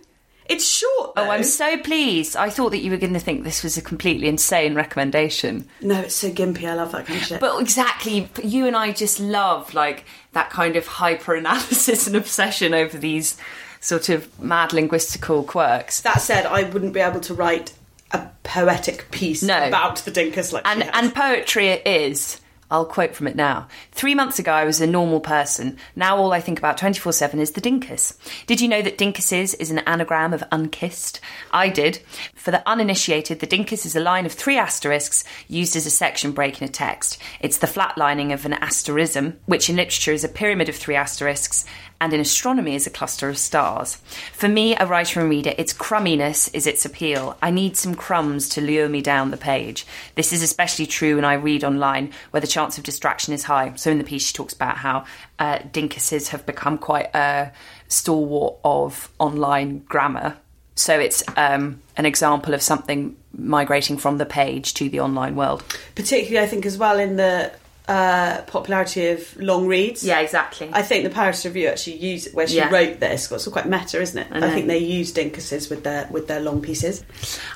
It's 0.47 0.67
short. 0.69 1.15
Though. 1.15 1.23
Oh, 1.25 1.31
I'm 1.31 1.43
so 1.45 1.79
pleased. 1.79 2.37
I 2.37 2.51
thought 2.51 2.71
that 2.71 2.81
you 2.83 2.91
were 2.91 2.97
going 2.99 3.15
to 3.15 3.21
think 3.21 3.45
this 3.45 3.63
was 3.63 3.77
a 3.77 3.83
completely 3.83 4.29
insane 4.29 4.75
recommendation. 4.75 5.67
No, 5.81 6.01
it's 6.01 6.15
so 6.15 6.31
gimpy. 6.31 6.65
I 6.69 6.75
love 6.75 6.93
that 6.93 7.07
kind 7.07 7.21
of 7.21 7.27
shit. 7.27 7.41
But 7.41 7.61
exactly, 7.61 8.29
you 8.43 8.67
and 8.67 8.77
I 8.77 8.93
just 8.93 9.21
love 9.21 9.73
like 9.75 10.05
that 10.33 10.51
kind 10.51 10.77
of 10.77 10.87
hyper 10.87 11.35
analysis 11.35 12.07
and 12.07 12.15
obsession 12.17 12.75
over 12.75 12.99
these 12.99 13.37
sort 13.81 14.09
of 14.09 14.41
mad 14.41 14.71
linguistical 14.71 15.47
quirks. 15.47 16.01
that 16.03 16.21
said, 16.21 16.47
I 16.47 16.65
wouldn't 16.65 16.93
be 16.95 17.01
able 17.01 17.21
to 17.21 17.35
write 17.35 17.73
a 18.13 18.29
poetic 18.43 19.11
piece 19.11 19.43
No. 19.43 19.67
about 19.67 19.97
the 19.99 20.11
Dinkus 20.11 20.53
like 20.53 20.67
and 20.67 20.83
and 20.95 21.15
poetry 21.15 21.69
it 21.69 21.87
is. 21.87 22.41
I'll 22.71 22.87
quote 22.87 23.15
from 23.15 23.27
it 23.27 23.37
now. 23.37 23.69
Three 23.93 24.15
months 24.15 24.39
ago, 24.39 24.53
I 24.53 24.65
was 24.65 24.81
a 24.81 24.87
normal 24.87 25.21
person. 25.21 25.79
Now, 25.95 26.17
all 26.17 26.33
I 26.33 26.41
think 26.41 26.59
about 26.59 26.79
24 26.79 27.13
7 27.13 27.41
is 27.41 27.53
the 27.53 27.61
dinkus. 27.61 28.17
Did 28.47 28.61
you 28.61 28.69
know 28.69 28.83
that 28.83 28.99
dinkuses 28.99 29.55
is 29.59 29.71
an 29.71 29.79
anagram 29.81 30.33
of 30.33 30.45
unkissed? 30.51 31.21
I 31.53 31.69
did. 31.69 32.01
For 32.35 32.51
the 32.51 32.67
uninitiated, 32.69 33.41
the 33.41 33.47
dinkus 33.47 33.87
is 33.87 33.97
a 33.97 34.01
line 34.01 34.27
of 34.27 34.33
three 34.33 34.59
asterisks 34.59 35.25
used 35.49 35.77
as 35.77 35.87
a 35.87 35.91
section 35.91 36.33
break 36.33 36.61
in 36.61 36.69
a 36.69 36.71
text. 36.71 37.19
It's 37.41 37.59
the 37.59 37.67
flatlining 37.67 38.33
of 38.33 38.45
an 38.47 38.55
asterism, 38.55 39.39
which 39.47 39.69
in 39.69 39.77
literature 39.77 40.13
is 40.13 40.25
a 40.25 40.29
pyramid 40.29 40.69
of 40.69 40.77
three 40.77 40.97
asterisks, 40.97 41.65
and 42.01 42.13
in 42.13 42.21
astronomy 42.21 42.75
is 42.75 42.87
a 42.87 42.91
cluster 42.91 43.29
of 43.29 43.39
stars. 43.39 43.97
For 44.33 44.49
me, 44.49 44.77
a 44.77 44.87
writer 44.87 45.21
and 45.21 45.31
reader, 45.31 45.55
its 45.57 45.73
crumminess 45.73 46.49
is 46.49 46.67
its 46.67 46.85
appeal. 46.85 47.37
I 47.43 47.51
need 47.51 47.77
some 47.77 47.95
crumbs 47.95 48.49
to 48.51 48.61
lure 48.61 48.89
me 48.89 49.01
down 49.01 49.31
the 49.31 49.37
page. 49.37 49.87
This 50.15 50.33
is 50.33 50.43
especially 50.43 50.87
true 50.87 51.17
when 51.17 51.25
I 51.25 51.35
read 51.35 51.65
online, 51.65 52.13
where 52.31 52.41
the 52.41 52.47
chance 52.47 52.79
of 52.79 52.85
distraction 52.85 53.33
is 53.33 53.45
high. 53.45 53.73
So 53.77 53.91
in 53.91 53.99
the 53.99 54.05
piece, 54.05 54.27
she 54.27 54.35
talks 54.35 54.53
about 54.53 54.77
how 54.77 55.05
uh, 55.39 55.59
dinkuses 55.59 56.29
have 56.29 56.45
become 56.47 56.79
quite 56.79 57.15
a 57.15 57.53
stalwart 57.89 58.57
of 58.65 59.11
online 59.19 59.81
grammar. 59.81 60.37
So 60.77 60.99
it's 60.99 61.23
um, 61.37 61.81
an 61.97 62.07
example 62.07 62.55
of 62.55 62.63
something 62.63 63.17
migrating 63.33 63.97
from 63.97 64.19
the 64.19 64.27
page 64.27 64.75
to 64.75 64.89
the 64.89 65.01
online 65.01 65.37
world. 65.37 65.63
particularly, 65.95 66.45
I 66.45 66.49
think 66.49 66.67
as 66.67 66.79
well 66.79 66.99
in 66.99 67.17
the 67.17 67.53
uh, 67.87 68.41
popularity 68.47 69.09
of 69.09 69.37
long 69.37 69.67
reads. 69.67 70.03
Yeah, 70.03 70.21
exactly. 70.21 70.71
I 70.73 70.83
think 70.83 71.05
the 71.05 71.11
Paris 71.11 71.45
Review 71.45 71.69
actually 71.69 71.97
used 71.97 72.33
where 72.35 72.47
she 72.47 72.57
Yeah. 72.57 72.71
wrote 72.71 72.99
this. 73.01 73.31
It's 73.31 73.47
quite 73.49 73.67
meta, 73.69 74.01
isn't 74.01 74.19
it? 74.19 74.27
I, 74.31 74.41
know. 74.41 74.51
think 74.51 74.67
they 74.69 74.79
use 74.79 75.13
dinkuses 75.13 75.69
with 75.69 75.85
their 75.85 76.09
with 76.11 76.27
their 76.27 76.41
long 76.41 76.63
pieces. 76.63 77.05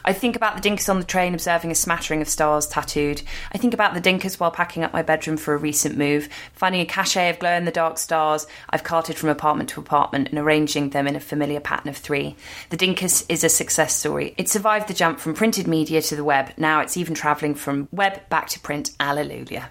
I 0.05 0.13
think 0.13 0.37
about 0.37 0.61
the 0.61 0.69
dinkus 0.69 0.89
on 0.91 0.99
the 0.99 1.07
train 1.07 1.33
observing 1.33 1.71
a 1.71 1.75
smattering 1.75 2.21
of 2.21 2.29
stars 2.29 2.67
tattooed. 2.67 3.23
I 3.53 3.59
think 3.59 3.73
about 3.73 3.95
the 3.95 4.01
dinkus 4.01 4.39
while 4.39 4.51
packing 4.51 4.85
up 4.85 4.93
my 4.93 5.03
bedroom 5.03 5.39
for 5.39 5.55
a 5.55 5.57
recent 5.57 5.97
move, 5.97 6.29
finding 6.53 6.83
a 6.83 6.87
cachet 6.87 7.31
of 7.31 7.39
glow 7.39 7.53
in 7.55 7.65
the 7.65 7.71
dark 7.71 7.97
stars 7.99 8.47
I've 8.69 8.85
carted 8.85 9.17
from 9.17 9.31
apartment 9.31 9.71
to 9.71 9.81
apartment 9.81 10.29
and 10.29 10.39
arranging 10.39 10.91
them 10.91 11.07
in 11.07 11.17
a 11.17 11.21
familiar 11.21 11.61
pattern 11.61 11.89
of 11.89 11.97
three. 11.97 12.37
The 12.69 12.77
dinkus 12.77 13.25
is 13.31 13.45
a 13.45 13.49
success 13.49 13.97
story. 13.97 14.35
It 14.37 14.51
survived 14.51 14.89
the 14.89 14.95
jump 14.95 15.21
from 15.21 15.35
printed 15.35 15.67
media 15.67 16.03
to 16.03 16.17
the 16.17 16.25
web. 16.25 16.53
Now 16.59 16.81
it's 16.81 16.97
even 16.99 17.15
travelling 17.15 17.55
from 17.55 17.89
web 17.93 18.29
back 18.29 18.49
to 18.51 18.61
print. 18.61 18.91
Alleluia. 19.01 19.71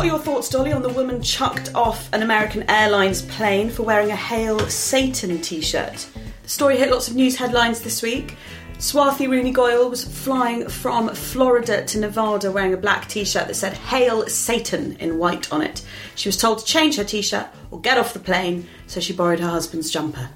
What 0.00 0.06
are 0.06 0.16
your 0.16 0.18
thoughts, 0.18 0.48
Dolly, 0.48 0.72
on 0.72 0.80
the 0.80 0.88
woman 0.88 1.22
chucked 1.22 1.74
off 1.74 2.10
an 2.14 2.22
American 2.22 2.64
Airlines 2.70 3.20
plane 3.20 3.68
for 3.68 3.82
wearing 3.82 4.10
a 4.10 4.16
Hail 4.16 4.58
Satan 4.60 5.42
t 5.42 5.60
shirt? 5.60 6.08
The 6.42 6.48
story 6.48 6.78
hit 6.78 6.90
lots 6.90 7.08
of 7.08 7.16
news 7.16 7.36
headlines 7.36 7.82
this 7.82 8.00
week. 8.00 8.38
Swathi 8.78 9.28
Rooney 9.28 9.50
Goyle 9.50 9.90
was 9.90 10.02
flying 10.02 10.66
from 10.70 11.14
Florida 11.14 11.84
to 11.84 12.00
Nevada 12.00 12.50
wearing 12.50 12.72
a 12.72 12.78
black 12.78 13.08
t 13.08 13.26
shirt 13.26 13.48
that 13.48 13.56
said 13.56 13.74
Hail 13.74 14.26
Satan 14.26 14.96
in 15.00 15.18
white 15.18 15.52
on 15.52 15.60
it. 15.60 15.84
She 16.14 16.30
was 16.30 16.38
told 16.38 16.60
to 16.60 16.64
change 16.64 16.96
her 16.96 17.04
t 17.04 17.20
shirt 17.20 17.48
or 17.70 17.78
get 17.78 17.98
off 17.98 18.14
the 18.14 18.20
plane, 18.20 18.66
so 18.86 19.00
she 19.00 19.12
borrowed 19.12 19.40
her 19.40 19.50
husband's 19.50 19.90
jumper. 19.90 20.30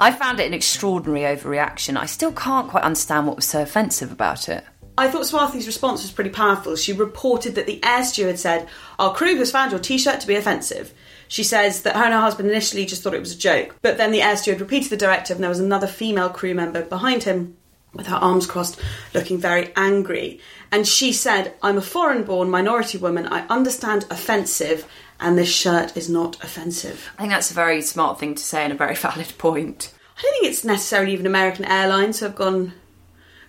I 0.00 0.10
found 0.10 0.40
it 0.40 0.48
an 0.48 0.54
extraordinary 0.54 1.36
overreaction. 1.36 1.96
I 1.96 2.06
still 2.06 2.32
can't 2.32 2.68
quite 2.68 2.82
understand 2.82 3.28
what 3.28 3.36
was 3.36 3.44
so 3.44 3.62
offensive 3.62 4.10
about 4.10 4.48
it. 4.48 4.64
I 4.98 5.08
thought 5.08 5.26
Swathi's 5.26 5.68
response 5.68 6.02
was 6.02 6.10
pretty 6.10 6.30
powerful. 6.30 6.74
She 6.74 6.92
reported 6.92 7.54
that 7.54 7.66
the 7.66 7.82
air 7.84 8.02
steward 8.04 8.38
said, 8.38 8.68
Our 8.98 9.14
crew 9.14 9.36
has 9.36 9.52
found 9.52 9.70
your 9.70 9.80
t 9.80 9.96
shirt 9.96 10.20
to 10.20 10.26
be 10.26 10.34
offensive. 10.34 10.92
She 11.28 11.44
says 11.44 11.82
that 11.82 11.94
her 11.94 12.04
and 12.04 12.14
her 12.14 12.20
husband 12.20 12.50
initially 12.50 12.84
just 12.84 13.02
thought 13.02 13.14
it 13.14 13.20
was 13.20 13.34
a 13.34 13.38
joke, 13.38 13.76
but 13.80 13.96
then 13.96 14.10
the 14.10 14.22
air 14.22 14.36
steward 14.36 14.60
repeated 14.60 14.90
the 14.90 14.96
directive 14.96 15.36
and 15.36 15.44
there 15.44 15.50
was 15.50 15.60
another 15.60 15.86
female 15.86 16.30
crew 16.30 16.54
member 16.54 16.82
behind 16.82 17.22
him 17.22 17.56
with 17.92 18.06
her 18.06 18.16
arms 18.16 18.46
crossed, 18.46 18.80
looking 19.14 19.38
very 19.38 19.72
angry. 19.76 20.40
And 20.72 20.86
she 20.86 21.12
said, 21.12 21.54
I'm 21.62 21.78
a 21.78 21.82
foreign 21.82 22.24
born 22.24 22.50
minority 22.50 22.98
woman. 22.98 23.26
I 23.26 23.46
understand 23.48 24.04
offensive, 24.10 24.86
and 25.20 25.38
this 25.38 25.54
shirt 25.54 25.96
is 25.96 26.08
not 26.08 26.42
offensive. 26.42 27.10
I 27.18 27.22
think 27.22 27.32
that's 27.32 27.50
a 27.50 27.54
very 27.54 27.82
smart 27.82 28.18
thing 28.18 28.34
to 28.34 28.42
say 28.42 28.64
and 28.64 28.72
a 28.72 28.76
very 28.76 28.94
valid 28.96 29.32
point. 29.38 29.92
I 30.16 30.22
don't 30.22 30.32
think 30.32 30.46
it's 30.46 30.64
necessarily 30.64 31.12
even 31.12 31.26
American 31.26 31.64
Airlines 31.64 32.18
who 32.18 32.26
have 32.26 32.34
gone 32.34 32.72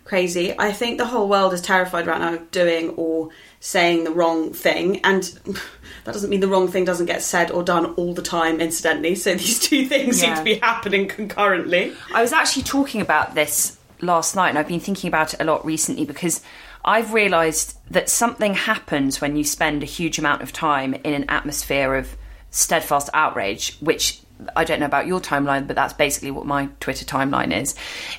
crazy. 0.10 0.58
I 0.58 0.72
think 0.72 0.98
the 0.98 1.06
whole 1.06 1.30
world 1.30 1.54
is 1.54 1.62
terrified 1.62 2.08
right 2.08 2.20
now 2.20 2.34
of 2.34 2.50
doing 2.50 2.90
or 2.98 3.30
saying 3.60 4.06
the 4.06 4.12
wrong 4.12 4.52
thing, 4.52 5.02
and 5.06 5.24
that 6.04 6.14
doesn't 6.14 6.32
mean 6.32 6.40
the 6.40 6.48
wrong 6.48 6.68
thing 6.68 6.84
doesn't 6.84 7.06
get 7.06 7.22
said 7.22 7.52
or 7.52 7.62
done 7.62 7.94
all 7.94 8.16
the 8.16 8.24
time, 8.24 8.60
incidentally. 8.60 9.14
So 9.14 9.34
these 9.36 9.60
two 9.60 9.86
things 9.86 10.20
seem 10.20 10.36
to 10.36 10.44
be 10.44 10.56
happening 10.56 11.08
concurrently. 11.08 11.94
I 12.14 12.24
was 12.24 12.34
actually 12.34 12.64
talking 12.64 13.02
about 13.02 13.36
this 13.36 13.78
last 14.02 14.36
night, 14.36 14.50
and 14.50 14.58
I've 14.58 14.68
been 14.68 14.80
thinking 14.80 15.08
about 15.08 15.36
it 15.36 15.42
a 15.42 15.44
lot 15.44 15.64
recently 15.64 16.06
because 16.06 16.42
I've 16.84 17.14
realised 17.14 17.78
that 17.92 18.10
something 18.10 18.56
happens 18.56 19.22
when 19.22 19.36
you 19.36 19.44
spend 19.44 19.84
a 19.84 19.86
huge 19.86 20.18
amount 20.18 20.42
of 20.42 20.52
time 20.52 20.96
in 20.96 21.14
an 21.14 21.26
atmosphere 21.30 21.94
of 21.94 22.18
steadfast 22.50 23.12
outrage, 23.14 23.78
which 23.80 24.22
I 24.56 24.64
don't 24.64 24.80
know 24.80 24.88
about 24.88 25.06
your 25.06 25.20
timeline, 25.20 25.68
but 25.68 25.76
that's 25.76 25.94
basically 25.94 26.32
what 26.32 26.48
my 26.48 26.70
Twitter 26.80 27.06
timeline 27.06 27.56
is. 27.56 27.76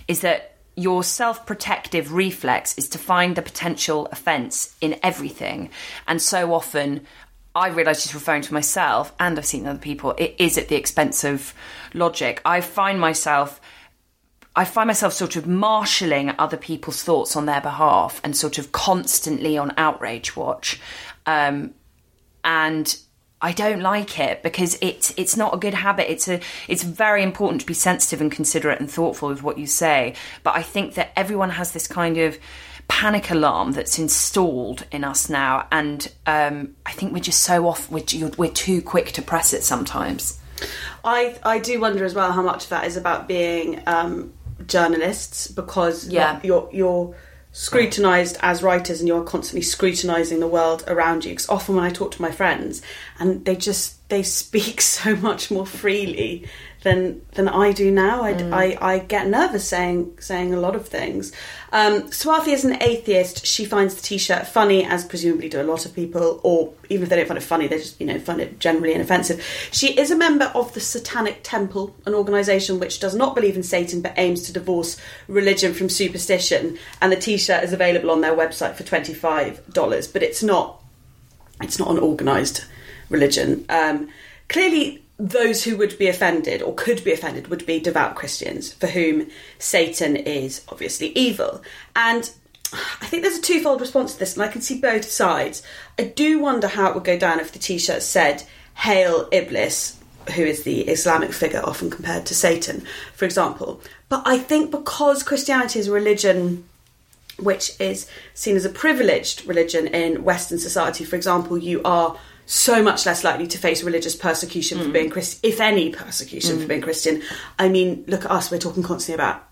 Is 0.06 0.20
that 0.20 0.50
your 0.80 1.04
self 1.04 1.46
protective 1.46 2.12
reflex 2.12 2.76
is 2.78 2.88
to 2.90 2.98
find 2.98 3.36
the 3.36 3.42
potential 3.42 4.08
offence 4.12 4.74
in 4.80 4.98
everything. 5.02 5.70
And 6.06 6.20
so 6.20 6.54
often, 6.54 7.06
I 7.54 7.68
realise 7.68 8.02
just 8.02 8.14
referring 8.14 8.42
to 8.42 8.54
myself, 8.54 9.12
and 9.18 9.36
I've 9.38 9.46
seen 9.46 9.66
other 9.66 9.78
people, 9.78 10.14
it 10.18 10.36
is 10.38 10.56
at 10.56 10.68
the 10.68 10.76
expense 10.76 11.24
of 11.24 11.52
logic. 11.94 12.40
I 12.44 12.60
find 12.60 13.00
myself 13.00 13.60
I 14.56 14.64
find 14.64 14.88
myself 14.88 15.12
sort 15.12 15.36
of 15.36 15.46
marshalling 15.46 16.32
other 16.38 16.56
people's 16.56 17.02
thoughts 17.02 17.36
on 17.36 17.46
their 17.46 17.60
behalf 17.60 18.20
and 18.24 18.36
sort 18.36 18.58
of 18.58 18.72
constantly 18.72 19.56
on 19.56 19.72
outrage 19.76 20.34
watch. 20.34 20.80
Um, 21.24 21.72
and 22.42 22.96
I 23.42 23.52
don't 23.52 23.80
like 23.80 24.18
it 24.18 24.42
because 24.42 24.76
it's 24.80 25.14
it's 25.16 25.36
not 25.36 25.54
a 25.54 25.56
good 25.56 25.74
habit. 25.74 26.10
It's 26.10 26.28
a 26.28 26.40
it's 26.68 26.82
very 26.82 27.22
important 27.22 27.60
to 27.62 27.66
be 27.66 27.74
sensitive 27.74 28.20
and 28.20 28.30
considerate 28.30 28.80
and 28.80 28.90
thoughtful 28.90 29.28
with 29.30 29.42
what 29.42 29.58
you 29.58 29.66
say. 29.66 30.14
But 30.42 30.56
I 30.56 30.62
think 30.62 30.94
that 30.94 31.12
everyone 31.16 31.50
has 31.50 31.72
this 31.72 31.86
kind 31.88 32.18
of 32.18 32.38
panic 32.88 33.30
alarm 33.30 33.72
that's 33.72 33.98
installed 33.98 34.84
in 34.90 35.04
us 35.04 35.30
now, 35.30 35.66
and 35.70 36.12
um, 36.26 36.74
I 36.84 36.92
think 36.92 37.12
we're 37.12 37.20
just 37.20 37.42
so 37.44 37.66
off. 37.68 37.90
We're, 37.90 38.04
we're 38.36 38.50
too 38.50 38.82
quick 38.82 39.12
to 39.12 39.22
press 39.22 39.52
it 39.52 39.62
sometimes. 39.62 40.38
I 41.04 41.38
I 41.42 41.60
do 41.60 41.80
wonder 41.80 42.04
as 42.04 42.14
well 42.14 42.32
how 42.32 42.42
much 42.42 42.64
of 42.64 42.70
that 42.70 42.84
is 42.86 42.96
about 42.96 43.26
being 43.28 43.80
um, 43.86 44.32
journalists 44.66 45.46
because 45.48 46.08
Yeah. 46.08 46.40
you're 46.42 46.68
you're 46.72 47.14
scrutinized 47.52 48.38
as 48.40 48.62
writers 48.62 49.00
and 49.00 49.08
you're 49.08 49.24
constantly 49.24 49.62
scrutinizing 49.62 50.40
the 50.40 50.46
world 50.46 50.84
around 50.86 51.24
you. 51.24 51.32
Because 51.32 51.48
often 51.48 51.76
when 51.76 51.84
I 51.84 51.90
talk 51.90 52.12
to 52.12 52.22
my 52.22 52.30
friends 52.30 52.82
and 53.18 53.44
they 53.44 53.56
just 53.56 54.08
they 54.08 54.22
speak 54.22 54.80
so 54.80 55.16
much 55.16 55.50
more 55.50 55.66
freely 55.66 56.46
than 56.82 57.20
than 57.32 57.48
I 57.48 57.72
do 57.72 57.90
now 57.90 58.22
I, 58.22 58.32
mm. 58.34 58.52
I, 58.52 58.76
I 58.80 58.98
get 59.00 59.26
nervous 59.26 59.68
saying 59.68 60.16
saying 60.18 60.54
a 60.54 60.60
lot 60.60 60.74
of 60.74 60.88
things 60.88 61.32
um, 61.72 62.02
Swathi 62.10 62.48
is 62.48 62.64
an 62.64 62.82
atheist. 62.82 63.46
She 63.46 63.64
finds 63.64 63.94
the 63.94 64.02
t-shirt 64.02 64.46
funny 64.46 64.84
as 64.84 65.04
presumably 65.04 65.48
do 65.48 65.60
a 65.60 65.62
lot 65.62 65.86
of 65.86 65.94
people 65.94 66.40
or 66.42 66.72
even 66.88 67.04
if 67.04 67.10
they 67.10 67.16
don't 67.16 67.28
find 67.28 67.38
it 67.38 67.42
funny 67.42 67.66
they 67.68 67.78
just 67.78 68.00
you 68.00 68.06
know 68.06 68.18
find 68.18 68.40
it 68.40 68.58
generally 68.58 68.94
inoffensive. 68.94 69.44
She 69.70 69.98
is 69.98 70.10
a 70.10 70.16
member 70.16 70.46
of 70.54 70.72
the 70.74 70.80
Satanic 70.80 71.40
Temple 71.42 71.94
an 72.06 72.14
organisation 72.14 72.80
which 72.80 73.00
does 73.00 73.14
not 73.14 73.34
believe 73.34 73.56
in 73.56 73.62
Satan 73.62 74.00
but 74.00 74.14
aims 74.16 74.42
to 74.42 74.52
divorce 74.52 75.00
religion 75.28 75.72
from 75.74 75.88
superstition. 75.88 76.78
And 77.00 77.12
the 77.12 77.16
t-shirt 77.16 77.62
is 77.62 77.72
available 77.72 78.10
on 78.10 78.20
their 78.20 78.34
website 78.34 78.74
for 78.74 78.82
$25 78.82 80.12
but 80.12 80.22
it's 80.22 80.42
not 80.42 80.82
it's 81.62 81.78
not 81.78 81.90
an 81.90 81.98
organised 81.98 82.64
religion. 83.10 83.64
Um, 83.68 84.08
clearly, 84.48 85.04
those 85.20 85.62
who 85.64 85.76
would 85.76 85.98
be 85.98 86.08
offended 86.08 86.62
or 86.62 86.74
could 86.74 87.04
be 87.04 87.12
offended 87.12 87.48
would 87.48 87.66
be 87.66 87.78
devout 87.78 88.16
Christians 88.16 88.72
for 88.72 88.86
whom 88.86 89.28
Satan 89.58 90.16
is 90.16 90.62
obviously 90.68 91.08
evil. 91.08 91.62
And 91.94 92.30
I 92.72 93.06
think 93.06 93.22
there's 93.22 93.38
a 93.38 93.42
twofold 93.42 93.82
response 93.82 94.14
to 94.14 94.18
this, 94.18 94.34
and 94.34 94.42
I 94.42 94.48
can 94.48 94.62
see 94.62 94.80
both 94.80 95.04
sides. 95.04 95.62
I 95.98 96.04
do 96.04 96.38
wonder 96.38 96.68
how 96.68 96.88
it 96.88 96.94
would 96.94 97.04
go 97.04 97.18
down 97.18 97.38
if 97.38 97.52
the 97.52 97.58
t 97.58 97.78
shirt 97.78 98.02
said, 98.02 98.44
Hail 98.76 99.28
Iblis, 99.30 99.98
who 100.34 100.42
is 100.42 100.62
the 100.62 100.82
Islamic 100.82 101.32
figure 101.32 101.60
often 101.62 101.90
compared 101.90 102.24
to 102.26 102.34
Satan, 102.34 102.82
for 103.14 103.26
example. 103.26 103.82
But 104.08 104.22
I 104.24 104.38
think 104.38 104.70
because 104.70 105.22
Christianity 105.22 105.80
is 105.80 105.88
a 105.88 105.92
religion 105.92 106.64
which 107.38 107.78
is 107.80 108.08
seen 108.34 108.56
as 108.56 108.64
a 108.64 108.70
privileged 108.70 109.46
religion 109.46 109.86
in 109.86 110.24
Western 110.24 110.58
society. 110.58 111.04
For 111.04 111.16
example, 111.16 111.58
you 111.58 111.80
are 111.84 112.18
so 112.50 112.82
much 112.82 113.06
less 113.06 113.22
likely 113.22 113.46
to 113.46 113.58
face 113.58 113.84
religious 113.84 114.16
persecution 114.16 114.78
for 114.78 114.86
mm. 114.86 114.92
being 114.92 115.08
Christian, 115.10 115.38
if 115.48 115.60
any 115.60 115.90
persecution 115.90 116.58
for 116.58 116.64
mm. 116.64 116.68
being 116.68 116.80
Christian. 116.80 117.22
I 117.60 117.68
mean, 117.68 118.02
look 118.08 118.24
at 118.24 118.30
us, 118.32 118.50
we're 118.50 118.58
talking 118.58 118.82
constantly 118.82 119.22
about 119.22 119.46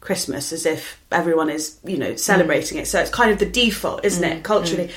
Christmas 0.00 0.50
as 0.50 0.64
if 0.64 0.98
everyone 1.12 1.50
is, 1.50 1.78
you 1.84 1.98
know, 1.98 2.12
mm. 2.12 2.18
celebrating 2.18 2.78
it. 2.78 2.86
So 2.86 3.00
it's 3.00 3.10
kind 3.10 3.30
of 3.30 3.38
the 3.38 3.44
default, 3.44 4.02
isn't 4.04 4.24
it, 4.24 4.44
culturally? 4.44 4.90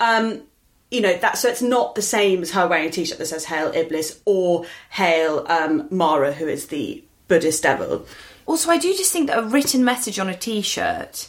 Um, 0.00 0.42
you 0.90 1.00
know 1.00 1.16
that 1.16 1.36
so 1.36 1.48
it's 1.48 1.62
not 1.62 1.96
the 1.96 2.02
same 2.02 2.42
as 2.42 2.52
her 2.52 2.68
wearing 2.68 2.86
a 2.86 2.90
t-shirt 2.92 3.18
that 3.18 3.26
says 3.26 3.44
hail 3.44 3.72
iblis 3.74 4.20
or 4.24 4.66
hail 4.88 5.44
um, 5.48 5.88
mara 5.90 6.32
who 6.32 6.46
is 6.46 6.68
the 6.68 7.02
buddhist 7.26 7.64
devil 7.64 8.06
Also, 8.46 8.70
I 8.70 8.78
do 8.78 8.94
just 8.94 9.12
think 9.12 9.26
that 9.26 9.38
a 9.38 9.42
written 9.42 9.84
message 9.84 10.20
on 10.20 10.28
a 10.28 10.36
t 10.36 10.62
shirt 10.62 11.28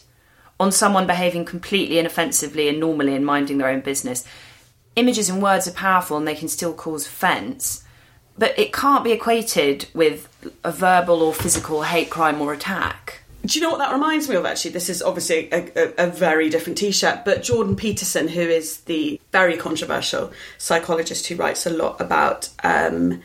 on 0.60 0.72
someone 0.72 1.08
behaving 1.08 1.46
completely 1.46 2.00
inoffensively 2.00 2.70
and 2.70 2.80
normally 2.80 3.16
and 3.16 3.26
minding 3.26 3.58
their 3.58 3.70
own 3.70 3.82
business, 3.82 4.26
images 4.98 5.30
and 5.30 5.42
words 5.42 5.68
are 5.68 5.72
powerful 5.72 6.18
and 6.18 6.28
they 6.28 6.36
can 6.36 6.50
still 6.50 6.74
cause 6.74 7.06
offence, 7.06 7.86
but 8.38 8.58
it 8.60 8.74
can't 8.74 9.04
be 9.04 9.12
equated 9.12 9.88
with 9.94 10.28
a 10.64 10.72
verbal 10.72 11.22
or 11.22 11.34
physical 11.34 11.84
hate 11.84 12.10
crime 12.10 12.42
or 12.42 12.52
attack. 12.52 13.22
Do 13.46 13.58
you 13.58 13.64
know 13.64 13.70
what 13.70 13.78
that 13.78 13.94
reminds 13.94 14.28
me 14.28 14.36
of? 14.36 14.46
Actually, 14.46 14.72
this 14.72 14.90
is 14.90 15.02
obviously 15.02 15.50
a, 15.54 15.72
a, 15.76 16.08
a 16.08 16.08
very 16.08 16.50
different 16.50 16.78
T-shirt, 16.78 17.24
but 17.24 17.44
Jordan 17.44 17.76
Peterson, 17.78 18.28
who 18.28 18.42
is 18.42 18.82
the 18.82 19.22
very 19.32 19.56
controversial 19.56 20.34
psychologist 20.58 21.28
who 21.28 21.36
writes 21.36 21.66
a 21.66 21.70
lot 21.70 22.02
about 22.02 22.50
um, 22.64 23.22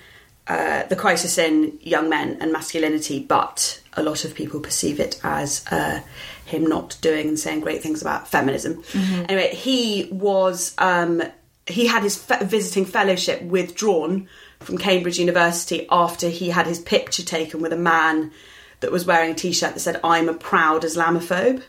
uh, 0.47 0.85
the 0.85 0.97
crisis 0.97 1.39
in 1.39 1.79
young 1.81 2.09
men 2.09 2.37
and 2.41 2.53
masculinity, 2.53 3.19
but 3.21 3.81
a 3.95 4.03
lot 4.03 4.25
of 4.25 4.35
people 4.35 4.61
perceive 4.61 5.01
it 5.01 5.19
as 5.25 5.65
uh, 5.73 6.01
him 6.45 6.67
not 6.67 6.97
doing 7.01 7.27
and 7.29 7.39
saying 7.39 7.61
great 7.61 7.83
things 7.83 8.01
about 8.01 8.29
feminism. 8.29 8.83
Anyway, 9.29 9.55
he 9.55 10.09
was 10.13 10.75
um, 10.79 11.23
he 11.67 11.87
had 11.87 12.03
his 12.03 12.17
fe- 12.17 12.45
visiting 12.45 12.85
fellowship 12.85 13.43
withdrawn 13.43 14.29
from 14.61 14.79
Cambridge 14.79 15.19
University 15.19 15.87
after 15.91 16.29
he 16.29 16.51
had 16.51 16.67
his 16.67 16.81
picture 16.81 17.23
taken 17.23 17.61
with 17.61 17.73
a 17.73 17.77
man 17.77 18.33
that 18.81 18.93
was 18.93 19.05
wearing 19.07 19.33
a 19.33 19.35
t-shirt 19.35 19.75
that 19.75 19.81
said 19.81 20.01
"I'm 20.03 20.29
a 20.29 20.35
proud 20.35 20.83
Islamophobe." 20.83 21.63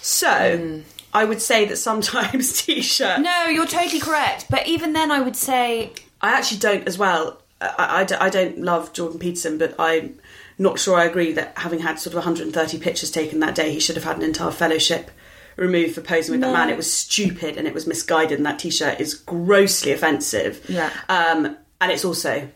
So, 0.00 0.82
I 1.12 1.24
would 1.24 1.42
say 1.42 1.64
that 1.66 1.76
sometimes 1.76 2.62
t-shirts. 2.62 3.22
No, 3.22 3.46
you're 3.46 3.66
totally 3.66 4.00
correct. 4.00 4.46
But 4.48 4.66
even 4.66 4.92
then, 4.92 5.10
I 5.10 5.20
would 5.20 5.36
say 5.36 5.92
I 6.20 6.30
actually 6.32 6.58
don't 6.58 6.86
as 6.86 6.98
well. 6.98 7.42
I 7.60 8.06
I 8.20 8.30
don't 8.30 8.58
love 8.58 8.92
Jordan 8.92 9.18
Peterson, 9.18 9.58
but 9.58 9.74
I'm 9.78 10.18
not 10.58 10.78
sure 10.78 10.98
I 10.98 11.04
agree 11.04 11.32
that 11.32 11.56
having 11.58 11.80
had 11.80 11.98
sort 11.98 12.14
of 12.14 12.18
130 12.18 12.78
pictures 12.78 13.10
taken 13.10 13.40
that 13.40 13.54
day, 13.54 13.72
he 13.72 13.80
should 13.80 13.96
have 13.96 14.04
had 14.04 14.16
an 14.16 14.22
entire 14.22 14.50
fellowship 14.50 15.10
removed 15.58 15.94
for 15.94 16.00
posing 16.00 16.32
with 16.32 16.40
that 16.40 16.52
man. 16.52 16.70
It 16.70 16.76
was 16.76 16.90
stupid 16.92 17.56
and 17.56 17.66
it 17.66 17.74
was 17.74 17.86
misguided, 17.86 18.38
and 18.38 18.46
that 18.46 18.58
t-shirt 18.58 19.00
is 19.00 19.14
grossly 19.14 19.92
offensive. 19.92 20.64
Yeah. 20.68 20.90
Um, 21.08 21.56
and 21.80 21.92
it's 21.92 22.04
also, 22.04 22.48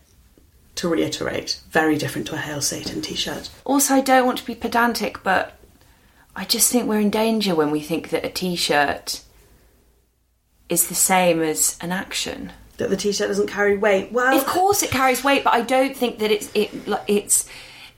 to 0.77 0.89
reiterate, 0.89 1.61
very 1.71 1.97
different 1.97 2.27
to 2.29 2.35
a 2.35 2.39
Hail 2.39 2.61
Satan 2.61 3.03
t-shirt. 3.03 3.51
Also, 3.65 3.95
I 3.95 4.01
don't 4.01 4.27
want 4.27 4.39
to 4.39 4.47
be 4.47 4.55
pedantic, 4.55 5.23
but 5.23 5.59
I 6.35 6.45
just 6.45 6.73
think 6.73 6.89
we're 6.89 7.01
in 7.01 7.11
danger 7.11 7.55
when 7.55 7.71
we 7.71 7.81
think 7.81 8.11
that 8.11 8.25
a 8.25 8.31
t-shirt 8.31 9.23
is 10.69 10.89
the 10.89 10.95
same 10.95 11.43
as 11.43 11.77
an 11.81 11.93
action. 11.93 12.53
That 12.79 12.89
the 12.89 12.97
t-shirt 12.97 13.29
doesn't 13.29 13.49
carry 13.49 13.77
weight. 13.77 14.13
Well, 14.13 14.37
Of 14.37 14.47
course, 14.47 14.83
it 14.83 14.91
carries 14.91 15.23
weight, 15.23 15.45
but 15.45 15.53
I 15.53 15.61
don't 15.61 15.95
think 15.95 16.19
that 16.21 16.31
it's 16.31 16.51
it 16.55 16.71
it's 17.07 17.47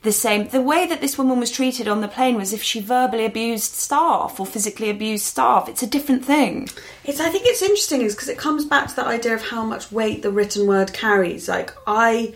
the 0.05 0.13
same. 0.13 0.47
The 0.47 0.61
way 0.61 0.87
that 0.87 1.01
this 1.01 1.17
woman 1.17 1.39
was 1.39 1.51
treated 1.51 1.89
on 1.89 1.99
the 1.99 2.07
plane 2.07 2.35
was 2.35 2.53
if 2.53 2.63
she 2.63 2.79
verbally 2.79 3.25
abused 3.25 3.73
staff 3.73 4.39
or 4.39 4.45
physically 4.45 4.89
abused 4.89 5.25
staff. 5.25 5.67
It's 5.67 5.83
a 5.83 5.87
different 5.87 6.23
thing. 6.23 6.69
It's. 7.03 7.19
I 7.19 7.29
think 7.29 7.43
it's 7.45 7.61
interesting 7.61 8.01
is 8.01 8.15
because 8.15 8.29
it 8.29 8.37
comes 8.37 8.63
back 8.63 8.87
to 8.87 8.95
that 8.95 9.07
idea 9.07 9.33
of 9.33 9.41
how 9.41 9.65
much 9.65 9.91
weight 9.91 10.21
the 10.21 10.31
written 10.31 10.65
word 10.65 10.93
carries. 10.93 11.49
Like 11.49 11.73
I 11.85 12.33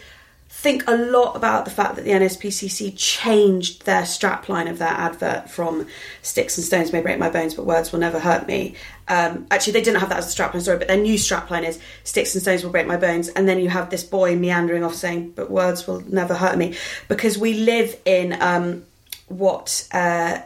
think 0.59 0.83
a 0.87 0.95
lot 0.95 1.37
about 1.37 1.63
the 1.63 1.71
fact 1.71 1.95
that 1.95 2.03
the 2.03 2.11
NSPCC 2.11 2.93
changed 2.97 3.85
their 3.85 4.01
strapline 4.01 4.69
of 4.69 4.77
their 4.77 4.89
advert 4.89 5.49
from 5.49 5.87
"Sticks 6.21 6.57
and 6.57 6.65
stones 6.65 6.91
may 6.91 7.01
break 7.01 7.17
my 7.17 7.29
bones, 7.29 7.53
but 7.53 7.65
words 7.65 7.93
will 7.93 7.99
never 7.99 8.19
hurt 8.19 8.45
me." 8.45 8.75
Um, 9.07 9.47
actually, 9.51 9.73
they 9.73 9.81
didn't 9.81 10.01
have 10.01 10.09
that 10.09 10.17
as 10.17 10.33
a 10.33 10.37
strapline 10.37 10.61
sorry, 10.61 10.77
but 10.77 10.89
their 10.89 10.97
new 10.97 11.15
strapline 11.15 11.65
is 11.65 11.79
"Sticks 12.03 12.35
and 12.35 12.41
stones 12.41 12.65
will 12.65 12.71
break 12.71 12.87
my 12.87 12.97
bones," 12.97 13.29
and 13.29 13.47
then 13.47 13.59
you 13.59 13.69
have 13.69 13.89
this 13.89 14.03
boy 14.03 14.35
meandering 14.35 14.83
off 14.83 14.95
saying, 14.95 15.31
"But 15.33 15.49
words 15.49 15.87
will 15.87 16.01
never 16.01 16.35
hurt 16.35 16.57
me," 16.57 16.75
because 17.07 17.37
we 17.37 17.53
live 17.53 17.95
in 18.03 18.35
um, 18.41 18.83
what. 19.27 19.87
Uh, 19.93 20.39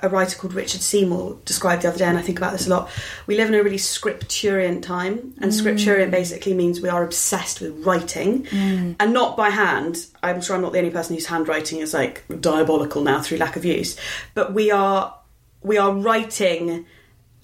a 0.00 0.08
writer 0.10 0.36
called 0.36 0.52
Richard 0.52 0.82
Seymour 0.82 1.38
described 1.46 1.82
the 1.82 1.88
other 1.88 1.98
day, 1.98 2.04
and 2.04 2.18
I 2.18 2.22
think 2.22 2.36
about 2.38 2.52
this 2.52 2.66
a 2.66 2.70
lot. 2.70 2.90
We 3.26 3.36
live 3.36 3.48
in 3.48 3.54
a 3.54 3.62
really 3.62 3.78
scripturient 3.78 4.82
time, 4.82 5.34
and 5.40 5.50
scripturient 5.52 6.10
basically 6.10 6.52
means 6.54 6.80
we 6.82 6.88
are 6.90 7.02
obsessed 7.02 7.60
with 7.62 7.84
writing, 7.86 8.46
and 8.52 9.12
not 9.12 9.36
by 9.36 9.48
hand. 9.50 10.06
I'm 10.22 10.40
sure 10.42 10.54
I'm 10.56 10.62
not 10.62 10.72
the 10.72 10.78
only 10.78 10.90
person 10.90 11.14
whose 11.16 11.26
handwriting 11.26 11.78
is 11.80 11.94
like 11.94 12.24
diabolical 12.40 13.02
now 13.02 13.22
through 13.22 13.38
lack 13.38 13.56
of 13.56 13.64
use, 13.64 13.96
but 14.34 14.52
we 14.52 14.70
are 14.70 15.14
we 15.62 15.78
are 15.78 15.92
writing 15.92 16.84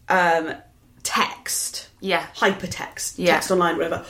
um, 0.09 0.55
text, 1.03 1.89
Yeah. 2.01 2.27
hypertext, 2.37 3.15
Yeah. 3.17 3.33
text 3.35 3.51
online, 3.51 3.77
whatever, 3.77 4.05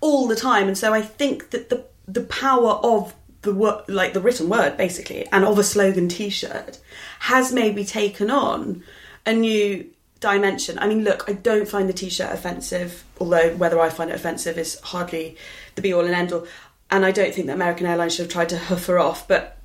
all 0.00 0.28
the 0.28 0.36
time. 0.36 0.68
And 0.68 0.76
so 0.76 0.92
I 0.92 1.00
think 1.02 1.50
that 1.50 1.70
the 1.70 1.84
the 2.06 2.20
power 2.22 2.72
of 2.84 3.14
the 3.46 3.54
word, 3.54 3.84
like 3.88 4.12
the 4.12 4.20
written 4.20 4.50
word, 4.50 4.76
basically, 4.76 5.26
and 5.32 5.44
of 5.44 5.58
a 5.58 5.62
slogan 5.62 6.08
T-shirt, 6.08 6.78
has 7.20 7.52
maybe 7.52 7.84
taken 7.84 8.30
on 8.30 8.82
a 9.24 9.32
new 9.32 9.88
dimension. 10.20 10.78
I 10.78 10.86
mean, 10.86 11.04
look, 11.04 11.24
I 11.28 11.32
don't 11.32 11.68
find 11.68 11.88
the 11.88 11.94
T-shirt 11.94 12.32
offensive, 12.32 13.04
although 13.18 13.54
whether 13.56 13.80
I 13.80 13.88
find 13.88 14.10
it 14.10 14.16
offensive 14.16 14.58
is 14.58 14.78
hardly 14.80 15.36
the 15.76 15.82
be 15.82 15.94
all 15.94 16.04
and 16.04 16.14
end 16.14 16.32
all. 16.32 16.46
And 16.90 17.06
I 17.06 17.12
don't 17.12 17.34
think 17.34 17.46
that 17.46 17.54
American 17.54 17.86
Airlines 17.86 18.14
should 18.14 18.24
have 18.24 18.32
tried 18.32 18.50
to 18.50 18.58
hoof 18.58 18.86
her 18.86 18.98
off, 18.98 19.26
but 19.26 19.56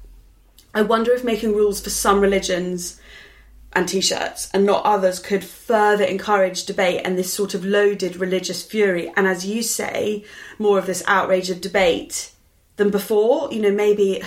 I 0.73 0.81
wonder 0.83 1.11
if 1.11 1.23
making 1.23 1.53
rules 1.53 1.81
for 1.81 1.89
some 1.89 2.21
religions 2.21 2.99
and 3.73 3.87
t-shirts 3.87 4.49
and 4.53 4.65
not 4.65 4.83
others 4.83 5.19
could 5.19 5.43
further 5.43 6.03
encourage 6.03 6.65
debate 6.65 7.01
and 7.05 7.17
this 7.17 7.33
sort 7.33 7.53
of 7.53 7.63
loaded 7.63 8.17
religious 8.17 8.63
fury 8.63 9.11
and 9.15 9.25
as 9.27 9.45
you 9.45 9.63
say 9.63 10.25
more 10.59 10.77
of 10.77 10.85
this 10.85 11.03
outrage 11.07 11.49
of 11.49 11.61
debate 11.61 12.30
than 12.81 12.89
before 12.89 13.51
you 13.53 13.61
know 13.61 13.71
maybe 13.71 14.21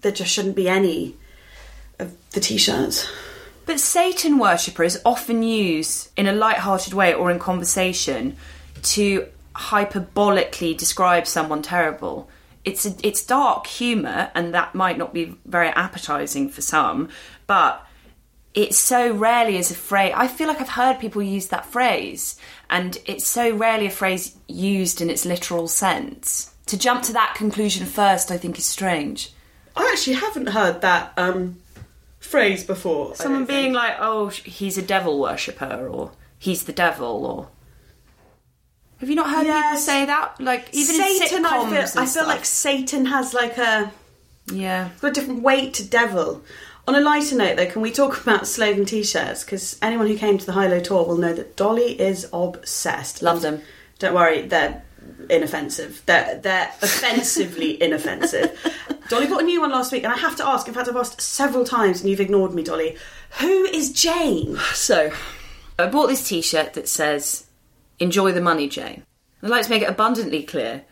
there 0.00 0.12
just 0.12 0.32
shouldn't 0.32 0.56
be 0.56 0.68
any 0.68 1.14
of 1.98 2.08
the 2.30 2.40
t-shirts 2.40 3.06
But 3.68 3.80
Satan 3.80 4.38
worshippers 4.38 4.96
often 5.04 5.42
use, 5.42 6.08
in 6.16 6.26
a 6.26 6.32
light-hearted 6.32 6.94
way 6.94 7.12
or 7.12 7.30
in 7.30 7.38
conversation, 7.38 8.34
to 8.94 9.26
hyperbolically 9.54 10.74
describe 10.74 11.26
someone 11.26 11.60
terrible. 11.60 12.30
It's 12.64 12.86
a, 12.86 12.94
it's 13.02 13.22
dark 13.22 13.66
humour, 13.66 14.30
and 14.34 14.54
that 14.54 14.74
might 14.74 14.96
not 14.96 15.12
be 15.12 15.36
very 15.44 15.70
appetising 15.76 16.48
for 16.48 16.62
some, 16.62 17.10
but 17.46 17.86
it 18.54 18.72
so 18.72 19.12
rarely 19.12 19.58
is 19.58 19.70
a 19.70 19.74
phrase. 19.74 20.14
I 20.16 20.28
feel 20.28 20.48
like 20.48 20.62
I've 20.62 20.70
heard 20.70 20.98
people 20.98 21.22
use 21.22 21.48
that 21.48 21.66
phrase, 21.66 22.40
and 22.70 22.96
it's 23.04 23.26
so 23.26 23.54
rarely 23.54 23.88
a 23.88 23.90
phrase 23.90 24.34
used 24.48 25.02
in 25.02 25.10
its 25.10 25.26
literal 25.26 25.68
sense. 25.68 26.54
To 26.68 26.78
jump 26.78 27.02
to 27.04 27.12
that 27.14 27.34
conclusion 27.34 27.86
first, 27.86 28.30
I 28.30 28.36
think, 28.38 28.58
is 28.58 28.64
strange. 28.66 29.32
i 29.76 29.90
actually 29.92 30.14
haven't 30.16 30.48
heard 30.48 30.80
that 30.82 31.12
um 31.16 31.58
phrase 32.20 32.64
before 32.64 33.14
Someone 33.14 33.44
being 33.44 33.72
think. 33.72 33.76
like, 33.76 33.96
"Oh, 34.00 34.28
he's 34.28 34.76
a 34.78 34.82
devil 34.82 35.18
worshipper," 35.20 35.88
or 35.90 36.12
"He's 36.38 36.64
the 36.64 36.72
devil," 36.72 37.24
or 37.26 37.48
have 39.00 39.08
you 39.08 39.14
not 39.14 39.30
heard 39.30 39.46
people 39.46 39.76
say 39.78 40.04
that? 40.06 40.40
Like 40.40 40.68
even 40.72 40.96
satan 40.96 41.38
in 41.38 41.44
sitcoms 41.44 41.50
i 41.52 41.60
and 41.62 41.70
feel, 41.70 41.78
I 41.78 41.82
feel 41.82 42.06
stuff. 42.06 42.26
like 42.26 42.44
satan 42.44 43.06
has 43.06 43.32
like 43.32 43.56
a 43.58 43.92
yeah. 44.52 44.88
got 45.00 45.08
a 45.08 45.12
different 45.12 45.42
weight 45.42 45.74
to 45.74 45.84
devil. 45.84 46.42
On 46.88 46.94
a 46.94 47.00
lighter 47.00 47.36
note, 47.36 47.56
though, 47.58 47.66
can 47.66 47.82
we 47.82 47.92
talk 47.92 48.22
about 48.22 48.46
slogan 48.46 48.86
T-shirts? 48.86 49.44
Because 49.44 49.78
anyone 49.82 50.06
who 50.06 50.16
came 50.16 50.38
to 50.38 50.46
the 50.46 50.52
High 50.52 50.68
Low 50.68 50.80
tour 50.80 51.04
will 51.04 51.18
know 51.18 51.34
that 51.34 51.54
Dolly 51.54 52.00
is 52.00 52.26
obsessed. 52.32 53.20
Love 53.22 53.42
them. 53.42 53.60
Don't 53.98 54.14
worry, 54.14 54.42
they're 54.42 54.82
inoffensive. 55.30 56.02
They're 56.06 56.38
they're 56.38 56.72
offensively 56.82 57.80
inoffensive. 57.82 58.58
Dolly 59.08 59.26
got 59.26 59.42
a 59.42 59.44
new 59.44 59.60
one 59.60 59.70
last 59.70 59.92
week, 59.92 60.04
and 60.04 60.12
I 60.12 60.16
have 60.16 60.36
to 60.36 60.46
ask. 60.46 60.68
In 60.68 60.74
fact, 60.74 60.88
I've 60.88 60.96
asked 60.96 61.20
several 61.20 61.64
times, 61.64 62.00
and 62.00 62.10
you've 62.10 62.20
ignored 62.20 62.54
me, 62.54 62.62
Dolly. 62.62 62.96
Who 63.40 63.64
is 63.64 63.92
Jane? 63.92 64.56
So, 64.74 65.10
I 65.78 65.86
bought 65.86 66.08
this 66.08 66.26
T-shirt 66.26 66.74
that 66.74 66.88
says 66.88 67.46
"Enjoy 67.98 68.32
the 68.32 68.40
money, 68.40 68.68
Jane." 68.68 69.04
I'd 69.42 69.50
like 69.50 69.64
to 69.64 69.70
make 69.70 69.82
it 69.82 69.88
abundantly 69.88 70.42
clear 70.42 70.82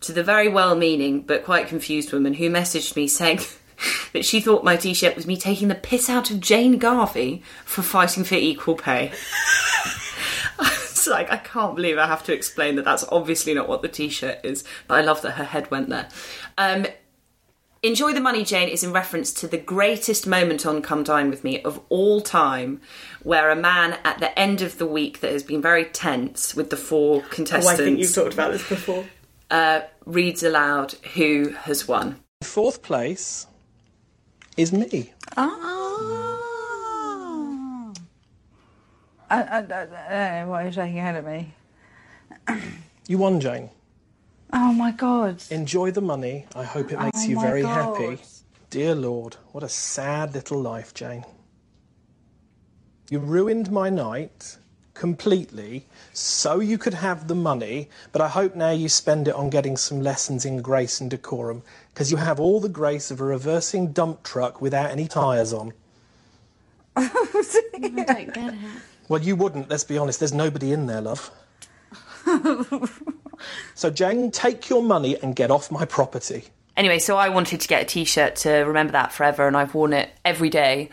to 0.00 0.12
the 0.12 0.22
very 0.22 0.48
well-meaning 0.48 1.22
but 1.22 1.44
quite 1.44 1.66
confused 1.66 2.12
woman 2.12 2.34
who 2.34 2.48
messaged 2.48 2.94
me 2.94 3.08
saying 3.08 3.40
that 4.12 4.24
she 4.24 4.40
thought 4.40 4.62
my 4.62 4.76
T-shirt 4.76 5.16
was 5.16 5.26
me 5.26 5.36
taking 5.36 5.68
the 5.68 5.74
piss 5.74 6.08
out 6.08 6.30
of 6.30 6.40
Jane 6.40 6.78
Garvey 6.78 7.42
for 7.64 7.82
fighting 7.82 8.24
for 8.24 8.36
equal 8.36 8.76
pay. 8.76 9.12
it's 11.06 11.06
like 11.06 11.30
I 11.30 11.36
can't 11.36 11.76
believe 11.76 11.98
I 11.98 12.06
have 12.06 12.24
to 12.24 12.32
explain 12.32 12.76
that 12.76 12.84
that's 12.84 13.04
obviously 13.10 13.54
not 13.54 13.68
what 13.68 13.82
the 13.82 13.88
T-shirt 13.88 14.40
is, 14.44 14.64
but 14.86 14.98
I 14.98 15.02
love 15.02 15.22
that 15.22 15.32
her 15.32 15.44
head 15.44 15.70
went 15.70 15.88
there. 15.88 16.08
Um, 16.56 16.86
Enjoy 17.80 18.12
the 18.12 18.20
Money, 18.20 18.42
Jane 18.42 18.68
is 18.68 18.82
in 18.82 18.92
reference 18.92 19.32
to 19.34 19.46
the 19.46 19.56
greatest 19.56 20.26
moment 20.26 20.66
on 20.66 20.82
Come 20.82 21.04
Dine 21.04 21.30
With 21.30 21.44
Me 21.44 21.62
of 21.62 21.80
all 21.88 22.20
time, 22.20 22.80
where 23.22 23.50
a 23.50 23.56
man 23.56 23.98
at 24.04 24.18
the 24.18 24.36
end 24.36 24.62
of 24.62 24.78
the 24.78 24.86
week 24.86 25.20
that 25.20 25.30
has 25.30 25.44
been 25.44 25.62
very 25.62 25.84
tense 25.84 26.56
with 26.56 26.70
the 26.70 26.76
four 26.76 27.22
Oh, 27.38 27.68
I 27.68 27.76
think 27.76 28.00
you've 28.00 28.12
talked 28.12 28.34
about 28.34 28.50
this 28.50 28.68
before. 28.68 29.04
uh, 29.52 29.82
reads 30.04 30.42
aloud 30.42 30.94
who 31.14 31.50
has 31.50 31.86
won. 31.86 32.16
Fourth 32.42 32.82
place 32.82 33.46
is 34.56 34.72
me. 34.72 35.12
I, 39.30 39.42
I, 39.42 39.58
I 39.58 39.62
don't 39.62 39.90
know 39.90 40.46
what 40.48 40.62
you're 40.62 40.72
taking 40.72 40.98
ahead 40.98 41.16
of 41.16 41.24
me. 41.26 41.52
You 43.06 43.18
won, 43.18 43.40
Jane. 43.40 43.70
Oh 44.52 44.72
my 44.72 44.90
god. 44.92 45.42
Enjoy 45.50 45.90
the 45.90 46.00
money. 46.00 46.46
I 46.54 46.64
hope 46.64 46.90
it 46.92 46.98
makes 47.00 47.24
Oh 47.24 47.28
you 47.28 47.36
my 47.36 47.42
very 47.42 47.62
God. 47.62 47.98
happy. 47.98 48.22
Dear 48.70 48.94
Lord, 48.94 49.36
what 49.52 49.62
a 49.64 49.68
sad 49.68 50.34
little 50.34 50.60
life, 50.60 50.94
Jane. 50.94 51.24
You 53.10 53.18
ruined 53.18 53.70
my 53.70 53.88
night 53.90 54.58
completely 54.94 55.86
so 56.12 56.60
you 56.60 56.76
could 56.76 56.94
have 56.94 57.28
the 57.28 57.34
money, 57.34 57.88
but 58.12 58.20
I 58.20 58.28
hope 58.28 58.54
now 58.56 58.70
you 58.70 58.88
spend 58.88 59.28
it 59.28 59.34
on 59.34 59.48
getting 59.48 59.76
some 59.76 60.02
lessons 60.02 60.44
in 60.44 60.60
grace 60.60 61.00
and 61.00 61.10
decorum 61.10 61.62
because 61.94 62.10
you 62.10 62.16
have 62.18 62.40
all 62.40 62.60
the 62.60 62.68
grace 62.68 63.10
of 63.10 63.20
a 63.20 63.24
reversing 63.24 63.92
dump 63.92 64.22
truck 64.22 64.60
without 64.60 64.90
any 64.90 65.06
tyres 65.06 65.52
on. 65.52 65.72
I 66.96 67.08
don't 67.08 68.32
get 68.32 68.54
it. 68.54 68.60
Well, 69.08 69.22
you 69.22 69.36
wouldn't, 69.36 69.70
let's 69.70 69.84
be 69.84 69.98
honest. 69.98 70.18
There's 70.18 70.34
nobody 70.34 70.72
in 70.72 70.86
there, 70.86 71.00
love. 71.00 71.30
so, 73.74 73.90
Jane, 73.90 74.30
take 74.30 74.68
your 74.68 74.82
money 74.82 75.16
and 75.22 75.34
get 75.34 75.50
off 75.50 75.70
my 75.70 75.84
property. 75.84 76.44
Anyway, 76.76 76.98
so 76.98 77.16
I 77.16 77.30
wanted 77.30 77.60
to 77.60 77.68
get 77.68 77.82
a 77.82 77.84
t-shirt 77.84 78.36
to 78.36 78.50
remember 78.50 78.92
that 78.92 79.12
forever, 79.12 79.46
and 79.46 79.56
I've 79.56 79.74
worn 79.74 79.92
it 79.92 80.10
every 80.24 80.50
day. 80.50 80.90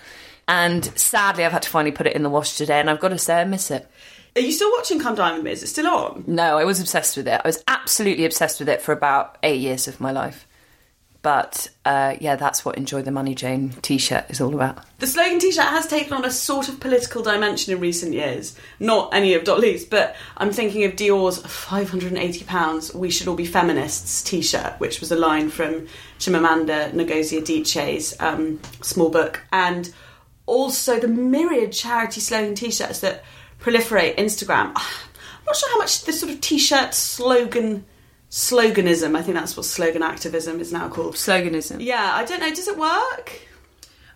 And 0.47 0.85
sadly, 0.97 1.43
I've 1.43 1.51
had 1.51 1.63
to 1.63 1.69
finally 1.69 1.91
put 1.91 2.07
it 2.07 2.15
in 2.15 2.23
the 2.23 2.29
wash 2.29 2.57
today, 2.57 2.79
and 2.79 2.89
I've 2.89 2.99
got 2.99 3.09
to 3.09 3.17
say 3.17 3.41
I 3.41 3.43
miss 3.43 3.69
it. 3.69 3.87
Are 4.35 4.41
you 4.41 4.51
still 4.51 4.71
watching 4.71 4.99
Come 4.99 5.15
Dine 5.15 5.35
With 5.35 5.43
Me? 5.43 5.51
Is 5.51 5.63
it 5.63 5.67
still 5.67 5.87
on? 5.87 6.23
No, 6.27 6.57
I 6.57 6.65
was 6.65 6.79
obsessed 6.79 7.17
with 7.17 7.27
it. 7.27 7.39
I 7.43 7.47
was 7.47 7.63
absolutely 7.67 8.25
obsessed 8.25 8.59
with 8.59 8.69
it 8.69 8.81
for 8.81 8.91
about 8.91 9.37
eight 9.43 9.61
years 9.61 9.87
of 9.87 10.01
my 10.01 10.11
life. 10.11 10.47
But 11.25 11.69
uh, 11.85 12.17
yeah, 12.21 12.35
that's 12.35 12.63
what 12.63 12.77
Enjoy 12.77 13.01
the 13.01 13.09
Money 13.09 13.33
Jane 13.33 13.71
t 13.81 13.97
shirt 13.97 14.25
is 14.29 14.39
all 14.39 14.53
about. 14.53 14.85
The 14.99 15.07
slogan 15.07 15.39
t 15.39 15.51
shirt 15.51 15.65
has 15.65 15.87
taken 15.87 16.13
on 16.13 16.23
a 16.23 16.29
sort 16.29 16.69
of 16.69 16.79
political 16.79 17.23
dimension 17.23 17.73
in 17.73 17.79
recent 17.79 18.13
years. 18.13 18.55
Not 18.79 19.11
any 19.11 19.33
of 19.33 19.43
Dolly's, 19.43 19.85
but 19.85 20.15
I'm 20.37 20.51
thinking 20.51 20.83
of 20.83 20.95
Dior's 20.95 21.41
£580 21.41 22.93
We 22.93 23.09
Should 23.09 23.27
All 23.27 23.35
Be 23.35 23.47
Feminists 23.47 24.21
t 24.21 24.43
shirt, 24.43 24.75
which 24.77 24.99
was 24.99 25.11
a 25.11 25.15
line 25.15 25.49
from 25.49 25.87
Chimamanda 26.19 26.91
Ngozi 26.91 27.41
Adichie's 27.41 28.15
um, 28.21 28.59
small 28.83 29.09
book. 29.09 29.41
And 29.51 29.91
also 30.45 30.99
the 30.99 31.07
myriad 31.07 31.71
charity 31.71 32.21
slogan 32.21 32.53
t 32.53 32.69
shirts 32.69 32.99
that 32.99 33.23
proliferate 33.59 34.15
Instagram. 34.17 34.73
I'm 34.75 35.45
not 35.47 35.55
sure 35.55 35.71
how 35.71 35.79
much 35.79 36.05
this 36.05 36.19
sort 36.19 36.31
of 36.31 36.39
t 36.39 36.59
shirt 36.59 36.93
slogan 36.93 37.83
sloganism, 38.35 39.15
I 39.15 39.21
think 39.21 39.37
that's 39.37 39.55
what 39.55 39.65
slogan 39.65 40.03
activism 40.03 40.59
is 40.59 40.73
now 40.73 40.89
called. 40.89 41.15
Sloganism. 41.15 41.77
Yeah, 41.79 42.11
I 42.13 42.25
don't 42.25 42.41
know, 42.41 42.49
does 42.49 42.67
it 42.67 42.77
work? 42.77 43.39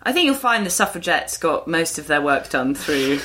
I 0.02 0.12
think 0.12 0.26
you'll 0.26 0.34
find 0.34 0.66
the 0.66 0.70
suffragettes 0.70 1.38
got 1.38 1.66
most 1.66 1.98
of 1.98 2.06
their 2.06 2.20
work 2.20 2.50
done 2.50 2.74
through 2.74 3.20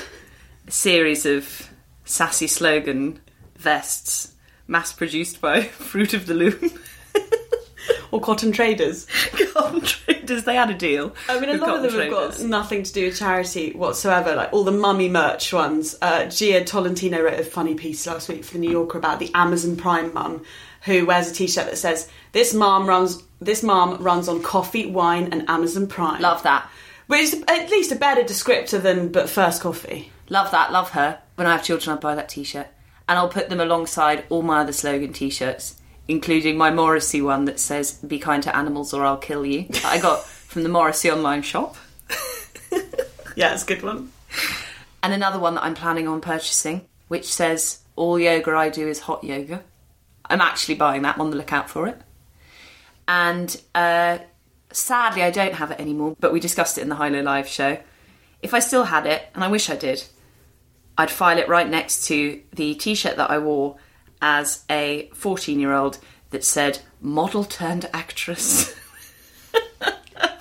a 0.65 0.71
series 0.71 1.25
of 1.25 1.69
sassy 2.05 2.47
slogan 2.47 3.19
vests 3.57 4.35
mass 4.67 4.93
produced 4.93 5.41
by 5.41 5.63
Fruit 5.63 6.13
of 6.13 6.27
the 6.27 6.33
Loom. 6.33 6.71
or 8.11 8.21
cotton 8.21 8.51
traders. 8.51 9.07
cotton 9.53 9.81
traders, 9.81 10.43
they 10.43 10.55
had 10.55 10.69
a 10.69 10.73
deal. 10.73 11.15
I 11.29 11.39
mean, 11.39 11.49
a 11.49 11.57
lot 11.57 11.77
of 11.77 11.81
them 11.83 11.91
cotton 11.91 12.11
have 12.11 12.37
got 12.37 12.41
nothing 12.41 12.83
to 12.83 12.93
do 12.93 13.05
with 13.05 13.17
charity 13.19 13.71
whatsoever. 13.71 14.35
Like 14.35 14.53
all 14.53 14.63
the 14.63 14.71
mummy 14.71 15.09
merch 15.09 15.53
ones. 15.53 15.95
Uh, 16.01 16.21
Jia 16.23 16.65
Tolentino 16.65 17.21
wrote 17.21 17.39
a 17.39 17.43
funny 17.43 17.75
piece 17.75 18.05
last 18.07 18.29
week 18.29 18.43
for 18.43 18.53
the 18.53 18.59
New 18.59 18.71
Yorker 18.71 18.97
about 18.97 19.19
the 19.19 19.31
Amazon 19.33 19.75
Prime 19.75 20.13
mum 20.13 20.43
who 20.85 21.05
wears 21.05 21.29
a 21.29 21.33
T-shirt 21.33 21.65
that 21.65 21.77
says, 21.77 22.07
"This 22.31 22.53
mom 22.53 22.87
runs. 22.87 23.23
This 23.41 23.63
mom 23.63 24.01
runs 24.01 24.29
on 24.29 24.41
coffee, 24.41 24.85
wine, 24.85 25.29
and 25.31 25.49
Amazon 25.49 25.87
Prime." 25.87 26.21
Love 26.21 26.43
that. 26.43 26.69
Which 27.07 27.21
is 27.21 27.43
at 27.47 27.69
least 27.69 27.91
a 27.91 27.95
better 27.95 28.23
descriptor 28.23 28.81
than 28.81 29.11
"but 29.11 29.29
first 29.29 29.61
coffee." 29.61 30.11
Love 30.29 30.51
that, 30.51 30.71
love 30.71 30.91
her. 30.91 31.19
When 31.35 31.47
I 31.47 31.53
have 31.53 31.63
children, 31.63 31.95
I'll 31.95 32.01
buy 32.01 32.15
that 32.15 32.29
t 32.29 32.43
shirt. 32.43 32.67
And 33.07 33.19
I'll 33.19 33.29
put 33.29 33.49
them 33.49 33.59
alongside 33.59 34.25
all 34.29 34.41
my 34.41 34.61
other 34.61 34.73
slogan 34.73 35.13
t 35.13 35.29
shirts, 35.29 35.75
including 36.07 36.57
my 36.57 36.71
Morrissey 36.71 37.21
one 37.21 37.45
that 37.45 37.59
says, 37.59 37.93
Be 37.93 38.19
kind 38.19 38.43
to 38.43 38.55
animals 38.55 38.93
or 38.93 39.05
I'll 39.05 39.17
kill 39.17 39.45
you. 39.45 39.67
I 39.83 39.99
got 39.99 40.23
from 40.25 40.63
the 40.63 40.69
Morrissey 40.69 41.11
online 41.11 41.41
shop. 41.41 41.75
Yeah, 43.35 43.53
it's 43.53 43.63
a 43.63 43.67
good 43.67 43.83
one. 43.83 44.11
And 45.03 45.13
another 45.13 45.39
one 45.39 45.55
that 45.55 45.63
I'm 45.63 45.75
planning 45.75 46.07
on 46.07 46.21
purchasing, 46.21 46.87
which 47.09 47.31
says, 47.31 47.79
All 47.95 48.17
yoga 48.17 48.55
I 48.55 48.69
do 48.69 48.87
is 48.87 49.01
hot 49.01 49.23
yoga. 49.23 49.63
I'm 50.27 50.41
actually 50.41 50.75
buying 50.75 51.03
that, 51.03 51.15
I'm 51.15 51.21
on 51.21 51.29
the 51.31 51.37
lookout 51.37 51.69
for 51.69 51.87
it. 51.87 52.01
And 53.07 53.61
uh, 53.75 54.19
sadly, 54.71 55.21
I 55.21 55.29
don't 55.29 55.53
have 55.53 55.71
it 55.71 55.79
anymore, 55.79 56.15
but 56.19 56.33
we 56.33 56.39
discussed 56.39 56.77
it 56.77 56.81
in 56.81 56.89
the 56.89 56.95
High 56.95 57.09
Low 57.09 57.21
Live 57.21 57.47
show. 57.47 57.77
If 58.41 58.53
I 58.53 58.59
still 58.59 58.85
had 58.85 59.05
it, 59.05 59.23
and 59.35 59.43
I 59.43 59.47
wish 59.49 59.69
I 59.69 59.75
did, 59.75 60.03
I'd 60.97 61.11
file 61.11 61.37
it 61.37 61.49
right 61.49 61.69
next 61.69 62.07
to 62.07 62.41
the 62.53 62.73
t 62.75 62.95
shirt 62.95 63.17
that 63.17 63.29
I 63.29 63.37
wore 63.37 63.75
as 64.21 64.63
a 64.69 65.09
14 65.13 65.59
year 65.59 65.73
old 65.73 65.99
that 66.31 66.43
said, 66.43 66.79
Model 67.01 67.43
turned 67.43 67.89
actress. 67.93 68.73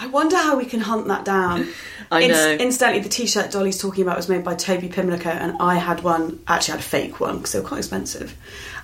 I 0.01 0.07
wonder 0.07 0.37
how 0.37 0.57
we 0.57 0.65
can 0.65 0.81
hunt 0.81 1.09
that 1.09 1.25
down. 1.25 1.69
I 2.11 2.27
know. 2.27 2.53
incidentally, 2.53 3.03
the 3.03 3.09
T-shirt 3.09 3.51
Dolly's 3.51 3.81
talking 3.81 4.03
about 4.03 4.17
was 4.17 4.29
made 4.29 4.45
by 4.45 4.55
Toby 4.55 4.89
Pimlico, 4.89 5.31
and 5.31 5.57
I 5.61 5.77
had 5.77 6.03
one. 6.03 6.41
Actually, 6.47 6.75
I 6.75 6.77
had 6.77 6.85
a 6.85 6.89
fake 6.89 7.21
one 7.21 7.37
because 7.39 7.53
they 7.53 7.61
were 7.61 7.67
quite 7.69 7.79
expensive. 7.79 8.37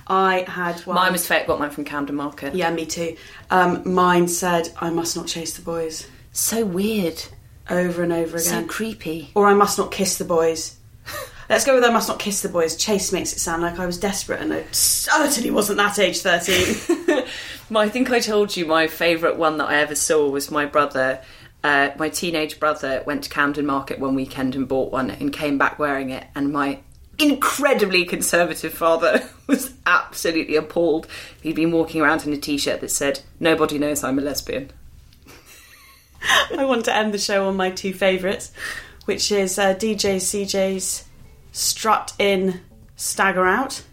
I 0.07 0.45
had 0.47 0.79
one. 0.81 0.95
Mine 0.95 1.11
was 1.11 1.25
fake, 1.25 1.47
got 1.47 1.59
mine 1.59 1.69
from 1.69 1.85
Camden 1.85 2.15
Market. 2.15 2.55
Yeah, 2.55 2.71
me 2.71 2.85
too. 2.85 3.15
Um, 3.49 3.93
mine 3.93 4.27
said, 4.27 4.69
"I 4.79 4.89
must 4.89 5.15
not 5.15 5.27
chase 5.27 5.55
the 5.55 5.61
boys." 5.61 6.07
So 6.33 6.65
weird. 6.65 7.23
Over 7.69 8.03
and 8.03 8.11
over 8.11 8.37
again. 8.37 8.63
So 8.63 8.65
creepy. 8.65 9.29
or 9.33 9.47
I 9.47 9.53
must 9.53 9.77
not 9.77 9.91
kiss 9.91 10.17
the 10.17 10.25
boys. 10.25 10.75
Let's 11.51 11.65
go 11.65 11.75
with 11.75 11.83
I 11.83 11.91
must 11.91 12.07
not 12.07 12.17
kiss 12.17 12.41
the 12.41 12.47
boys. 12.47 12.77
Chase 12.77 13.11
makes 13.11 13.33
it 13.33 13.39
sound 13.39 13.61
like 13.61 13.77
I 13.77 13.85
was 13.85 13.97
desperate, 13.97 14.39
and 14.39 14.53
I 14.53 14.63
certainly 14.71 15.51
wasn't 15.51 15.79
that 15.79 15.99
age 15.99 16.21
thirteen. 16.21 16.77
I 17.75 17.89
think 17.89 18.09
I 18.09 18.21
told 18.21 18.55
you 18.55 18.65
my 18.65 18.87
favourite 18.87 19.35
one 19.35 19.57
that 19.57 19.67
I 19.67 19.75
ever 19.81 19.93
saw 19.93 20.29
was 20.29 20.49
my 20.49 20.65
brother. 20.65 21.21
Uh, 21.61 21.89
my 21.97 22.07
teenage 22.07 22.57
brother 22.57 23.03
went 23.05 23.25
to 23.25 23.29
Camden 23.29 23.65
Market 23.65 23.99
one 23.99 24.15
weekend 24.15 24.55
and 24.55 24.65
bought 24.65 24.93
one 24.93 25.11
and 25.11 25.33
came 25.33 25.57
back 25.57 25.77
wearing 25.77 26.11
it, 26.11 26.25
and 26.35 26.53
my 26.53 26.79
incredibly 27.19 28.05
conservative 28.05 28.73
father 28.73 29.21
was 29.47 29.73
absolutely 29.85 30.55
appalled. 30.55 31.05
He'd 31.41 31.57
been 31.57 31.73
walking 31.73 31.99
around 31.99 32.25
in 32.25 32.31
a 32.31 32.37
t-shirt 32.37 32.79
that 32.79 32.91
said, 32.91 33.19
"Nobody 33.41 33.77
knows 33.77 34.05
I'm 34.05 34.19
a 34.19 34.21
lesbian." 34.21 34.71
I 36.57 36.63
want 36.63 36.85
to 36.85 36.95
end 36.95 37.13
the 37.13 37.17
show 37.17 37.49
on 37.49 37.57
my 37.57 37.71
two 37.71 37.93
favourites, 37.93 38.53
which 39.03 39.33
is 39.33 39.59
uh, 39.59 39.73
DJ 39.73 40.15
CJ's 40.15 41.10
Strut 41.51 42.13
In, 42.19 42.61
Stagger 42.95 43.45
Out. 43.45 43.83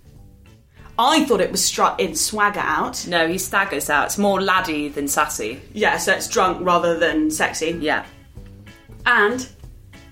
I 0.98 1.24
thought 1.24 1.40
it 1.40 1.52
was 1.52 1.64
Strut 1.64 2.00
In, 2.00 2.16
Swagger 2.16 2.60
Out. 2.60 3.06
No, 3.06 3.28
he 3.28 3.38
staggers 3.38 3.88
out. 3.88 4.06
It's 4.06 4.18
more 4.18 4.40
laddie 4.40 4.88
than 4.88 5.06
sassy. 5.06 5.60
Yeah, 5.72 5.96
so 5.96 6.12
it's 6.12 6.28
drunk 6.28 6.64
rather 6.66 6.98
than 6.98 7.30
sexy. 7.30 7.78
Yeah. 7.80 8.04
And 9.06 9.48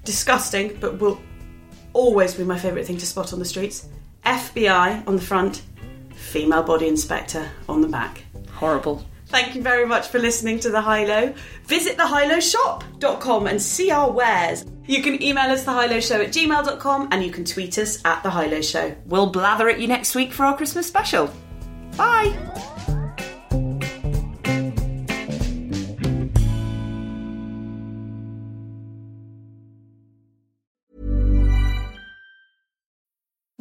disgusting, 0.05 0.77
but 0.81 1.01
will 1.01 1.21
always 1.93 2.35
be 2.35 2.45
my 2.45 2.59
favourite 2.59 2.87
thing 2.87 2.99
to 2.99 3.07
spot 3.07 3.33
on 3.33 3.41
the 3.41 3.45
streets. 3.45 3.89
FBI 4.25 5.07
on 5.09 5.17
the 5.17 5.23
front, 5.23 5.63
female 6.15 6.63
body 6.63 6.87
inspector 6.87 7.51
on 7.69 7.81
the 7.81 7.89
back. 7.89 8.25
Horrible. 8.53 9.05
Thank 9.27 9.57
you 9.57 9.63
very 9.63 9.87
much 9.87 10.09
for 10.09 10.19
listening 10.19 10.61
to 10.61 10.71
The 10.71 10.81
High 10.81 11.05
Low. 11.05 11.35
Visit 11.65 11.97
thehighlowshop.com 11.99 13.47
and 13.47 13.61
see 13.61 13.91
our 13.91 14.11
wares. 14.11 14.65
You 14.87 15.03
can 15.03 15.21
email 15.21 15.51
us 15.51 15.65
thehighlowshow 15.65 16.25
at 16.25 16.33
gmail.com 16.33 17.09
and 17.11 17.25
you 17.25 17.33
can 17.33 17.45
tweet 17.45 17.77
us 17.79 18.05
at 18.05 18.23
The 18.23 18.31
High 18.31 18.47
Low 18.47 18.63
Show. 18.63 18.95
We'll 19.07 19.31
blather 19.31 19.69
at 19.69 19.81
you 19.81 19.89
next 19.89 20.15
week 20.15 20.33
for 20.33 20.45
our 20.45 20.57
Christmas 20.57 20.87
special. 20.87 21.31
Bye. 21.97 22.75